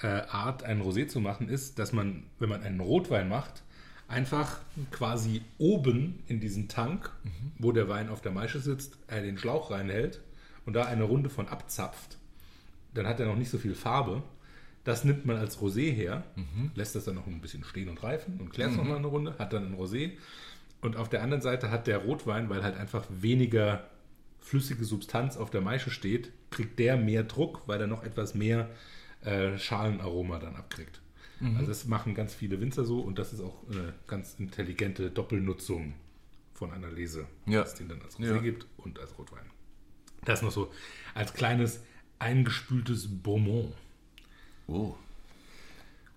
äh, 0.00 0.06
Art, 0.06 0.62
einen 0.64 0.82
Rosé 0.82 1.06
zu 1.06 1.20
machen, 1.20 1.48
ist, 1.48 1.78
dass 1.78 1.92
man, 1.92 2.24
wenn 2.38 2.48
man 2.48 2.62
einen 2.62 2.80
Rotwein 2.80 3.28
macht, 3.28 3.62
einfach 4.08 4.60
quasi 4.90 5.42
oben 5.58 6.22
in 6.26 6.40
diesen 6.40 6.68
Tank, 6.68 7.10
wo 7.58 7.72
der 7.72 7.88
Wein 7.88 8.08
auf 8.08 8.20
der 8.20 8.32
Maische 8.32 8.60
sitzt, 8.60 8.98
äh, 9.08 9.22
den 9.22 9.38
Schlauch 9.38 9.70
reinhält 9.70 10.20
und 10.66 10.74
da 10.74 10.84
eine 10.84 11.04
Runde 11.04 11.30
von 11.30 11.48
abzapft. 11.48 12.18
Dann 12.92 13.06
hat 13.06 13.20
er 13.20 13.26
noch 13.26 13.36
nicht 13.36 13.50
so 13.50 13.58
viel 13.58 13.74
Farbe. 13.74 14.22
Das 14.84 15.04
nimmt 15.04 15.24
man 15.24 15.36
als 15.36 15.58
Rosé 15.58 15.90
her, 15.92 16.24
lässt 16.74 16.94
das 16.94 17.06
dann 17.06 17.14
noch 17.14 17.26
ein 17.26 17.40
bisschen 17.40 17.64
stehen 17.64 17.88
und 17.88 18.02
reifen 18.02 18.38
und 18.38 18.52
klärt 18.52 18.72
es 18.72 18.76
noch 18.76 18.84
mal 18.84 18.96
eine 18.96 19.06
Runde, 19.06 19.34
hat 19.38 19.54
dann 19.54 19.72
ein 19.72 19.78
Rosé. 19.78 20.12
Und 20.82 20.98
auf 20.98 21.08
der 21.08 21.22
anderen 21.22 21.40
Seite 21.40 21.70
hat 21.70 21.86
der 21.86 21.98
Rotwein, 21.98 22.50
weil 22.50 22.62
halt 22.62 22.76
einfach 22.76 23.06
weniger 23.08 23.88
flüssige 24.40 24.84
Substanz 24.84 25.38
auf 25.38 25.48
der 25.48 25.62
Maische 25.62 25.90
steht, 25.90 26.32
kriegt 26.50 26.78
der 26.78 26.98
mehr 26.98 27.22
Druck, 27.22 27.62
weil 27.66 27.80
er 27.80 27.86
noch 27.86 28.04
etwas 28.04 28.34
mehr 28.34 28.68
äh, 29.24 29.58
Schalenaroma 29.58 30.38
dann 30.38 30.56
abkriegt. 30.56 31.00
Also 31.56 31.66
das 31.66 31.84
machen 31.84 32.14
ganz 32.14 32.32
viele 32.32 32.58
Winzer 32.60 32.84
so 32.86 33.00
und 33.00 33.18
das 33.18 33.34
ist 33.34 33.40
auch 33.40 33.68
eine 33.70 33.92
ganz 34.06 34.36
intelligente 34.38 35.10
Doppelnutzung 35.10 35.92
von 36.54 36.72
einer 36.72 36.90
Lese, 36.90 37.26
Ja. 37.44 37.60
dass 37.60 37.72
es 37.72 37.78
den 37.78 37.88
dann 37.88 38.00
als 38.00 38.18
Rosé 38.18 38.36
Ja. 38.36 38.38
gibt 38.40 38.66
und 38.78 38.98
als 38.98 39.18
Rotwein. 39.18 39.44
Das 40.24 40.40
noch 40.40 40.52
so 40.52 40.72
als 41.12 41.34
kleines 41.34 41.80
eingespültes 42.18 43.08
Beaumont. 43.22 43.74
Oh. 44.68 44.94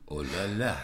Oh 0.05 0.21
la 0.21 0.45
la. 0.57 0.77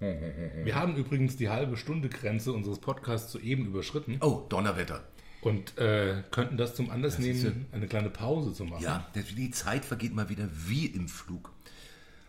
Wir 0.00 0.74
haben 0.74 0.96
übrigens 0.96 1.36
die 1.36 1.48
halbe 1.48 1.76
Stunde 1.78 2.08
Grenze 2.10 2.52
unseres 2.52 2.78
Podcasts 2.78 3.32
soeben 3.32 3.66
überschritten 3.66 4.18
Oh, 4.20 4.44
Donnerwetter. 4.48 5.04
Und 5.42 5.78
äh, 5.78 6.22
könnten 6.30 6.56
das 6.56 6.74
zum 6.74 6.90
Anlass 6.90 7.14
ist 7.14 7.20
nehmen, 7.20 7.66
eine 7.72 7.86
kleine 7.86 8.10
Pause 8.10 8.52
zu 8.52 8.64
machen. 8.64 8.82
Ja, 8.82 9.08
das- 9.14 9.26
die 9.34 9.50
Zeit 9.50 9.84
vergeht 9.84 10.14
mal 10.14 10.28
wieder 10.28 10.48
wie 10.52 10.86
im 10.86 11.08
Flug. 11.08 11.52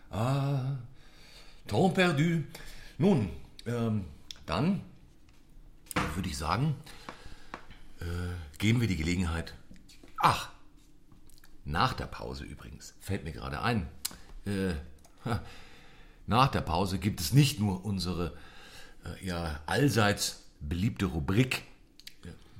Ah, 0.10 0.78
temps 1.68 1.94
perdu. 1.94 2.44
Nun, 2.98 3.30
ähm, 3.66 4.06
dann 4.46 4.82
würde 6.16 6.30
ich 6.30 6.38
sagen, 6.38 6.76
äh, 8.00 8.06
geben 8.58 8.82
wir 8.82 8.88
die 8.88 8.98
Gelegenheit. 8.98 9.54
Ach, 10.20 10.50
nach 11.66 11.94
der 11.94 12.06
Pause 12.08 12.44
übrigens, 12.44 12.94
fällt 13.00 13.24
mir 13.24 13.32
gerade 13.32 13.62
ein. 13.62 13.88
Äh, 14.46 14.74
nach 16.28 16.48
der 16.50 16.62
Pause 16.62 16.98
gibt 17.00 17.20
es 17.20 17.34
nicht 17.34 17.60
nur 17.60 17.86
unsere 17.86 18.34
äh, 19.06 19.26
ja, 19.26 19.60
allseits 19.66 20.44
beliebte 20.60 21.06
Rubrik 21.06 21.64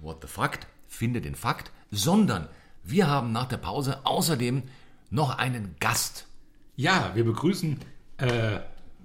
What 0.02 0.18
the 0.22 0.28
Fact, 0.28 0.68
finde 0.88 1.22
den 1.22 1.36
Fakt, 1.36 1.72
sondern 1.92 2.48
wir 2.84 3.08
haben 3.08 3.32
nach 3.32 3.48
der 3.48 3.58
Pause 3.58 4.02
außerdem 4.06 4.64
noch 5.10 5.38
einen 5.38 5.76
Gast. 5.80 6.28
Ja, 6.76 7.12
wir 7.14 7.24
begrüßen 7.24 7.80
äh, 8.18 8.60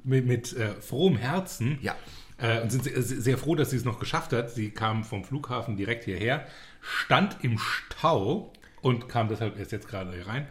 mit, 0.04 0.26
mit 0.26 0.52
äh, 0.56 0.74
frohem 0.80 1.16
Herzen 1.16 1.78
Ja. 1.82 1.94
äh, 2.38 2.61
und 2.62 2.70
sind 2.72 2.85
sehr, 2.85 3.02
sehr 3.02 3.38
froh, 3.38 3.54
dass 3.54 3.70
sie 3.70 3.76
es 3.76 3.85
noch 3.85 3.98
geschafft 3.98 4.32
hat. 4.32 4.50
Sie 4.50 4.70
kam 4.70 5.04
vom 5.04 5.24
Flughafen 5.24 5.76
direkt 5.76 6.04
hierher, 6.04 6.46
stand 6.80 7.38
im 7.42 7.59
Stau 7.59 8.52
und 8.80 9.09
kam 9.09 9.28
deshalb 9.28 9.59
erst 9.59 9.72
jetzt 9.72 9.88
gerade 9.88 10.12
hier 10.12 10.26
rein. 10.26 10.46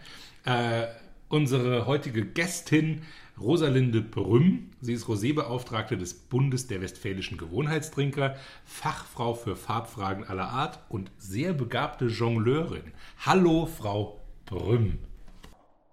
Äh, 0.46 0.88
unsere 1.30 1.88
heutige 1.88 2.24
Gästin 2.26 3.02
Rosalinde 3.40 4.02
Brüm. 4.02 4.72
Sie 4.82 4.94
ist 4.94 5.08
Rosébeauftragte 5.08 5.98
des 5.98 6.14
Bundes 6.14 6.68
der 6.68 6.82
westfälischen 6.82 7.38
Gewohnheitstrinker, 7.38 8.36
Fachfrau 8.64 9.34
für 9.34 9.56
Farbfragen 9.56 10.26
aller 10.26 10.50
Art 10.50 10.80
und 10.90 11.12
sehr 11.18 11.54
begabte 11.54 12.06
Jongleurin. 12.06 12.94
Hallo, 13.26 13.66
Frau 13.66 14.22
Brüm. 14.46 15.00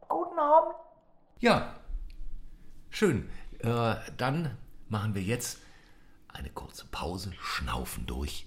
Guten 0.08 0.38
Abend. 0.38 0.74
Ja, 1.40 1.74
schön. 2.90 3.28
Äh, 3.58 3.96
dann 4.16 4.56
machen 4.88 5.14
wir 5.14 5.22
jetzt 5.22 5.60
eine 6.28 6.50
kurze 6.50 6.86
Pause, 6.90 7.32
schnaufen 7.40 8.06
durch 8.06 8.46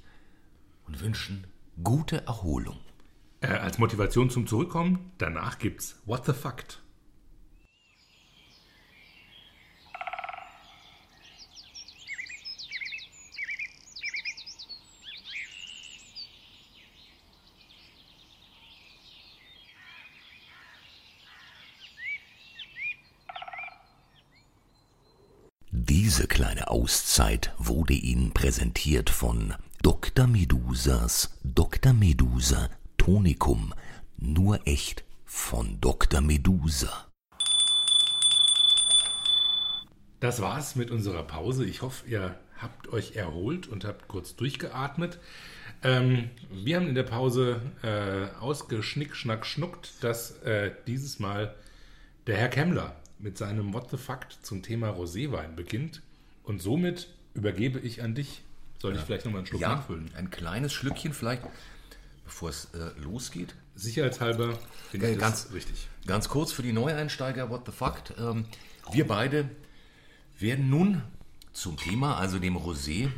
und 0.88 1.02
wünschen 1.02 1.48
gute 1.84 2.26
Erholung. 2.26 2.80
Äh, 3.42 3.48
als 3.48 3.78
Motivation 3.78 4.30
zum 4.30 4.48
Zurückkommen, 4.48 5.12
danach 5.18 5.60
gibt's 5.60 6.02
What 6.06 6.26
the 6.26 6.34
Fact. 6.34 6.82
Diese 26.06 26.28
kleine 26.28 26.68
Auszeit 26.68 27.52
wurde 27.58 27.94
Ihnen 27.94 28.32
präsentiert 28.32 29.10
von 29.10 29.56
Dr. 29.82 30.28
Medusas 30.28 31.36
Dr. 31.44 31.94
Medusa 31.94 32.70
Tonikum. 32.96 33.74
Nur 34.16 34.68
echt 34.68 35.04
von 35.26 35.82
Dr. 35.82 36.22
Medusa. 36.22 37.08
Das 40.20 40.44
war's 40.44 40.76
mit 40.76 40.92
unserer 40.92 41.24
Pause. 41.24 41.66
Ich 41.66 41.82
hoffe, 41.82 42.08
ihr 42.08 42.38
habt 42.60 42.88
euch 42.90 43.16
erholt 43.16 43.66
und 43.66 43.84
habt 43.84 44.08
kurz 44.08 44.36
durchgeatmet. 44.36 45.18
Ähm, 45.82 46.30
wir 46.52 46.76
haben 46.76 46.88
in 46.88 46.94
der 46.94 47.02
Pause 47.02 47.62
äh, 47.82 48.28
ausgeschnick, 48.40 49.16
schnack, 49.16 49.44
schnuckt, 49.44 50.04
dass 50.04 50.38
äh, 50.44 50.72
dieses 50.86 51.18
Mal 51.18 51.56
der 52.28 52.38
Herr 52.38 52.50
Kemmler 52.50 52.96
mit 53.20 53.38
seinem 53.38 53.74
What 53.74 53.90
the 53.92 53.98
Fact 53.98 54.40
zum 54.44 54.62
Thema 54.62 54.90
Roséwein 54.90 55.56
beginnt. 55.56 56.02
Und 56.44 56.62
somit 56.62 57.08
übergebe 57.34 57.80
ich 57.80 58.02
an 58.04 58.16
dich. 58.16 58.42
Soll 58.82 58.96
ich 58.96 59.02
vielleicht 59.02 59.26
nochmal 59.26 59.40
einen 59.40 59.48
Schluck 59.48 59.62
Ja, 59.62 59.76
nachfüllen? 59.76 60.12
ein 60.16 60.30
kleines 60.30 60.74
Schlückchen 60.74 61.14
vielleicht, 61.14 61.42
bevor 62.26 62.50
es 62.50 62.66
äh, 62.74 62.92
losgeht. 63.00 63.56
Sicherheitshalber 63.76 64.58
finde 64.92 65.12
Äh, 65.12 65.16
ganz- 65.16 65.50
richtig. 65.54 65.88
Ganz 66.06 66.30
kurz 66.30 66.52
für 66.52 66.62
die 66.62 66.74
Neueinsteiger, 66.74 67.50
what 67.50 67.66
the 67.66 67.72
fact. 67.72 68.14
Ähm, 68.20 68.46
wir 68.92 69.08
beide 69.08 69.50
werden 70.40 70.70
nun 70.70 71.02
zum 71.54 71.78
Thema, 71.78 72.18
also 72.18 72.38
dem 72.40 72.58
Rosé, 72.58 73.10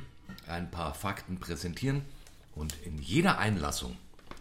ein 0.47 0.71
paar 0.71 0.93
Fakten 0.93 1.39
präsentieren. 1.39 2.03
Und 2.55 2.75
in 2.85 2.97
jeder 2.99 3.37
Einlassung 3.39 3.97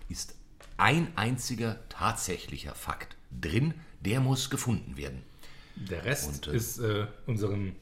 ist 0.08 0.34
ein 0.76 1.08
einziger 1.16 1.80
tatsächlicher 1.88 2.74
Fakt 2.74 3.16
drin, 3.40 3.74
der 4.00 4.20
muss 4.20 4.48
gefunden 4.50 4.96
werden. 4.96 5.22
Der 5.76 6.04
Rest 6.04 6.46
Und, 6.46 6.54
äh, 6.54 6.56
ist 6.56 6.78
äh, 6.78 7.06
unseren 7.26 7.76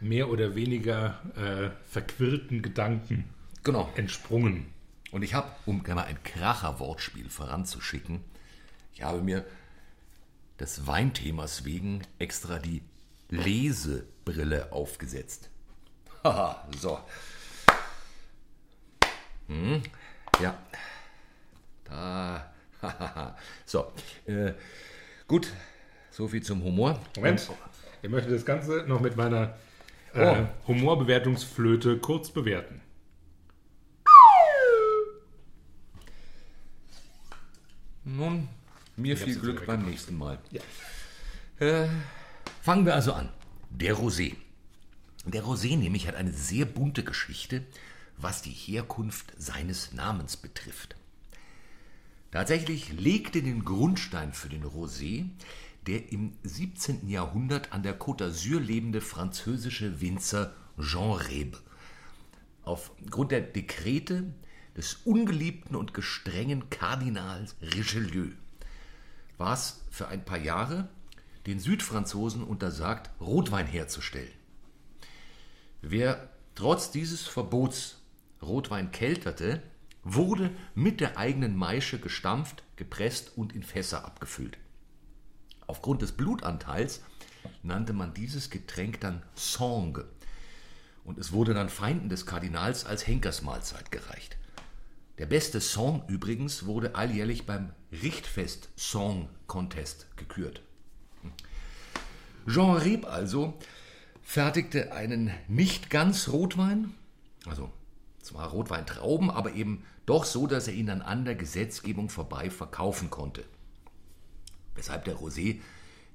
mehr 0.00 0.28
oder 0.28 0.54
weniger 0.54 1.20
äh, 1.36 1.70
verquirlten 1.88 2.62
Gedanken 2.62 3.24
Genau. 3.62 3.90
entsprungen. 3.96 4.66
Und 5.12 5.22
ich 5.22 5.34
habe, 5.34 5.50
um 5.66 5.82
mal 5.86 6.04
ein 6.04 6.22
Kracher-Wortspiel 6.22 7.28
voranzuschicken, 7.28 8.24
ich 8.94 9.02
habe 9.02 9.20
mir 9.22 9.44
des 10.58 10.86
Weinthemas 10.86 11.64
wegen 11.64 12.02
extra 12.18 12.58
die 12.58 12.82
Lesebrille 13.28 14.72
aufgesetzt. 14.72 15.50
Haha, 16.24 16.68
so. 16.78 17.00
Hm, 19.48 19.82
ja. 20.40 20.58
Da. 21.84 22.52
so. 23.66 23.92
Äh, 24.26 24.52
gut. 25.26 25.52
So 26.10 26.28
viel 26.28 26.42
zum 26.42 26.62
Humor. 26.62 27.00
Moment, 27.16 27.48
ich 28.02 28.10
möchte 28.10 28.30
das 28.30 28.44
Ganze 28.44 28.84
noch 28.86 29.00
mit 29.00 29.16
meiner 29.16 29.56
äh, 30.12 30.44
Humorbewertungsflöte 30.66 31.98
kurz 31.98 32.30
bewerten. 32.30 32.80
Nun, 38.04 38.48
mir 38.96 39.16
viel 39.16 39.34
jetzt 39.34 39.42
Glück 39.42 39.66
beim 39.66 39.84
nächsten 39.84 40.16
Mal. 40.16 40.38
Äh, 41.60 41.86
fangen 42.62 42.84
wir 42.84 42.94
also 42.94 43.12
an. 43.12 43.28
Der 43.70 43.94
Rosé. 43.94 44.34
Der 45.26 45.44
Rosé 45.44 45.76
nämlich 45.76 46.08
hat 46.08 46.16
eine 46.16 46.32
sehr 46.32 46.64
bunte 46.64 47.04
Geschichte, 47.04 47.62
was 48.16 48.42
die 48.42 48.50
Herkunft 48.50 49.32
seines 49.38 49.92
Namens 49.92 50.36
betrifft. 50.36 50.96
Tatsächlich 52.32 52.92
legte 52.92 53.42
den 53.42 53.64
Grundstein 53.64 54.32
für 54.32 54.48
den 54.48 54.64
Rosé 54.64 55.28
der 55.86 56.12
im 56.12 56.32
17. 56.42 57.08
Jahrhundert 57.08 57.72
an 57.72 57.82
der 57.82 57.98
Côte 57.98 58.24
d'Azur 58.24 58.60
lebende 58.60 59.00
französische 59.00 60.00
Winzer 60.00 60.54
Jean 60.78 61.12
Rebe. 61.12 61.58
Aufgrund 62.62 63.32
der 63.32 63.40
Dekrete 63.40 64.32
des 64.76 64.94
ungeliebten 65.04 65.76
und 65.76 65.94
gestrengen 65.94 66.70
Kardinals 66.70 67.56
Richelieu 67.60 68.28
war 69.38 69.54
es 69.54 69.82
für 69.90 70.08
ein 70.08 70.24
paar 70.24 70.38
Jahre 70.38 70.88
den 71.46 71.58
Südfranzosen 71.58 72.44
untersagt, 72.44 73.10
Rotwein 73.20 73.66
herzustellen. 73.66 74.32
Wer 75.80 76.28
trotz 76.54 76.90
dieses 76.90 77.26
Verbots 77.26 78.02
Rotwein 78.42 78.90
kelterte, 78.90 79.62
wurde 80.02 80.50
mit 80.74 81.00
der 81.00 81.18
eigenen 81.18 81.56
Maische 81.56 81.98
gestampft, 81.98 82.62
gepresst 82.76 83.36
und 83.36 83.54
in 83.54 83.62
Fässer 83.62 84.04
abgefüllt. 84.04 84.58
Aufgrund 85.70 86.02
des 86.02 86.10
Blutanteils 86.10 87.00
nannte 87.62 87.92
man 87.92 88.12
dieses 88.12 88.50
Getränk 88.50 88.98
dann 89.02 89.22
Sangue 89.36 90.04
und 91.04 91.16
es 91.16 91.30
wurde 91.30 91.54
dann 91.54 91.68
Feinden 91.68 92.08
des 92.08 92.26
Kardinals 92.26 92.84
als 92.84 93.06
Henkersmahlzeit 93.06 93.92
gereicht. 93.92 94.36
Der 95.18 95.26
beste 95.26 95.60
Song 95.60 96.02
übrigens 96.08 96.66
wurde 96.66 96.96
alljährlich 96.96 97.46
beim 97.46 97.72
Richtfest 97.92 98.70
Song 98.74 99.28
Contest 99.46 100.08
gekürt. 100.16 100.60
Jean 102.48 102.76
Rieb 102.76 103.06
also 103.06 103.56
fertigte 104.22 104.92
einen 104.92 105.30
nicht 105.46 105.88
ganz 105.88 106.30
Rotwein, 106.30 106.94
also 107.46 107.70
zwar 108.20 108.48
Rotweintrauben, 108.48 109.30
aber 109.30 109.52
eben 109.52 109.84
doch 110.04 110.24
so, 110.24 110.48
dass 110.48 110.66
er 110.66 110.74
ihn 110.74 110.86
dann 110.86 111.00
an 111.00 111.24
der 111.24 111.36
Gesetzgebung 111.36 112.08
vorbei 112.08 112.50
verkaufen 112.50 113.08
konnte. 113.08 113.44
Weshalb 114.80 115.04
der 115.04 115.16
Rosé 115.16 115.60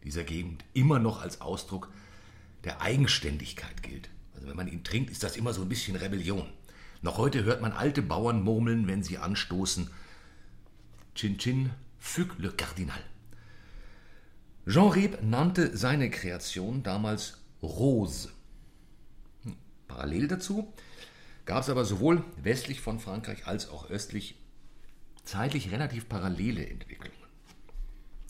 dieser 0.03 0.23
Gegend 0.23 0.65
immer 0.73 0.97
noch 0.97 1.21
als 1.21 1.39
Ausdruck 1.39 1.91
der 2.63 2.81
Eigenständigkeit 2.81 3.83
gilt. 3.83 4.09
Also 4.33 4.47
wenn 4.47 4.55
man 4.55 4.67
ihn 4.67 4.83
trinkt, 4.83 5.11
ist 5.11 5.21
das 5.21 5.37
immer 5.37 5.53
so 5.53 5.61
ein 5.61 5.69
bisschen 5.69 5.95
Rebellion. 5.95 6.49
Noch 7.03 7.19
heute 7.19 7.43
hört 7.43 7.61
man 7.61 7.73
alte 7.73 8.01
Bauern 8.01 8.41
murmeln, 8.41 8.87
wenn 8.87 9.03
sie 9.03 9.19
anstoßen. 9.19 9.91
Chin 11.13 11.37
Chin, 11.37 11.69
fuck 11.99 12.39
le 12.39 12.49
Cardinal. 12.49 12.99
Jean 14.67 14.89
Reb 14.89 15.21
nannte 15.21 15.77
seine 15.77 16.09
Kreation 16.09 16.81
damals 16.81 17.37
Rose. 17.61 18.31
Hm, 19.43 19.55
parallel 19.87 20.27
dazu 20.27 20.73
gab 21.45 21.61
es 21.61 21.69
aber 21.69 21.85
sowohl 21.85 22.23
westlich 22.41 22.81
von 22.81 22.99
Frankreich 22.99 23.45
als 23.45 23.69
auch 23.69 23.91
östlich 23.91 24.39
zeitlich 25.23 25.71
relativ 25.71 26.09
parallele 26.09 26.67
Entwicklungen. 26.67 27.14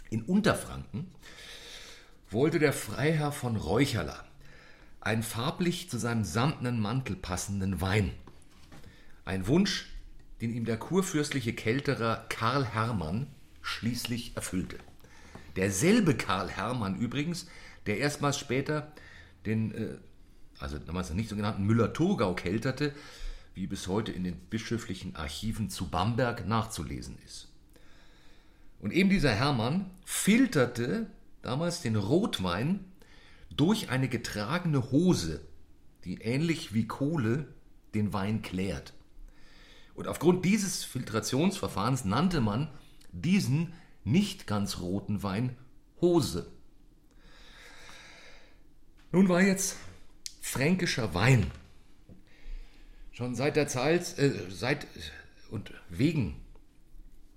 In 0.10 0.24
Unterfranken 0.24 1.12
wollte 2.30 2.60
der 2.60 2.74
Freiherr 2.74 3.32
von 3.32 3.56
Räucherler 3.56 4.26
einen 5.02 5.24
farblich 5.24 5.90
zu 5.90 5.98
seinem 5.98 6.24
samtenen 6.24 6.80
Mantel 6.80 7.16
passenden 7.16 7.82
Wein. 7.82 8.12
Ein 9.24 9.48
Wunsch, 9.48 9.88
den 10.42 10.54
ihm 10.54 10.66
der 10.66 10.78
kurfürstliche 10.78 11.54
Kelterer 11.54 12.26
Karl 12.30 12.66
Hermann 12.66 13.28
schließlich 13.62 14.36
erfüllte. 14.36 14.78
Derselbe 15.56 16.16
Karl 16.16 16.50
Hermann 16.50 16.98
übrigens, 16.98 17.48
der 17.86 18.00
erstmals 18.00 18.38
später 18.38 18.92
den, 19.46 19.74
äh, 19.74 19.98
also 20.60 20.78
damals 20.80 21.10
noch 21.10 21.16
nicht 21.16 21.30
so 21.30 21.36
genannten 21.36 21.64
Müller-Thurgau 21.64 22.34
kelterte, 22.34 22.94
wie 23.54 23.68
bis 23.68 23.88
heute 23.88 24.12
in 24.12 24.24
den 24.24 24.36
bischöflichen 24.36 25.16
Archiven 25.16 25.70
zu 25.70 25.90
Bamberg 25.90 26.46
nachzulesen 26.46 27.18
ist. 27.26 27.48
Und 28.80 28.92
eben 28.92 29.10
dieser 29.10 29.32
Hermann 29.32 29.90
filterte 30.06 31.08
damals 31.42 31.82
den 31.82 31.96
Rotwein 31.96 32.86
durch 33.56 33.90
eine 33.90 34.10
getragene 34.10 34.92
Hose, 34.92 35.42
die 36.04 36.22
ähnlich 36.22 36.74
wie 36.74 36.88
Kohle 36.88 37.48
den 37.94 38.14
Wein 38.14 38.42
klärt. 38.42 38.94
Und 39.94 40.08
aufgrund 40.08 40.44
dieses 40.44 40.84
Filtrationsverfahrens 40.84 42.06
nannte 42.06 42.42
man 42.42 42.68
diesen 43.12 43.74
nicht 44.04 44.46
ganz 44.46 44.80
roten 44.80 45.24
Wein 45.24 45.56
Hose. 46.02 46.52
Nun 49.12 49.30
war 49.30 49.42
jetzt 49.42 49.78
fränkischer 50.42 51.14
Wein 51.14 51.50
schon 53.14 53.34
seit 53.34 53.56
der 53.56 53.68
Zeit, 53.68 54.18
äh, 54.20 54.34
seit 54.50 54.86
und 55.50 55.74
wegen 55.90 56.36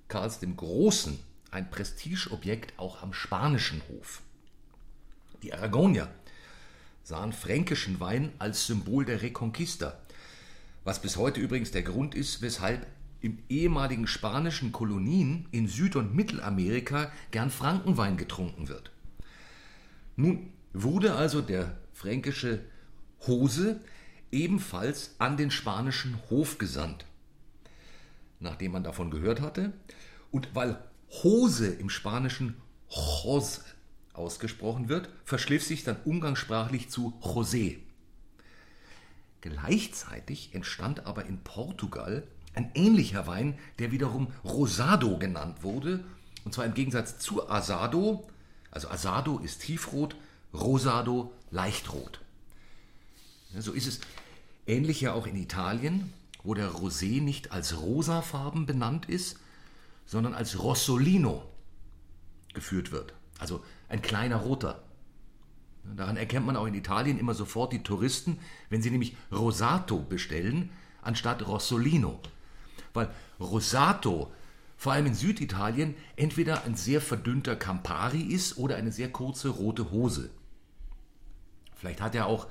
Karls 0.09 0.41
dem 0.41 0.57
Großen 0.57 1.19
ein 1.51 1.71
Prestigeobjekt 1.71 2.79
auch 2.79 3.03
am 3.03 3.13
spanischen 3.13 3.83
Hof. 3.89 4.23
Die 5.43 5.53
Aragonier 5.53 6.09
sahen 7.03 7.33
fränkischen 7.33 8.01
Wein 8.01 8.33
als 8.39 8.67
Symbol 8.67 9.05
der 9.05 9.23
Reconquista, 9.23 9.99
was 10.85 11.01
bis 11.01 11.17
heute 11.17 11.41
übrigens 11.41 11.71
der 11.71 11.83
Grund 11.83 12.15
ist, 12.15 12.43
weshalb 12.43 12.87
im 13.21 13.39
ehemaligen 13.49 14.07
spanischen 14.07 14.73
Kolonien 14.73 15.47
in 15.51 15.69
Süd- 15.69 15.97
und 15.97 16.15
Mittelamerika 16.15 17.11
gern 17.31 17.51
Frankenwein 17.51 18.17
getrunken 18.17 18.69
wird. 18.69 18.91
Nun 20.17 20.53
wurde 20.73 21.15
also 21.15 21.41
der 21.41 21.77
fränkische 21.93 22.61
Hose 23.27 23.81
ebenfalls 24.31 25.15
an 25.19 25.37
den 25.37 25.51
spanischen 25.51 26.19
Hof 26.31 26.59
gesandt. 26.59 27.07
Nachdem 28.41 28.73
man 28.73 28.85
davon 28.85 29.11
gehört 29.11 29.41
hatte 29.41 29.73
und 30.31 30.55
weil 30.55 30.79
Hose 31.11 31.69
im 31.69 31.91
Spanischen 31.91 32.57
Jose 32.89 33.63
ausgesprochen 34.13 34.89
wird, 34.89 35.09
verschliff 35.25 35.65
sich 35.65 35.85
dann 35.85 35.97
umgangssprachlich 36.05 36.91
zu 36.91 37.15
José. 37.23 37.79
Gleichzeitig 39.41 40.55
entstand 40.55 41.07
aber 41.07 41.27
in 41.27 41.39
Portugal 41.39 42.25
ein 42.55 42.71
ähnlicher 42.75 43.27
Wein, 43.27 43.59
der 43.79 43.93
wiederum 43.93 44.33
Rosado 44.45 45.17
genannt 45.19 45.63
wurde, 45.63 46.05
und 46.45 46.53
zwar 46.53 46.65
im 46.65 46.75
Gegensatz 46.75 47.19
zu 47.19 47.49
Asado, 47.49 48.29
also 48.71 48.89
Asado 48.89 49.39
ist 49.39 49.63
tiefrot, 49.63 50.17
Rosado 50.53 51.33
leichtrot. 51.51 52.21
So 53.57 53.73
ist 53.73 53.87
es 53.87 54.01
ähnlich 54.67 55.01
ja 55.01 55.13
auch 55.13 55.27
in 55.27 55.37
Italien, 55.37 56.13
wo 56.43 56.55
der 56.55 56.71
Rosé 56.71 57.23
nicht 57.23 57.53
als 57.53 57.79
rosafarben 57.81 58.67
benannt 58.67 59.07
ist, 59.07 59.39
sondern 60.09 60.33
als 60.33 60.59
Rossolino 60.59 61.45
geführt 62.55 62.93
wird. 62.93 63.13
Also 63.39 63.63
ein 63.91 64.01
kleiner 64.01 64.37
roter. 64.37 64.83
Daran 65.85 66.17
erkennt 66.17 66.47
man 66.47 66.57
auch 66.57 66.67
in 66.67 66.75
Italien 66.75 67.19
immer 67.19 67.35
sofort 67.35 67.75
die 67.75 67.83
Touristen, 67.83 68.39
wenn 68.71 68.81
sie 68.81 68.91
nämlich 68.91 69.15
Rosato 69.31 69.99
bestellen, 69.99 70.71
anstatt 71.03 71.47
Rossolino. 71.47 72.21
Weil 72.95 73.11
Rosato 73.39 74.33
vor 74.79 74.93
allem 74.93 75.07
in 75.07 75.15
Süditalien 75.15 75.95
entweder 76.17 76.65
ein 76.65 76.75
sehr 76.75 77.03
verdünnter 77.03 77.55
Campari 77.55 78.23
ist 78.23 78.57
oder 78.57 78.77
eine 78.77 78.93
sehr 78.93 79.13
kurze 79.13 79.51
rote 79.51 79.91
Hose. 79.91 80.31
Vielleicht 81.77 82.01
hat 82.01 82.15
ja 82.15 82.25
auch 82.25 82.47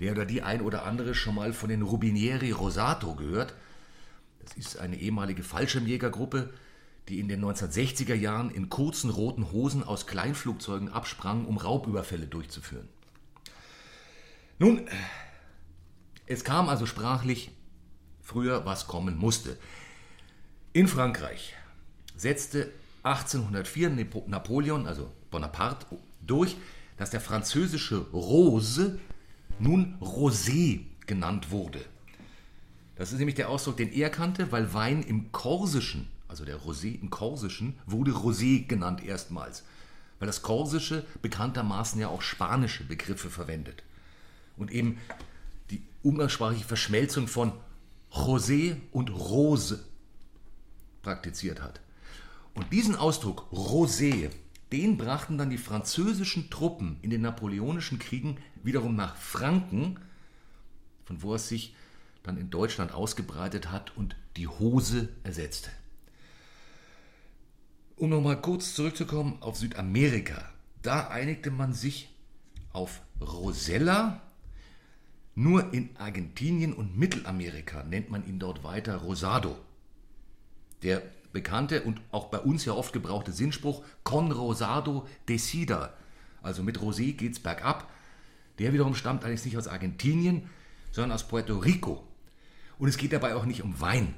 der 0.00 0.12
oder 0.12 0.24
die 0.24 0.40
ein 0.40 0.62
oder 0.62 0.86
andere 0.86 1.14
schon 1.14 1.34
mal 1.34 1.52
von 1.52 1.68
den 1.68 1.82
Rubinieri 1.82 2.50
Rosato 2.50 3.14
gehört. 3.14 3.52
Das 4.42 4.54
ist 4.56 4.78
eine 4.78 4.96
ehemalige 4.96 5.42
Fallschirmjägergruppe, 5.42 6.50
die 7.08 7.20
in 7.20 7.28
den 7.28 7.44
1960er 7.44 8.14
Jahren 8.14 8.50
in 8.50 8.68
kurzen 8.68 9.10
roten 9.10 9.50
Hosen 9.52 9.82
aus 9.82 10.06
Kleinflugzeugen 10.06 10.90
absprangen, 10.90 11.46
um 11.46 11.56
Raubüberfälle 11.56 12.26
durchzuführen. 12.26 12.88
Nun, 14.58 14.88
es 16.26 16.44
kam 16.44 16.68
also 16.68 16.84
sprachlich 16.84 17.50
früher, 18.20 18.66
was 18.66 18.86
kommen 18.86 19.16
musste. 19.16 19.56
In 20.72 20.88
Frankreich 20.88 21.54
setzte 22.16 22.72
1804 23.04 23.90
Napoleon, 24.26 24.86
also 24.86 25.10
Bonaparte, 25.30 25.86
durch, 26.20 26.56
dass 26.96 27.10
der 27.10 27.20
französische 27.20 27.98
Rose 28.12 28.98
nun 29.58 29.96
Rosé 30.00 30.80
genannt 31.06 31.50
wurde. 31.50 31.84
Das 32.96 33.12
ist 33.12 33.18
nämlich 33.18 33.36
der 33.36 33.48
Ausdruck, 33.48 33.76
den 33.76 33.92
er 33.92 34.10
kannte, 34.10 34.50
weil 34.52 34.74
Wein 34.74 35.02
im 35.02 35.30
Korsischen 35.32 36.08
also 36.28 36.44
der 36.44 36.60
Rosé 36.60 37.00
im 37.00 37.10
Korsischen, 37.10 37.78
wurde 37.86 38.12
Rosé 38.12 38.66
genannt 38.66 39.02
erstmals, 39.02 39.64
weil 40.18 40.26
das 40.26 40.42
Korsische 40.42 41.04
bekanntermaßen 41.22 42.00
ja 42.00 42.08
auch 42.08 42.22
spanische 42.22 42.84
Begriffe 42.84 43.30
verwendet 43.30 43.82
und 44.56 44.70
eben 44.70 44.98
die 45.70 45.82
umgangssprachliche 46.02 46.64
Verschmelzung 46.64 47.28
von 47.28 47.52
José 48.12 48.76
und 48.92 49.10
Rose 49.10 49.84
praktiziert 51.02 51.62
hat. 51.62 51.80
Und 52.54 52.72
diesen 52.72 52.96
Ausdruck 52.96 53.46
Rosé 53.52 54.30
Den 54.72 54.98
brachten 54.98 55.38
dann 55.38 55.48
die 55.48 55.58
französischen 55.58 56.50
Truppen 56.50 56.98
in 57.00 57.10
den 57.10 57.22
napoleonischen 57.22 57.98
Kriegen 57.98 58.36
wiederum 58.62 58.96
nach 58.96 59.16
Franken, 59.16 59.98
von 61.06 61.22
wo 61.22 61.34
es 61.34 61.48
sich 61.48 61.74
dann 62.22 62.36
in 62.36 62.50
Deutschland 62.50 62.92
ausgebreitet 62.92 63.70
hat 63.70 63.96
und 63.96 64.14
die 64.36 64.46
Hose 64.46 65.08
ersetzte. 65.24 65.70
Um 67.98 68.10
nochmal 68.10 68.40
kurz 68.40 68.76
zurückzukommen 68.76 69.38
auf 69.40 69.56
Südamerika. 69.56 70.52
Da 70.82 71.08
einigte 71.08 71.50
man 71.50 71.72
sich 71.72 72.14
auf 72.72 73.00
Rosella. 73.20 74.22
Nur 75.34 75.74
in 75.74 75.90
Argentinien 75.98 76.74
und 76.74 76.96
Mittelamerika 76.96 77.82
nennt 77.82 78.08
man 78.08 78.24
ihn 78.24 78.38
dort 78.38 78.62
weiter 78.62 78.98
Rosado. 78.98 79.56
Der 80.84 81.02
bekannte 81.32 81.82
und 81.82 82.00
auch 82.12 82.26
bei 82.26 82.38
uns 82.38 82.64
ja 82.64 82.72
oft 82.72 82.92
gebrauchte 82.92 83.32
Sinnspruch 83.32 83.82
Con 84.04 84.30
Rosado 84.30 85.08
decida, 85.28 85.92
also 86.40 86.62
mit 86.62 86.78
Rosé 86.78 87.14
geht's 87.14 87.40
bergab, 87.40 87.90
der 88.60 88.72
wiederum 88.72 88.94
stammt 88.94 89.24
allerdings 89.24 89.44
nicht 89.44 89.58
aus 89.58 89.66
Argentinien, 89.66 90.48
sondern 90.92 91.16
aus 91.16 91.26
Puerto 91.26 91.58
Rico. 91.58 92.06
Und 92.78 92.88
es 92.88 92.96
geht 92.96 93.12
dabei 93.12 93.34
auch 93.34 93.44
nicht 93.44 93.64
um 93.64 93.80
Wein. 93.80 94.14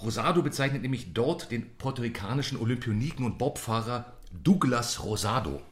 Rosado 0.00 0.42
bezeichnet 0.42 0.82
nämlich 0.82 1.12
dort 1.12 1.50
den 1.50 1.76
puerto-ricanischen 1.76 2.58
Olympioniken 2.58 3.24
und 3.24 3.38
Bobfahrer 3.38 4.12
Douglas 4.32 5.02
Rosado. 5.04 5.62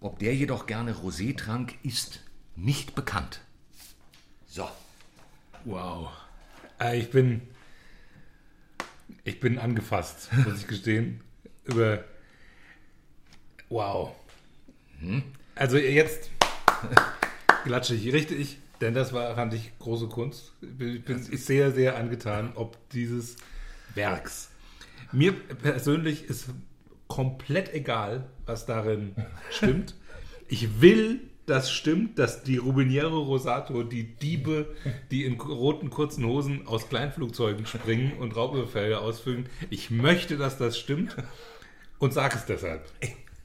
Ob 0.00 0.18
der 0.18 0.34
jedoch 0.34 0.66
gerne 0.66 0.92
Rosé 0.92 1.36
trank, 1.36 1.74
ist 1.82 2.20
nicht 2.56 2.94
bekannt. 2.94 3.40
So, 4.46 4.68
Wow. 5.64 6.10
Äh, 6.78 6.98
ich 6.98 7.10
bin. 7.10 7.42
Ich 9.24 9.40
bin 9.40 9.58
angefasst, 9.58 10.30
muss 10.44 10.60
ich 10.60 10.66
gestehen. 10.66 11.22
Über. 11.64 12.04
Wow. 13.70 14.14
Also 15.54 15.78
jetzt 15.78 16.30
klatsche 17.64 17.94
ich 17.94 18.12
richtig, 18.12 18.58
denn 18.80 18.94
das 18.94 19.12
war, 19.12 19.34
fand 19.34 19.54
ich, 19.54 19.78
große 19.78 20.08
Kunst. 20.08 20.52
Ich 20.62 21.04
bin, 21.04 21.22
sehr, 21.22 21.72
sehr 21.72 21.96
angetan, 21.96 22.52
ob 22.54 22.76
dieses 22.90 23.36
Werks. 23.94 24.50
Mir 25.12 25.32
persönlich 25.32 26.24
ist 26.24 26.48
komplett 27.06 27.72
egal, 27.72 28.26
was 28.46 28.66
darin 28.66 29.14
stimmt. 29.50 29.94
Ich 30.48 30.80
will, 30.80 31.20
das 31.46 31.70
stimmt, 31.70 32.18
dass 32.18 32.42
die 32.42 32.56
Rubiniero 32.56 33.20
Rosato, 33.22 33.82
die 33.82 34.16
Diebe, 34.16 34.74
die 35.10 35.24
in 35.24 35.40
roten 35.40 35.90
kurzen 35.90 36.24
Hosen 36.24 36.66
aus 36.66 36.88
Kleinflugzeugen 36.88 37.66
springen 37.66 38.14
und 38.18 38.34
Raubüberfälle 38.34 38.98
ausführen, 38.98 39.46
ich 39.70 39.90
möchte, 39.90 40.36
dass 40.36 40.58
das 40.58 40.78
stimmt 40.78 41.16
und 41.98 42.12
sage 42.12 42.36
es 42.36 42.46
deshalb. 42.46 42.84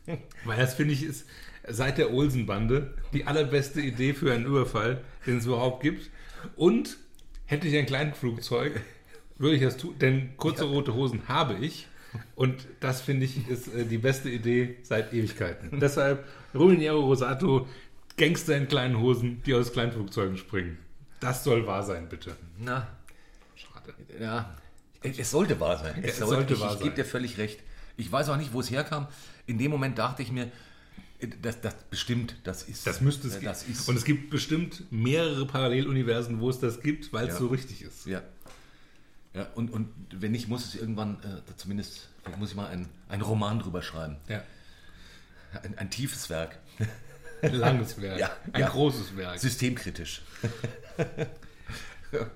Weil 0.46 0.58
das 0.58 0.74
finde 0.74 0.94
ich 0.94 1.04
ist 1.04 1.26
seit 1.70 1.98
der 1.98 2.14
Olsen-Bande 2.14 2.94
die 3.14 3.26
allerbeste 3.26 3.82
Idee 3.82 4.14
für 4.14 4.34
einen 4.34 4.46
Überfall, 4.46 5.02
den 5.26 5.38
es 5.38 5.46
überhaupt 5.46 5.82
gibt. 5.84 6.10
Und 6.56 6.98
hätte 7.46 7.68
ich 7.68 7.76
ein 7.78 7.86
Kleinflugzeug, 7.86 8.80
würde 9.38 9.56
ich 9.56 9.62
das 9.62 9.78
tun, 9.78 9.96
denn 10.00 10.36
kurze 10.38 10.66
rote 10.66 10.94
Hosen 10.94 11.28
habe 11.28 11.56
ich. 11.56 11.88
Und 12.36 12.68
das 12.80 13.02
finde 13.02 13.26
ich 13.26 13.48
ist 13.48 13.74
äh, 13.74 13.86
die 13.86 13.98
beste 14.00 14.30
Idee 14.30 14.78
seit 14.84 15.14
Ewigkeiten. 15.14 15.80
Deshalb 15.80 16.26
Rubiniero 16.56 17.00
Rosato, 17.02 17.68
Gangster 18.18 18.58
in 18.58 18.68
kleinen 18.68 19.00
Hosen, 19.00 19.42
die 19.46 19.54
aus 19.54 19.72
Kleinflugzeugen 19.72 20.38
springen. 20.38 20.78
Das 21.20 21.44
soll 21.44 21.68
wahr 21.68 21.84
sein, 21.84 22.10
bitte. 22.10 22.36
na, 22.58 22.88
Schade. 23.56 23.94
ja, 24.20 24.58
es 25.02 25.30
sollte 25.30 25.60
wahr 25.60 25.78
sein. 25.78 26.02
Es, 26.02 26.20
Es 26.20 26.28
sollte 26.28 26.54
ich, 26.54 26.60
wahr 26.60 26.74
ich 26.74 26.80
gebe 26.80 26.90
sein. 26.90 26.96
dir 26.96 27.06
völlig 27.06 27.38
recht. 27.38 27.60
Ich 27.98 28.12
weiß 28.12 28.30
auch 28.30 28.38
nicht, 28.38 28.54
wo 28.54 28.62
es 28.62 28.72
herkam. 28.72 29.08
In 29.46 29.58
dem 29.58 29.70
Moment 29.72 29.98
dachte 29.98 30.22
ich 30.24 30.32
mir, 30.32 30.52
das, 31.42 31.62
das 31.62 31.76
bestimmt, 31.90 32.36
das 32.44 32.64
ist. 32.64 32.88
Das 32.88 33.02
müsste 33.02 33.28
es 33.28 33.36
äh, 33.36 33.40
geben. 33.40 33.50
Das 33.52 33.64
ist, 33.64 33.90
Und 33.90 33.96
es 33.96 34.06
gibt 34.06 34.30
bestimmt 34.30 34.84
mehrere 34.92 35.46
Paralleluniversen, 35.46 36.40
wo 36.40 36.50
es 36.50 36.60
das 36.60 36.82
gibt, 36.82 37.12
weil 37.12 37.28
es 37.28 37.34
Ja. 37.34 37.40
so 37.40 37.48
richtig 37.48 37.82
ist. 37.82 38.06
Ja. 38.06 38.22
Ja, 39.34 39.48
und, 39.56 39.72
und 39.72 39.90
wenn 40.12 40.32
nicht, 40.32 40.48
muss 40.48 40.66
es 40.66 40.76
irgendwann, 40.76 41.18
äh, 41.24 41.56
zumindest, 41.56 42.10
vielleicht 42.24 42.40
muss 42.40 42.50
ich 42.50 42.56
mal 42.56 42.68
einen, 42.68 42.90
einen 43.10 43.22
Roman 43.22 43.60
drüber 43.60 43.82
schreiben. 43.82 44.18
Ja. 44.28 44.44
Ein, 45.62 45.78
ein 45.78 45.90
tiefes 45.90 46.30
Werk. 46.30 46.58
Ein 47.42 47.54
langes 47.54 48.02
Werk. 48.02 48.20
Ja, 48.20 48.32
ein 48.54 48.62
ja. 48.62 48.70
großes 48.70 49.16
Werk. 49.16 49.40
Systemkritisch. 49.40 50.22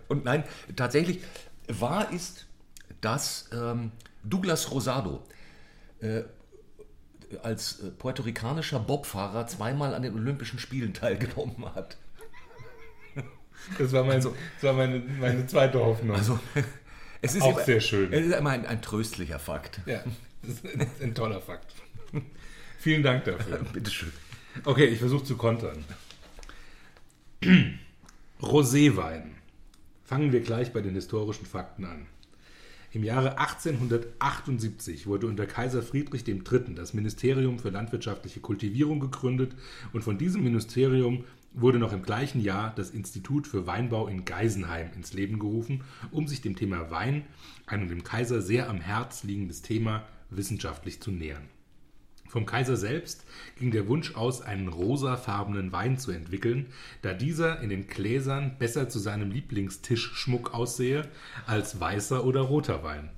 und 0.07 0.23
nein, 0.23 0.43
tatsächlich, 0.75 1.21
wahr 1.67 2.11
ist, 2.11 2.45
dass 3.01 3.49
ähm, 3.51 3.91
Douglas 4.23 4.71
Rosado 4.71 5.25
äh, 5.99 6.23
als 7.41 7.79
äh, 7.79 7.89
puerto-ricanischer 7.91 8.79
Bobfahrer 8.79 9.47
zweimal 9.47 9.93
an 9.93 10.03
den 10.03 10.13
Olympischen 10.13 10.59
Spielen 10.59 10.93
teilgenommen 10.93 11.73
hat. 11.75 11.97
Das 13.77 13.93
war, 13.93 14.03
mein, 14.03 14.21
das 14.21 14.33
war 14.61 14.73
meine, 14.73 14.99
meine 14.99 15.47
zweite 15.47 15.79
Hoffnung. 15.79 16.15
Also, 16.17 16.37
es 17.21 17.35
ist 17.35 17.43
Auch 17.43 17.55
immer, 17.55 17.63
sehr 17.63 17.79
schön. 17.79 18.11
Es 18.11 18.25
ist 18.25 18.35
immer 18.35 18.49
ein, 18.49 18.65
ein 18.65 18.81
tröstlicher 18.81 19.39
Fakt. 19.39 19.79
ja, 19.85 20.03
das 20.41 20.55
ist 20.55 20.65
ein, 20.65 20.87
ein 21.01 21.15
toller 21.15 21.39
Fakt. 21.39 21.73
Vielen 22.79 23.03
Dank 23.03 23.23
dafür. 23.23 23.59
Bitteschön. 23.73 24.11
Okay, 24.65 24.85
ich 24.85 24.99
versuche 24.99 25.23
zu 25.23 25.37
kontern. 25.37 25.85
Roséwein. 28.41 29.35
Fangen 30.03 30.33
wir 30.33 30.41
gleich 30.41 30.73
bei 30.73 30.81
den 30.81 30.95
historischen 30.95 31.45
Fakten 31.45 31.85
an. 31.85 32.07
Im 32.93 33.03
Jahre 33.03 33.39
1878 33.39 35.07
wurde 35.07 35.25
unter 35.25 35.47
Kaiser 35.47 35.81
Friedrich 35.81 36.27
III. 36.27 36.75
das 36.75 36.93
Ministerium 36.93 37.57
für 37.57 37.71
landwirtschaftliche 37.71 38.39
Kultivierung 38.39 38.99
gegründet 38.99 39.55
und 39.93 40.03
von 40.03 40.19
diesem 40.19 40.43
Ministerium 40.43 41.23
wurde 41.53 41.79
noch 41.79 41.91
im 41.91 42.03
gleichen 42.03 42.39
Jahr 42.39 42.71
das 42.75 42.91
Institut 42.91 43.47
für 43.47 43.65
Weinbau 43.65 44.07
in 44.07 44.25
Geisenheim 44.25 44.91
ins 44.95 45.11
Leben 45.13 45.39
gerufen, 45.39 45.81
um 46.11 46.27
sich 46.27 46.41
dem 46.41 46.55
Thema 46.55 46.91
Wein, 46.91 47.25
einem 47.65 47.89
dem 47.89 48.03
Kaiser 48.03 48.43
sehr 48.43 48.69
am 48.69 48.79
Herz 48.79 49.23
liegendes 49.23 49.63
Thema, 49.63 50.05
wissenschaftlich 50.29 51.01
zu 51.01 51.09
nähern. 51.09 51.49
Vom 52.33 52.47
Kaiser 52.47 52.77
selbst 52.77 53.25
ging 53.59 53.69
der 53.69 53.87
Wunsch 53.87 54.15
aus, 54.15 54.41
einen 54.41 54.67
rosafarbenen 54.67 55.71
Wein 55.71 55.99
zu 55.99 56.09
entwickeln, 56.09 56.65
da 57.03 57.13
dieser 57.13 57.61
in 57.61 57.69
den 57.69 57.85
Gläsern 57.85 58.55
besser 58.57 58.89
zu 58.89 58.97
seinem 58.97 59.29
Lieblingstischschmuck 59.29 60.51
aussehe 60.51 61.07
als 61.45 61.79
weißer 61.79 62.25
oder 62.25 62.41
roter 62.41 62.83
Wein. 62.83 63.11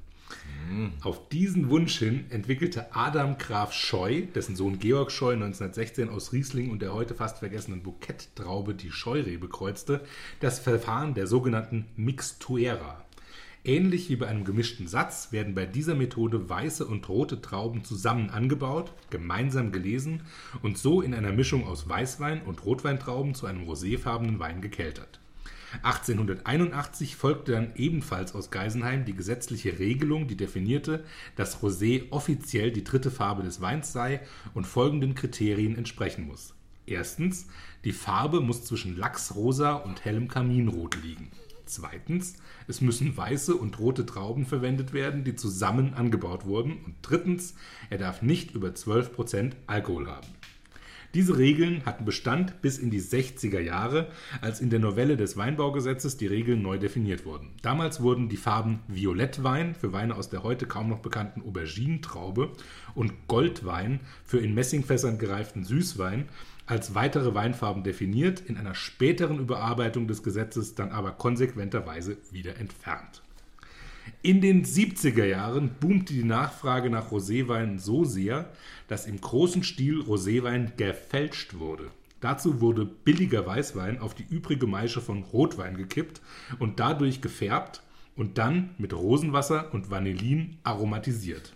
Auf 1.02 1.30
diesen 1.30 1.70
Wunsch 1.70 1.98
hin 1.98 2.26
entwickelte 2.30 2.94
Adam 2.94 3.38
Graf 3.38 3.72
Scheu, 3.72 4.24
dessen 4.36 4.58
Sohn 4.58 4.80
Georg 4.80 5.14
Scheu 5.14 5.32
1916 5.32 6.10
aus 6.10 6.34
Riesling 6.34 6.70
und 6.70 6.82
der 6.82 6.94
heute 6.94 7.16
fast 7.16 7.40
vergessenen 7.40 7.84
Bouquet-Traube 7.84 8.76
die 8.76 8.92
Scheurebe 8.92 9.48
kreuzte, 9.48 10.02
das 10.42 10.60
Verfahren 10.60 11.14
der 11.14 11.28
sogenannten 11.28 11.86
Mixtuera. 11.96 13.05
Ähnlich 13.68 14.10
wie 14.10 14.16
bei 14.16 14.28
einem 14.28 14.46
gemischten 14.46 14.88
Satz 14.88 15.32
werden 15.32 15.56
bei 15.56 15.66
dieser 15.66 15.96
Methode 15.96 16.50
weiße 16.50 16.86
und 16.86 17.10
rote 17.10 17.42
Trauben 17.42 17.84
zusammen 17.84 18.30
angebaut, 18.30 18.94
gemeinsam 19.10 19.72
gelesen 19.72 20.22
und 20.62 20.78
so 20.78 21.02
in 21.02 21.16
einer 21.16 21.32
Mischung 21.32 21.66
aus 21.66 21.90
Weißwein 21.90 22.44
und 22.44 22.64
Rotweintrauben 22.64 23.34
zu 23.34 23.48
einem 23.48 23.68
roséfarbenen 23.68 24.38
Wein 24.38 24.62
gekeltert. 24.62 25.20
1881 25.82 27.16
folgte 27.16 27.54
dann 27.54 27.72
ebenfalls 27.76 28.36
aus 28.36 28.52
Geisenheim 28.52 29.04
die 29.04 29.16
gesetzliche 29.16 29.80
Regelung, 29.80 30.28
die 30.28 30.38
definierte, 30.38 31.04
dass 31.36 31.64
Rosé 31.64 32.04
offiziell 32.12 32.72
die 32.72 32.84
dritte 32.84 33.10
Farbe 33.10 33.42
des 33.42 33.62
Weins 33.62 33.92
sei 33.92 34.22
und 34.54 34.68
folgenden 34.68 35.16
Kriterien 35.16 35.76
entsprechen 35.76 36.28
muss. 36.28 36.54
Erstens, 36.86 37.48
die 37.84 37.94
Farbe 37.94 38.42
muss 38.42 38.64
zwischen 38.64 38.96
Lachsrosa 38.96 39.74
und 39.74 40.06
hellem 40.06 40.28
Kaminrot 40.28 41.02
liegen. 41.04 41.32
Zweitens, 41.66 42.36
es 42.68 42.82
müssen 42.82 43.16
weiße 43.16 43.56
und 43.56 43.80
rote 43.80 44.06
Trauben 44.06 44.46
verwendet 44.46 44.94
werden, 44.94 45.24
die 45.24 45.36
zusammen 45.36 45.94
angebaut 45.94 46.46
wurden. 46.46 46.78
Und 46.86 46.96
drittens, 47.02 47.56
er 47.90 47.98
darf 47.98 48.22
nicht 48.22 48.52
über 48.52 48.70
12% 48.70 49.54
Alkohol 49.68 50.08
haben. 50.08 50.28
Diese 51.16 51.38
Regeln 51.38 51.86
hatten 51.86 52.04
Bestand 52.04 52.62
bis 52.62 52.78
in 52.78 52.90
die 52.90 53.00
60er 53.00 53.62
Jahre, 53.62 54.10
als 54.42 54.60
in 54.60 54.70
der 54.70 54.80
Novelle 54.80 55.16
des 55.16 55.38
Weinbaugesetzes 55.38 56.18
die 56.18 56.28
Regeln 56.28 56.62
neu 56.62 56.78
definiert 56.78 57.26
wurden. 57.26 57.52
Damals 57.62 58.02
wurden 58.02 58.28
die 58.28 58.36
Farben 58.36 58.82
Violettwein 58.90 59.76
für 59.76 59.94
Weine 59.94 60.18
aus 60.18 60.30
der 60.30 60.44
heute 60.44 60.66
kaum 60.66 60.90
noch 60.90 61.00
bekannten 61.00 61.42
Auberginentraube 61.42 62.52
und 62.96 63.14
Goldwein 63.30 64.02
für 64.26 64.40
in 64.40 64.54
Messingfässern 64.54 65.18
gereiften 65.18 65.64
Süßwein 65.64 66.28
als 66.66 66.96
weitere 66.96 67.34
Weinfarben 67.34 67.84
definiert, 67.84 68.42
in 68.42 68.58
einer 68.58 68.76
späteren 68.76 69.40
Überarbeitung 69.40 70.08
des 70.08 70.24
Gesetzes 70.24 70.76
dann 70.76 70.92
aber 70.92 71.12
konsequenterweise 71.12 72.18
wieder 72.32 72.58
entfernt. 72.58 73.22
In 74.22 74.42
den 74.42 74.66
70er 74.66 75.26
Jahren 75.26 75.76
boomte 75.80 76.14
die 76.14 76.24
Nachfrage 76.24 76.90
nach 76.90 77.12
Roséwein 77.12 77.80
so 77.80 78.04
sehr, 78.04 78.50
dass 78.88 79.08
im 79.08 79.20
großen 79.20 79.64
Stil 79.64 80.02
Roséwein 80.02 80.76
gefälscht 80.78 81.56
wurde. 81.56 81.92
Dazu 82.22 82.62
wurde 82.62 82.86
billiger 82.86 83.46
Weißwein 83.46 84.00
auf 84.00 84.16
die 84.16 84.26
übrige 84.28 84.68
Maische 84.68 85.02
von 85.02 85.24
Rotwein 85.24 85.78
gekippt 85.78 86.22
und 86.60 86.80
dadurch 86.80 87.22
gefärbt 87.22 87.84
und 88.16 88.38
dann 88.38 88.72
mit 88.78 88.94
Rosenwasser 88.94 89.74
und 89.74 89.92
Vanillin 89.92 90.58
aromatisiert. 90.64 91.54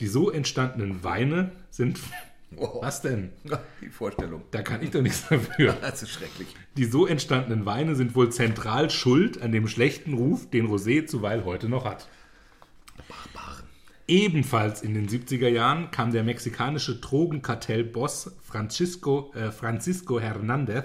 Die 0.00 0.06
so 0.06 0.30
entstandenen 0.30 1.04
Weine 1.04 1.52
sind. 1.70 2.00
Wow. 2.56 2.82
Was 2.82 3.02
denn? 3.02 3.32
Die 3.80 3.88
Vorstellung. 3.88 4.42
Da 4.50 4.62
kann 4.62 4.82
ich 4.82 4.90
doch 4.90 5.02
nichts 5.02 5.28
dafür. 5.28 5.76
Das 5.80 6.02
ist 6.02 6.10
schrecklich. 6.10 6.48
Die 6.76 6.84
so 6.84 7.06
entstandenen 7.06 7.66
Weine 7.66 7.94
sind 7.94 8.14
wohl 8.14 8.30
zentral 8.30 8.90
schuld 8.90 9.40
an 9.40 9.52
dem 9.52 9.68
schlechten 9.68 10.14
Ruf, 10.14 10.48
den 10.50 10.66
Rosé 10.66 11.06
zuweilen 11.06 11.44
heute 11.44 11.68
noch 11.68 11.84
hat. 11.84 12.08
Ebenfalls 14.08 14.82
in 14.82 14.94
den 14.94 15.08
70er 15.08 15.48
Jahren 15.48 15.90
kam 15.90 16.12
der 16.12 16.24
mexikanische 16.24 16.96
Drogenkartellboss 16.96 18.36
Francisco, 18.42 19.32
äh, 19.34 19.50
Francisco 19.50 20.20
Hernandez 20.20 20.84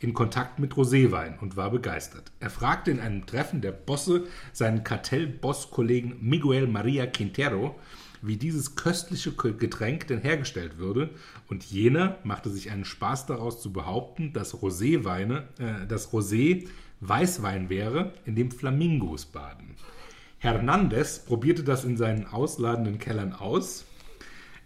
in 0.00 0.14
Kontakt 0.14 0.58
mit 0.58 0.74
Roséwein 0.74 1.38
und 1.40 1.56
war 1.56 1.70
begeistert. 1.70 2.30
Er 2.38 2.50
fragte 2.50 2.90
in 2.90 3.00
einem 3.00 3.26
Treffen 3.26 3.60
der 3.60 3.72
Bosse 3.72 4.24
seinen 4.52 4.84
Kartellboss-Kollegen 4.84 6.16
Miguel 6.20 6.66
Maria 6.66 7.06
Quintero, 7.06 7.74
wie 8.26 8.36
dieses 8.36 8.74
köstliche 8.74 9.32
Getränk 9.32 10.06
denn 10.06 10.20
hergestellt 10.20 10.78
würde, 10.78 11.10
und 11.48 11.64
jener 11.64 12.16
machte 12.24 12.50
sich 12.50 12.70
einen 12.70 12.84
Spaß 12.84 13.26
daraus 13.26 13.60
zu 13.60 13.72
behaupten, 13.72 14.32
dass 14.32 14.54
Roséweine, 14.54 15.44
äh, 15.58 15.86
dass 15.86 16.12
Rosé 16.12 16.66
Weißwein 17.00 17.68
wäre, 17.68 18.14
in 18.24 18.34
dem 18.34 18.50
Flamingos 18.50 19.26
baden. 19.26 19.74
Hernandez 20.38 21.18
probierte 21.18 21.64
das 21.64 21.84
in 21.84 21.96
seinen 21.96 22.26
ausladenden 22.26 22.98
Kellern 22.98 23.32
aus. 23.32 23.84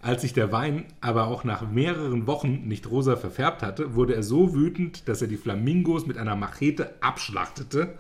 Als 0.00 0.22
sich 0.22 0.32
der 0.32 0.52
Wein 0.52 0.84
aber 1.00 1.26
auch 1.26 1.42
nach 1.42 1.68
mehreren 1.68 2.28
Wochen 2.28 2.68
nicht 2.68 2.88
rosa 2.88 3.16
verfärbt 3.16 3.62
hatte, 3.62 3.94
wurde 3.96 4.14
er 4.14 4.22
so 4.22 4.54
wütend, 4.54 5.09
dass 5.09 5.22
er 5.22 5.28
die 5.28 5.36
Flamingos 5.36 6.06
mit 6.06 6.18
einer 6.18 6.36
Machete 6.36 6.94
abschlachtete, 7.00 7.98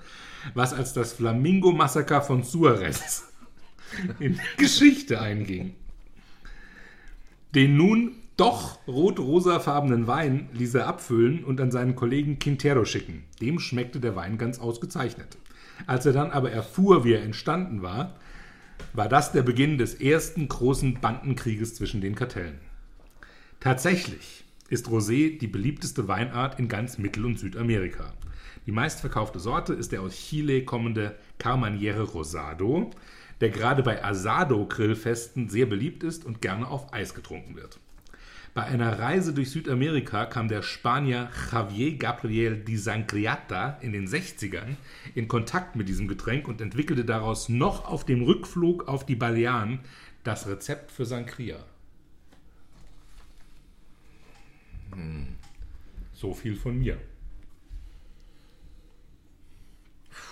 was 0.54 0.72
als 0.72 0.92
das 0.92 1.12
Flamingo-Massaker 1.14 2.22
von 2.22 2.44
Suarez 2.44 3.27
in 4.18 4.38
Geschichte 4.56 5.20
einging. 5.20 5.74
Den 7.54 7.76
nun 7.76 8.12
doch 8.36 8.78
rot-rosafarbenen 8.86 10.06
Wein 10.06 10.48
ließ 10.52 10.74
er 10.74 10.86
abfüllen 10.86 11.42
und 11.44 11.60
an 11.60 11.70
seinen 11.70 11.96
Kollegen 11.96 12.38
Quintero 12.38 12.84
schicken. 12.84 13.24
Dem 13.40 13.58
schmeckte 13.58 14.00
der 14.00 14.14
Wein 14.14 14.38
ganz 14.38 14.58
ausgezeichnet. 14.58 15.36
Als 15.86 16.06
er 16.06 16.12
dann 16.12 16.30
aber 16.30 16.50
erfuhr, 16.50 17.04
wie 17.04 17.14
er 17.14 17.22
entstanden 17.22 17.82
war, 17.82 18.16
war 18.92 19.08
das 19.08 19.32
der 19.32 19.42
Beginn 19.42 19.78
des 19.78 19.94
ersten 19.94 20.48
großen 20.48 21.00
Bandenkrieges 21.00 21.74
zwischen 21.74 22.00
den 22.00 22.14
Kartellen. 22.14 22.60
Tatsächlich 23.60 24.44
ist 24.68 24.86
Rosé 24.86 25.38
die 25.38 25.48
beliebteste 25.48 26.06
Weinart 26.06 26.60
in 26.60 26.68
ganz 26.68 26.98
Mittel- 26.98 27.24
und 27.24 27.38
Südamerika. 27.38 28.12
Die 28.66 28.72
meistverkaufte 28.72 29.40
Sorte 29.40 29.72
ist 29.72 29.92
der 29.92 30.02
aus 30.02 30.14
Chile 30.14 30.64
kommende 30.64 31.16
Carmaniere 31.38 32.02
Rosado, 32.02 32.90
der 33.40 33.50
gerade 33.50 33.82
bei 33.82 34.04
Asado-Grillfesten 34.04 35.48
sehr 35.48 35.66
beliebt 35.66 36.02
ist 36.02 36.24
und 36.24 36.40
gerne 36.40 36.68
auf 36.68 36.92
Eis 36.92 37.14
getrunken 37.14 37.56
wird. 37.56 37.78
Bei 38.54 38.64
einer 38.64 38.98
Reise 38.98 39.32
durch 39.32 39.50
Südamerika 39.50 40.26
kam 40.26 40.48
der 40.48 40.62
Spanier 40.62 41.30
Javier 41.52 41.96
Gabriel 41.96 42.56
di 42.56 42.76
Sangriata 42.76 43.78
in 43.82 43.92
den 43.92 44.08
60ern 44.08 44.76
in 45.14 45.28
Kontakt 45.28 45.76
mit 45.76 45.88
diesem 45.88 46.08
Getränk 46.08 46.48
und 46.48 46.60
entwickelte 46.60 47.04
daraus 47.04 47.48
noch 47.48 47.86
auf 47.86 48.04
dem 48.04 48.22
Rückflug 48.22 48.88
auf 48.88 49.06
die 49.06 49.14
Balearen 49.14 49.80
das 50.24 50.48
Rezept 50.48 50.90
für 50.90 51.04
Sangria. 51.04 51.58
So 56.14 56.34
viel 56.34 56.56
von 56.56 56.78
mir. 56.78 56.98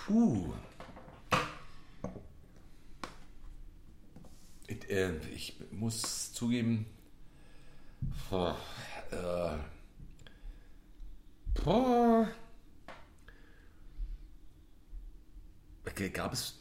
Puh. 0.05 0.53
Äh, 4.89 5.11
ich 5.35 5.55
muss 5.71 6.33
zugeben, 6.33 6.85
boah, 8.29 8.55
äh, 9.11 9.57
boah. 11.63 12.27
Okay, 15.85 16.09
gab 16.09 16.33
es. 16.33 16.59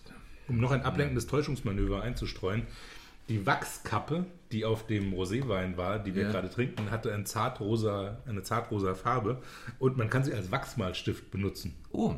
Um 0.48 0.58
noch 0.60 0.70
ein 0.70 0.82
ablenkendes 0.82 1.26
Täuschungsmanöver 1.26 2.02
einzustreuen, 2.02 2.66
die 3.28 3.44
Wachskappe, 3.44 4.24
die 4.52 4.64
auf 4.64 4.86
dem 4.86 5.12
Roséwein 5.12 5.76
war, 5.76 5.98
die 5.98 6.14
wir 6.14 6.22
Ja. 6.24 6.30
gerade 6.30 6.48
trinken, 6.48 6.92
hatte 6.92 7.12
ein 7.12 7.26
zartrosa, 7.26 8.18
eine 8.26 8.44
zartrosa 8.44 8.94
Farbe 8.94 9.42
und 9.80 9.96
man 9.96 10.08
kann 10.08 10.22
sie 10.22 10.32
als 10.32 10.52
Wachsmalstift 10.52 11.32
benutzen. 11.32 11.74
Oh, 11.90 12.14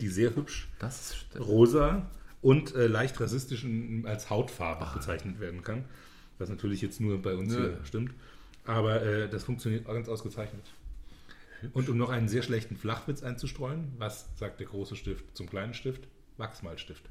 Die 0.00 0.08
sehr 0.08 0.36
hübsch 0.36 0.68
das 0.78 1.12
ist. 1.12 1.40
rosa 1.40 2.06
und 2.42 2.74
äh, 2.74 2.86
leicht 2.86 3.20
rassistisch 3.20 3.66
als 4.04 4.30
Hautfarbe 4.30 4.88
bezeichnet 4.94 5.40
werden 5.40 5.62
kann. 5.62 5.84
Was 6.38 6.48
natürlich 6.48 6.80
jetzt 6.82 7.00
nur 7.00 7.20
bei 7.20 7.34
uns 7.34 7.52
Nö. 7.52 7.58
hier 7.74 7.84
stimmt. 7.84 8.14
Aber 8.64 9.02
äh, 9.02 9.28
das 9.28 9.44
funktioniert 9.44 9.86
auch 9.88 9.94
ganz 9.94 10.08
ausgezeichnet. 10.08 10.62
Und 11.72 11.88
um 11.88 11.96
noch 11.96 12.10
einen 12.10 12.28
sehr 12.28 12.42
schlechten 12.42 12.76
Flachwitz 12.76 13.22
einzustreuen, 13.22 13.92
was 13.98 14.26
sagt 14.36 14.60
der 14.60 14.68
große 14.68 14.94
Stift 14.94 15.24
zum 15.36 15.48
kleinen 15.48 15.74
Stift? 15.74 16.06
Wachsmalstift. 16.36 17.02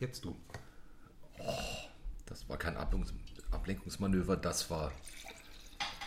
Jetzt 0.00 0.24
du. 0.24 0.36
Das 2.26 2.48
war 2.48 2.58
kein 2.58 2.76
Ablenkungs 2.76 3.14
Ablenkungsmanöver, 3.50 4.36
das 4.36 4.70
war. 4.70 4.92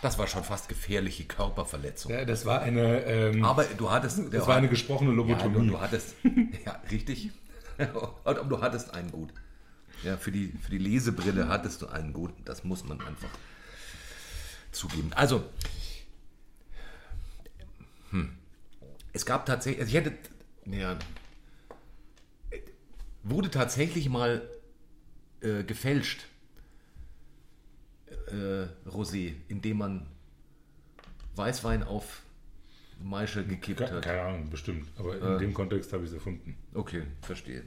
Das 0.02 0.18
war 0.20 0.28
schon 0.28 0.44
fast 0.44 0.68
gefährliche 0.68 1.26
Körperverletzung. 1.26 2.12
Ja, 2.12 2.26
das 2.26 2.46
war 2.46 2.62
eine, 2.62 3.04
ähm, 3.06 3.44
Aber 3.44 3.64
du 3.64 3.90
hattest. 3.92 4.20
das 4.34 4.46
war 4.48 4.56
eine 4.58 4.68
gesprochene 4.68 5.12
Ja, 5.12 5.16
du, 5.16 5.22
Lobotomie. 5.24 5.68
du 5.70 5.80
hattest. 5.80 6.16
Ja, 6.66 6.82
richtig. 6.92 7.32
Aber 8.24 8.44
du 8.44 8.62
hattest 8.62 8.94
einen 8.94 9.12
gut. 9.12 9.34
Ja, 10.04 10.18
für 10.18 10.32
die, 10.32 10.52
für 10.62 10.72
die 10.72 10.78
Lesebrille 10.78 11.48
hattest 11.48 11.82
du 11.82 11.88
einen 11.88 12.14
gut. 12.14 12.34
Das 12.44 12.64
muss 12.64 12.84
man 12.84 13.02
einfach 13.02 13.30
zugeben. 14.72 15.12
Also, 15.14 15.44
hm. 18.12 18.36
es 19.14 19.26
gab 19.26 19.46
tatsächlich. 19.46 19.82
Also 19.82 19.90
ich 19.90 20.04
hätte. 20.04 20.18
Ja, 20.66 20.98
wurde 23.24 23.50
tatsächlich 23.52 24.10
mal 24.10 24.48
äh, 25.42 25.64
gefälscht. 25.64 26.26
Äh, 28.28 28.68
Rosé, 28.90 29.34
indem 29.48 29.78
man 29.78 30.08
Weißwein 31.36 31.84
auf 31.84 32.22
Maische 33.04 33.46
gekippt 33.46 33.80
Ke- 33.80 33.92
hat. 33.92 34.02
Keine 34.04 34.22
Ahnung, 34.22 34.50
bestimmt. 34.50 34.88
Aber 34.98 35.16
in 35.18 35.40
dem 35.40 35.54
Kontext 35.54 35.92
habe 35.94 36.04
ich 36.04 36.10
es 36.10 36.16
erfunden. 36.16 36.56
Okay, 36.74 37.04
verstehe. 37.22 37.64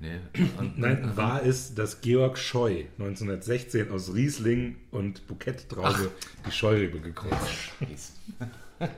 Nee, 0.00 0.18
Nein, 0.76 1.16
war 1.16 1.44
es, 1.44 1.74
dass 1.74 2.00
Georg 2.00 2.36
Scheu 2.36 2.84
1916 2.98 3.90
aus 3.90 4.12
Riesling 4.12 4.76
und 4.90 5.26
Bouquet-Traube 5.26 6.10
die 6.46 6.50
Scheurebe 6.50 7.00
gekreuzt 7.00 7.34
hat. 7.80 7.88
Mist. 7.88 8.16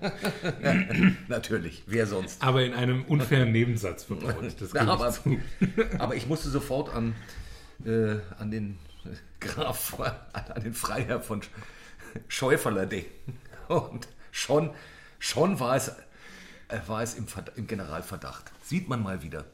Natürlich, 1.28 1.82
wer 1.86 2.06
sonst? 2.06 2.42
Aber 2.42 2.64
in 2.64 2.72
einem 2.72 3.04
unfairen 3.04 3.52
Nebensatz 3.52 4.04
verbaut. 4.04 4.56
Das 4.58 4.72
Na, 4.74 4.88
aber, 4.92 5.14
aber 5.98 6.14
ich 6.16 6.26
musste 6.26 6.48
sofort 6.48 6.94
an, 6.94 7.14
äh, 7.84 8.16
an 8.38 8.50
den 8.50 8.78
Graf, 9.40 9.98
an 10.32 10.62
den 10.62 10.72
Freiherr 10.72 11.20
von 11.20 11.42
Schäuferler 12.28 12.86
denken. 12.86 13.38
Und 13.68 14.08
schon, 14.32 14.70
schon 15.18 15.60
war 15.60 15.76
es, 15.76 15.88
äh, 16.68 16.78
war 16.86 17.02
es 17.02 17.14
im, 17.14 17.26
im 17.56 17.66
Generalverdacht. 17.66 18.50
Sieht 18.62 18.88
man 18.88 19.02
mal 19.02 19.22
wieder. 19.22 19.44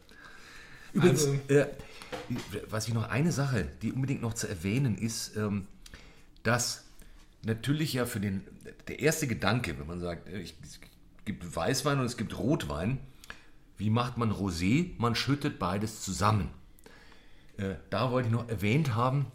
Übrigens, 0.92 1.26
Also- 1.26 1.38
äh, 1.48 1.66
was 2.68 2.88
ich 2.88 2.94
noch 2.94 3.08
eine 3.08 3.32
Sache, 3.32 3.68
die 3.80 3.92
unbedingt 3.92 4.20
noch 4.20 4.34
zu 4.34 4.46
erwähnen 4.48 4.96
ist, 4.98 5.36
ähm, 5.36 5.66
dass 6.42 6.84
natürlich 7.44 7.94
ja 7.94 8.04
für 8.04 8.20
den, 8.20 8.42
der 8.88 9.00
erste 9.00 9.26
Gedanke, 9.26 9.78
wenn 9.78 9.86
man 9.86 10.00
sagt, 10.00 10.28
äh, 10.28 10.40
ich, 10.40 10.54
es 10.62 10.78
gibt 11.24 11.56
Weißwein 11.56 11.98
und 12.00 12.04
es 12.06 12.16
gibt 12.16 12.36
Rotwein, 12.38 12.98
wie 13.78 13.90
macht 13.90 14.18
man 14.18 14.30
Rosé? 14.30 14.90
Man 14.98 15.14
schüttet 15.14 15.58
beides 15.58 16.02
zusammen. 16.02 16.50
Äh, 17.56 17.74
da 17.90 18.10
wollte 18.10 18.28
ich 18.28 18.32
noch 18.32 18.48
erwähnt 18.48 18.94
haben, 18.94 19.26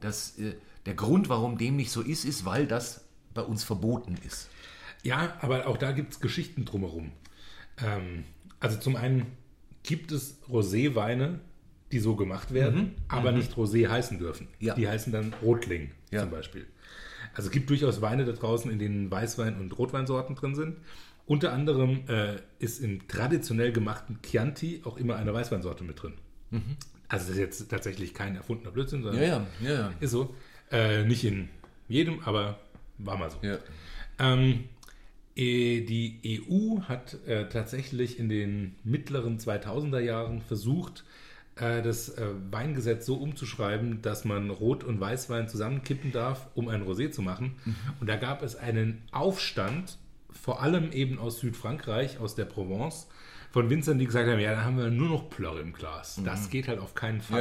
dass 0.00 0.38
äh, 0.38 0.54
der 0.86 0.94
Grund, 0.94 1.28
warum 1.28 1.56
dem 1.56 1.76
nicht 1.76 1.90
so 1.90 2.02
ist, 2.02 2.24
ist, 2.24 2.44
weil 2.44 2.66
das 2.66 3.02
bei 3.32 3.42
uns 3.42 3.64
verboten 3.64 4.16
ist. 4.26 4.48
Ja, 5.04 5.36
aber 5.40 5.66
auch 5.68 5.76
da 5.76 5.92
gibt 5.92 6.12
es 6.14 6.20
Geschichten 6.20 6.64
drumherum. 6.64 7.12
Ähm, 7.84 8.24
also 8.60 8.78
zum 8.78 8.96
einen 8.96 9.26
gibt 9.82 10.10
es 10.12 10.38
Roséweine, 10.48 11.38
die 11.92 11.98
so 12.00 12.16
gemacht 12.16 12.52
werden, 12.54 12.94
aber 13.08 13.30
nicht 13.30 13.52
Rosé 13.52 13.88
heißen 13.88 14.18
dürfen. 14.18 14.48
Mhm. 14.58 14.66
Ja. 14.66 14.74
Die 14.74 14.88
heißen 14.88 15.12
dann 15.12 15.32
Rotling 15.42 15.90
Ja. 16.10 16.20
zum 16.22 16.30
Beispiel. 16.30 16.66
Also 17.34 17.48
es 17.48 17.52
gibt 17.52 17.68
durchaus 17.70 18.00
Weine 18.00 18.24
da 18.24 18.32
draußen, 18.32 18.70
in 18.70 18.78
denen 18.78 19.10
Weißwein- 19.10 19.58
und 19.60 19.76
Rotweinsorten 19.78 20.34
drin 20.36 20.54
sind. 20.54 20.76
Unter 21.26 21.52
anderem 21.52 22.02
äh, 22.08 22.36
ist 22.58 22.80
im 22.80 23.06
traditionell 23.08 23.72
gemachten 23.72 24.18
Chianti 24.22 24.82
auch 24.84 24.96
immer 24.96 25.16
eine 25.16 25.32
Weißweinsorte 25.34 25.84
mit 25.84 26.02
drin. 26.02 26.14
Also 27.08 27.26
das 27.26 27.28
ist 27.30 27.38
jetzt 27.38 27.70
tatsächlich 27.70 28.14
kein 28.14 28.36
erfundener 28.36 28.70
Blödsinn, 28.70 29.02
sondern 29.02 29.20
Mhm. 29.22 29.28
ja, 29.28 29.46
ja, 29.62 29.72
ja. 29.80 29.92
ist 30.00 30.10
so. 30.12 30.34
Äh, 30.70 31.04
nicht 31.04 31.24
in 31.24 31.48
jedem, 31.88 32.20
aber 32.24 32.58
war 32.98 33.16
mal 33.18 33.30
so. 33.30 33.38
ja. 33.42 33.58
Ähm, 34.18 34.50
äh, 34.50 34.56
die 35.36 36.42
EU 36.48 36.82
hat 36.82 37.18
äh, 37.26 37.48
tatsächlich 37.48 38.18
in 38.18 38.28
den 38.28 38.76
mittleren 38.84 39.38
2000er 39.38 39.98
Jahren 40.00 40.40
versucht, 40.40 41.04
äh, 41.56 41.82
das 41.82 42.10
äh, 42.10 42.28
Weingesetz 42.50 43.06
so 43.06 43.16
umzuschreiben, 43.16 44.02
dass 44.02 44.24
man 44.24 44.50
Rot- 44.50 44.84
und 44.84 45.00
Weißwein 45.00 45.48
zusammenkippen 45.48 46.12
darf, 46.12 46.48
um 46.54 46.68
ein 46.68 46.82
Rosé 46.82 47.10
zu 47.10 47.22
machen. 47.22 47.56
Und 48.00 48.08
da 48.08 48.16
gab 48.16 48.42
es 48.42 48.56
einen 48.56 49.02
Aufstand, 49.10 49.98
vor 50.30 50.62
allem 50.62 50.92
eben 50.92 51.18
aus 51.18 51.40
Südfrankreich, 51.40 52.18
aus 52.18 52.34
der 52.34 52.44
Provence, 52.44 53.08
von 53.50 53.70
Winzern, 53.70 53.98
die 54.00 54.06
gesagt 54.06 54.28
haben, 54.28 54.40
ja, 54.40 54.52
da 54.52 54.64
haben 54.64 54.78
wir 54.78 54.90
nur 54.90 55.08
noch 55.08 55.30
Plörre 55.30 55.60
im 55.60 55.72
Glas. 55.72 56.20
Das 56.24 56.50
geht 56.50 56.66
halt 56.66 56.80
auf 56.80 56.94
keinen 56.94 57.20
Fall. 57.20 57.38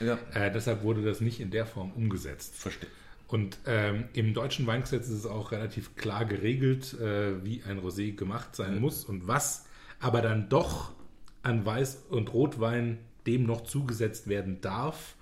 ja. 0.00 0.18
Äh, 0.34 0.50
deshalb 0.50 0.82
wurde 0.82 1.02
das 1.02 1.20
nicht 1.20 1.38
in 1.38 1.50
der 1.50 1.66
Form 1.66 1.92
umgesetzt. 1.92 2.56
Verstehe. 2.56 2.90
Und 3.28 3.58
ähm, 3.66 4.04
im 4.12 4.34
deutschen 4.34 4.66
Weingesetz 4.66 5.08
ist 5.08 5.14
es 5.14 5.26
auch 5.26 5.50
relativ 5.50 5.96
klar 5.96 6.24
geregelt, 6.24 6.94
äh, 7.00 7.44
wie 7.44 7.62
ein 7.64 7.80
Rosé 7.80 8.14
gemacht 8.14 8.54
sein 8.54 8.80
muss 8.80 9.04
und 9.04 9.26
was 9.26 9.66
aber 9.98 10.20
dann 10.22 10.48
doch 10.48 10.92
an 11.42 11.64
Weiß- 11.64 12.06
und 12.08 12.32
Rotwein 12.32 12.98
dem 13.26 13.44
noch 13.44 13.62
zugesetzt 13.62 14.28
werden 14.28 14.60
darf, 14.60 15.16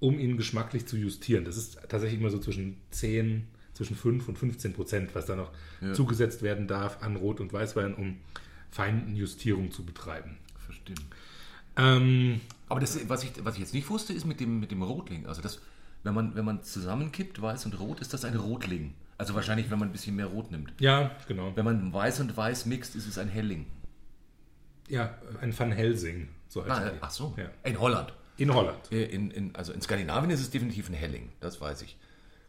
um 0.00 0.18
ihn 0.18 0.36
geschmacklich 0.36 0.86
zu 0.86 0.96
justieren. 0.96 1.44
Das 1.44 1.56
ist 1.56 1.78
tatsächlich 1.88 2.20
immer 2.20 2.30
so 2.30 2.38
zwischen 2.38 2.76
10, 2.90 3.46
zwischen 3.74 3.94
5 3.94 4.28
und 4.28 4.38
15 4.38 4.72
Prozent, 4.72 5.14
was 5.14 5.26
da 5.26 5.36
noch 5.36 5.52
zugesetzt 5.94 6.42
werden 6.42 6.66
darf 6.66 7.02
an 7.02 7.14
Rot- 7.16 7.40
und 7.40 7.52
Weißwein, 7.52 7.94
um 7.94 8.16
Feinjustierung 8.70 9.70
zu 9.70 9.84
betreiben. 9.84 10.38
Verstehe. 10.58 10.96
Ähm, 11.76 12.40
Aber 12.68 12.80
das, 12.80 13.08
was, 13.08 13.22
ich, 13.22 13.32
was 13.44 13.54
ich 13.54 13.60
jetzt 13.60 13.74
nicht 13.74 13.88
wusste, 13.88 14.12
ist 14.12 14.24
mit 14.24 14.40
dem, 14.40 14.58
mit 14.58 14.70
dem 14.72 14.82
Rotling. 14.82 15.26
Also 15.26 15.42
das, 15.42 15.60
wenn 16.04 16.14
man, 16.14 16.34
wenn 16.34 16.44
man 16.44 16.62
zusammenkippt, 16.62 17.40
weiß 17.42 17.66
und 17.66 17.78
rot, 17.78 18.00
ist 18.00 18.12
das 18.14 18.24
ein 18.24 18.36
Rotling. 18.36 18.94
Also 19.18 19.34
wahrscheinlich, 19.34 19.70
wenn 19.70 19.78
man 19.78 19.88
ein 19.88 19.92
bisschen 19.92 20.14
mehr 20.16 20.26
Rot 20.26 20.50
nimmt. 20.50 20.72
ja, 20.80 21.10
genau. 21.26 21.52
Wenn 21.56 21.64
man 21.64 21.92
weiß 21.92 22.20
und 22.20 22.36
weiß 22.36 22.66
mixt, 22.66 22.94
ist 22.94 23.06
es 23.08 23.18
ein 23.18 23.28
Helling. 23.28 23.66
Ja, 24.88 25.14
ein 25.40 25.56
Van 25.58 25.72
Helsing, 25.72 26.28
so 26.48 26.62
heißt 26.64 26.70
Ah, 26.70 26.92
ach 27.00 27.10
so. 27.10 27.34
Ja. 27.36 27.50
In 27.64 27.78
Holland. 27.78 28.12
In 28.36 28.54
Holland. 28.54 28.90
Äh, 28.92 29.04
In, 29.06 29.30
in, 29.32 29.54
also 29.56 29.72
in 29.72 29.82
Skandinavien 29.82 30.30
ist 30.30 30.40
es 30.40 30.50
definitiv 30.50 30.88
ein 30.88 30.94
Helling, 30.94 31.30
das 31.40 31.60
weiß 31.60 31.82
ich. 31.82 31.98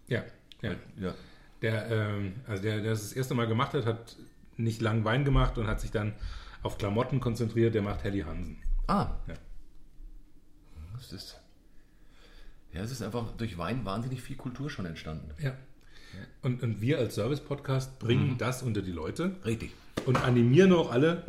Ja, 0.08 0.24
ja. 0.62 0.76
Ja. 0.98 1.14
Der, 1.62 1.90
ähm, 1.92 2.34
also 2.48 2.62
der, 2.64 2.82
der 2.82 2.92
das 2.92 3.02
das 3.02 3.14
erste 3.14 3.34
Mal 3.34 3.48
gemacht 3.48 3.74
hat, 3.74 3.86
hat 3.86 4.16
nicht 4.56 4.80
lang 4.82 5.04
Wein 5.04 5.26
gemacht 5.26 5.58
und 5.58 5.68
hat 5.68 5.82
sich 5.82 5.92
dann 5.92 6.14
auf 6.64 6.78
Klamotten 6.78 7.20
konzentriert. 7.20 7.74
Der 7.76 7.82
macht 7.82 8.04
Helly 8.04 8.22
Hansen. 8.22 8.58
Ah. 8.88 9.10
Ja. 9.28 9.34
Das 10.94 11.12
ist, 11.14 11.39
ja, 12.74 12.82
es 12.82 12.92
ist 12.92 13.02
einfach 13.02 13.32
durch 13.38 13.58
Wein 13.58 13.86
wahnsinnig 13.86 14.22
viel 14.22 14.36
Kultur 14.36 14.70
schon 14.70 14.86
entstanden. 14.86 15.30
Ja. 15.42 15.54
Und, 16.42 16.64
und 16.64 16.82
wir 16.82 16.98
als 16.98 17.16
Service-Podcast 17.16 18.00
bringen 18.00 18.38
das 18.38 18.64
unter 18.64 18.82
die 18.82 18.92
Leute 18.92 19.36
Richtig. 19.46 19.72
und 20.06 20.18
animieren 20.24 20.74
auch 20.74 20.92
alle, 20.92 21.24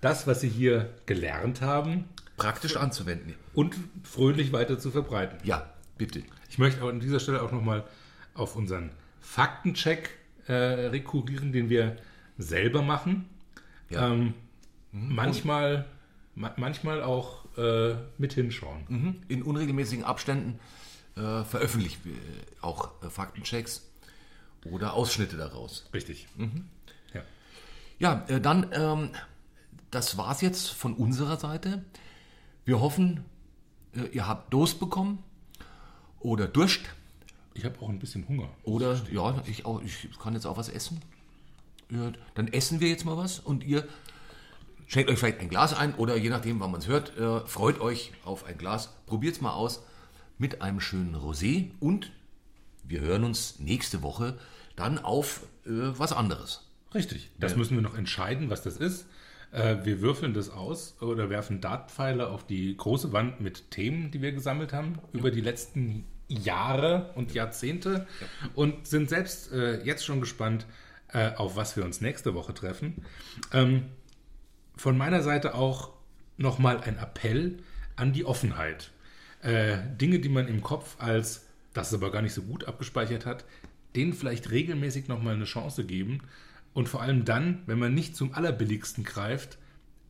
das, 0.00 0.26
was 0.26 0.40
sie 0.40 0.48
hier 0.48 0.90
gelernt 1.06 1.62
haben, 1.62 2.04
Praktisch 2.36 2.76
anzuwenden. 2.76 3.34
und 3.54 3.74
fröhlich 4.02 4.52
weiter 4.52 4.78
zu 4.78 4.90
verbreiten. 4.90 5.38
Ja, 5.44 5.70
bitte. 5.96 6.22
Ich 6.50 6.58
möchte 6.58 6.82
an 6.82 7.00
dieser 7.00 7.18
Stelle 7.18 7.42
auch 7.42 7.50
nochmal 7.52 7.84
auf 8.34 8.56
unseren 8.56 8.90
Faktencheck 9.20 10.10
äh, 10.46 10.52
rekurrieren, 10.52 11.52
den 11.52 11.70
wir 11.70 11.96
selber 12.38 12.82
machen. 12.82 13.26
Ja. 13.88 14.12
Ähm, 14.12 14.34
manchmal, 14.92 15.78
ma 15.78 15.84
manchmal 16.36 17.02
auch 17.02 17.44
äh, 17.56 17.96
mit 18.18 18.34
hinschauen. 18.34 18.84
Mhm. 18.88 19.20
In 19.28 19.42
unregelmäßigen 19.42 20.04
Abständen 20.04 20.60
äh, 21.16 21.42
veröffentlichen 21.44 22.00
wir 22.04 22.14
auch 22.60 23.02
äh, 23.02 23.10
Faktenchecks 23.10 23.88
oder 24.70 24.94
Ausschnitte 24.94 25.36
daraus. 25.36 25.88
Richtig. 25.92 26.28
Ja. 27.14 27.22
Ja, 27.98 28.24
äh, 28.28 28.40
dann, 28.40 28.70
ähm, 28.72 29.10
das 29.90 30.18
war's 30.18 30.42
jetzt 30.42 30.68
von 30.68 30.94
unserer 30.94 31.38
Seite. 31.38 31.84
Wir 32.64 32.80
hoffen, 32.80 33.24
äh, 33.94 34.06
ihr 34.12 34.28
habt 34.28 34.52
Durst 34.52 34.78
bekommen 34.78 35.22
oder 36.20 36.46
Durst 36.46 36.82
Ich 37.54 37.64
habe 37.64 37.80
auch 37.80 37.88
ein 37.88 37.98
bisschen 37.98 38.28
Hunger. 38.28 38.50
oder 38.64 39.00
ja, 39.10 39.42
ich, 39.46 39.64
auch, 39.64 39.80
ich 39.82 40.10
kann 40.18 40.34
jetzt 40.34 40.46
auch 40.46 40.58
was 40.58 40.68
essen. 40.68 41.00
Ja, 41.90 42.12
dann 42.34 42.48
essen 42.48 42.80
wir 42.80 42.88
jetzt 42.88 43.04
mal 43.04 43.16
was 43.16 43.38
und 43.38 43.64
ihr 43.64 43.86
schenkt 44.86 45.10
euch 45.10 45.18
vielleicht 45.18 45.40
ein 45.40 45.48
Glas 45.48 45.74
ein 45.74 45.94
oder 45.94 46.16
je 46.16 46.30
nachdem, 46.30 46.60
wann 46.60 46.70
man 46.70 46.80
es 46.80 46.88
hört, 46.88 47.16
äh, 47.16 47.40
freut 47.46 47.80
euch 47.80 48.12
auf 48.24 48.44
ein 48.44 48.58
Glas. 48.58 48.94
Probiert 49.06 49.36
es 49.36 49.40
mal 49.40 49.52
aus 49.52 49.82
mit 50.38 50.62
einem 50.62 50.80
schönen 50.80 51.16
Rosé 51.16 51.70
und 51.80 52.12
wir 52.84 53.00
hören 53.00 53.24
uns 53.24 53.58
nächste 53.58 54.02
Woche 54.02 54.38
dann 54.76 54.98
auf 54.98 55.42
äh, 55.64 55.70
was 55.70 56.12
anderes. 56.12 56.62
Richtig. 56.94 57.30
Das 57.38 57.56
müssen 57.56 57.74
wir 57.74 57.82
noch 57.82 57.96
entscheiden, 57.96 58.48
was 58.48 58.62
das 58.62 58.76
ist. 58.76 59.06
Äh, 59.52 59.78
wir 59.84 60.00
würfeln 60.00 60.34
das 60.34 60.50
aus 60.50 60.96
oder 61.00 61.30
werfen 61.30 61.60
Dartpfeile 61.60 62.28
auf 62.28 62.46
die 62.46 62.76
große 62.76 63.12
Wand 63.12 63.40
mit 63.40 63.70
Themen, 63.70 64.10
die 64.10 64.22
wir 64.22 64.32
gesammelt 64.32 64.72
haben 64.72 64.98
über 65.12 65.30
die 65.30 65.40
letzten 65.40 66.04
Jahre 66.28 67.12
und 67.14 67.34
Jahrzehnte 67.34 68.06
und 68.54 68.86
sind 68.86 69.08
selbst 69.08 69.52
äh, 69.52 69.82
jetzt 69.82 70.04
schon 70.04 70.20
gespannt, 70.20 70.66
äh, 71.08 71.32
auf 71.34 71.56
was 71.56 71.76
wir 71.76 71.84
uns 71.84 72.00
nächste 72.00 72.34
Woche 72.34 72.52
treffen. 72.52 73.04
Ähm, 73.52 73.86
von 74.76 74.96
meiner 74.96 75.22
Seite 75.22 75.54
auch 75.54 75.92
nochmal 76.36 76.80
ein 76.80 76.98
Appell 76.98 77.58
an 77.96 78.12
die 78.12 78.24
Offenheit. 78.24 78.90
Äh, 79.42 79.78
Dinge, 80.00 80.18
die 80.18 80.28
man 80.28 80.48
im 80.48 80.62
Kopf 80.62 80.96
als 80.98 81.46
das 81.76 81.92
aber 81.92 82.10
gar 82.10 82.22
nicht 82.22 82.34
so 82.34 82.42
gut 82.42 82.64
abgespeichert 82.64 83.26
hat, 83.26 83.44
denen 83.94 84.12
vielleicht 84.12 84.50
regelmäßig 84.50 85.08
nochmal 85.08 85.34
eine 85.34 85.44
Chance 85.44 85.84
geben. 85.84 86.22
Und 86.74 86.88
vor 86.88 87.02
allem 87.02 87.24
dann, 87.24 87.62
wenn 87.66 87.78
man 87.78 87.94
nicht 87.94 88.16
zum 88.16 88.34
allerbilligsten 88.34 89.04
greift, 89.04 89.58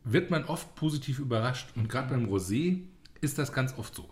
wird 0.03 0.31
man 0.31 0.45
oft 0.45 0.75
positiv 0.75 1.19
überrascht. 1.19 1.69
Und 1.75 1.89
gerade 1.89 2.09
beim 2.09 2.25
Rosé 2.25 2.81
ist 3.21 3.37
das 3.37 3.53
ganz 3.53 3.77
oft 3.77 3.95
so. 3.95 4.09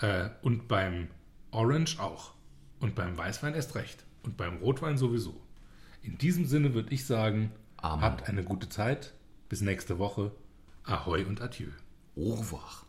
Äh, 0.00 0.30
und 0.42 0.68
beim 0.68 1.08
Orange 1.50 1.98
auch. 2.00 2.34
Und 2.80 2.94
beim 2.94 3.16
Weißwein 3.16 3.54
erst 3.54 3.74
recht. 3.74 4.04
Und 4.22 4.36
beim 4.36 4.58
Rotwein 4.58 4.96
sowieso. 4.96 5.40
In 6.02 6.18
diesem 6.18 6.46
Sinne 6.46 6.74
würde 6.74 6.92
ich 6.92 7.04
sagen, 7.04 7.52
Amen. 7.76 8.02
habt 8.02 8.28
eine 8.28 8.42
gute 8.42 8.68
Zeit. 8.68 9.12
Bis 9.52 9.60
nächste 9.60 9.98
Woche. 9.98 10.32
Ahoi 10.84 11.26
und 11.26 11.42
adieu. 11.42 11.68
Au 12.16 12.36
revoir. 12.36 12.86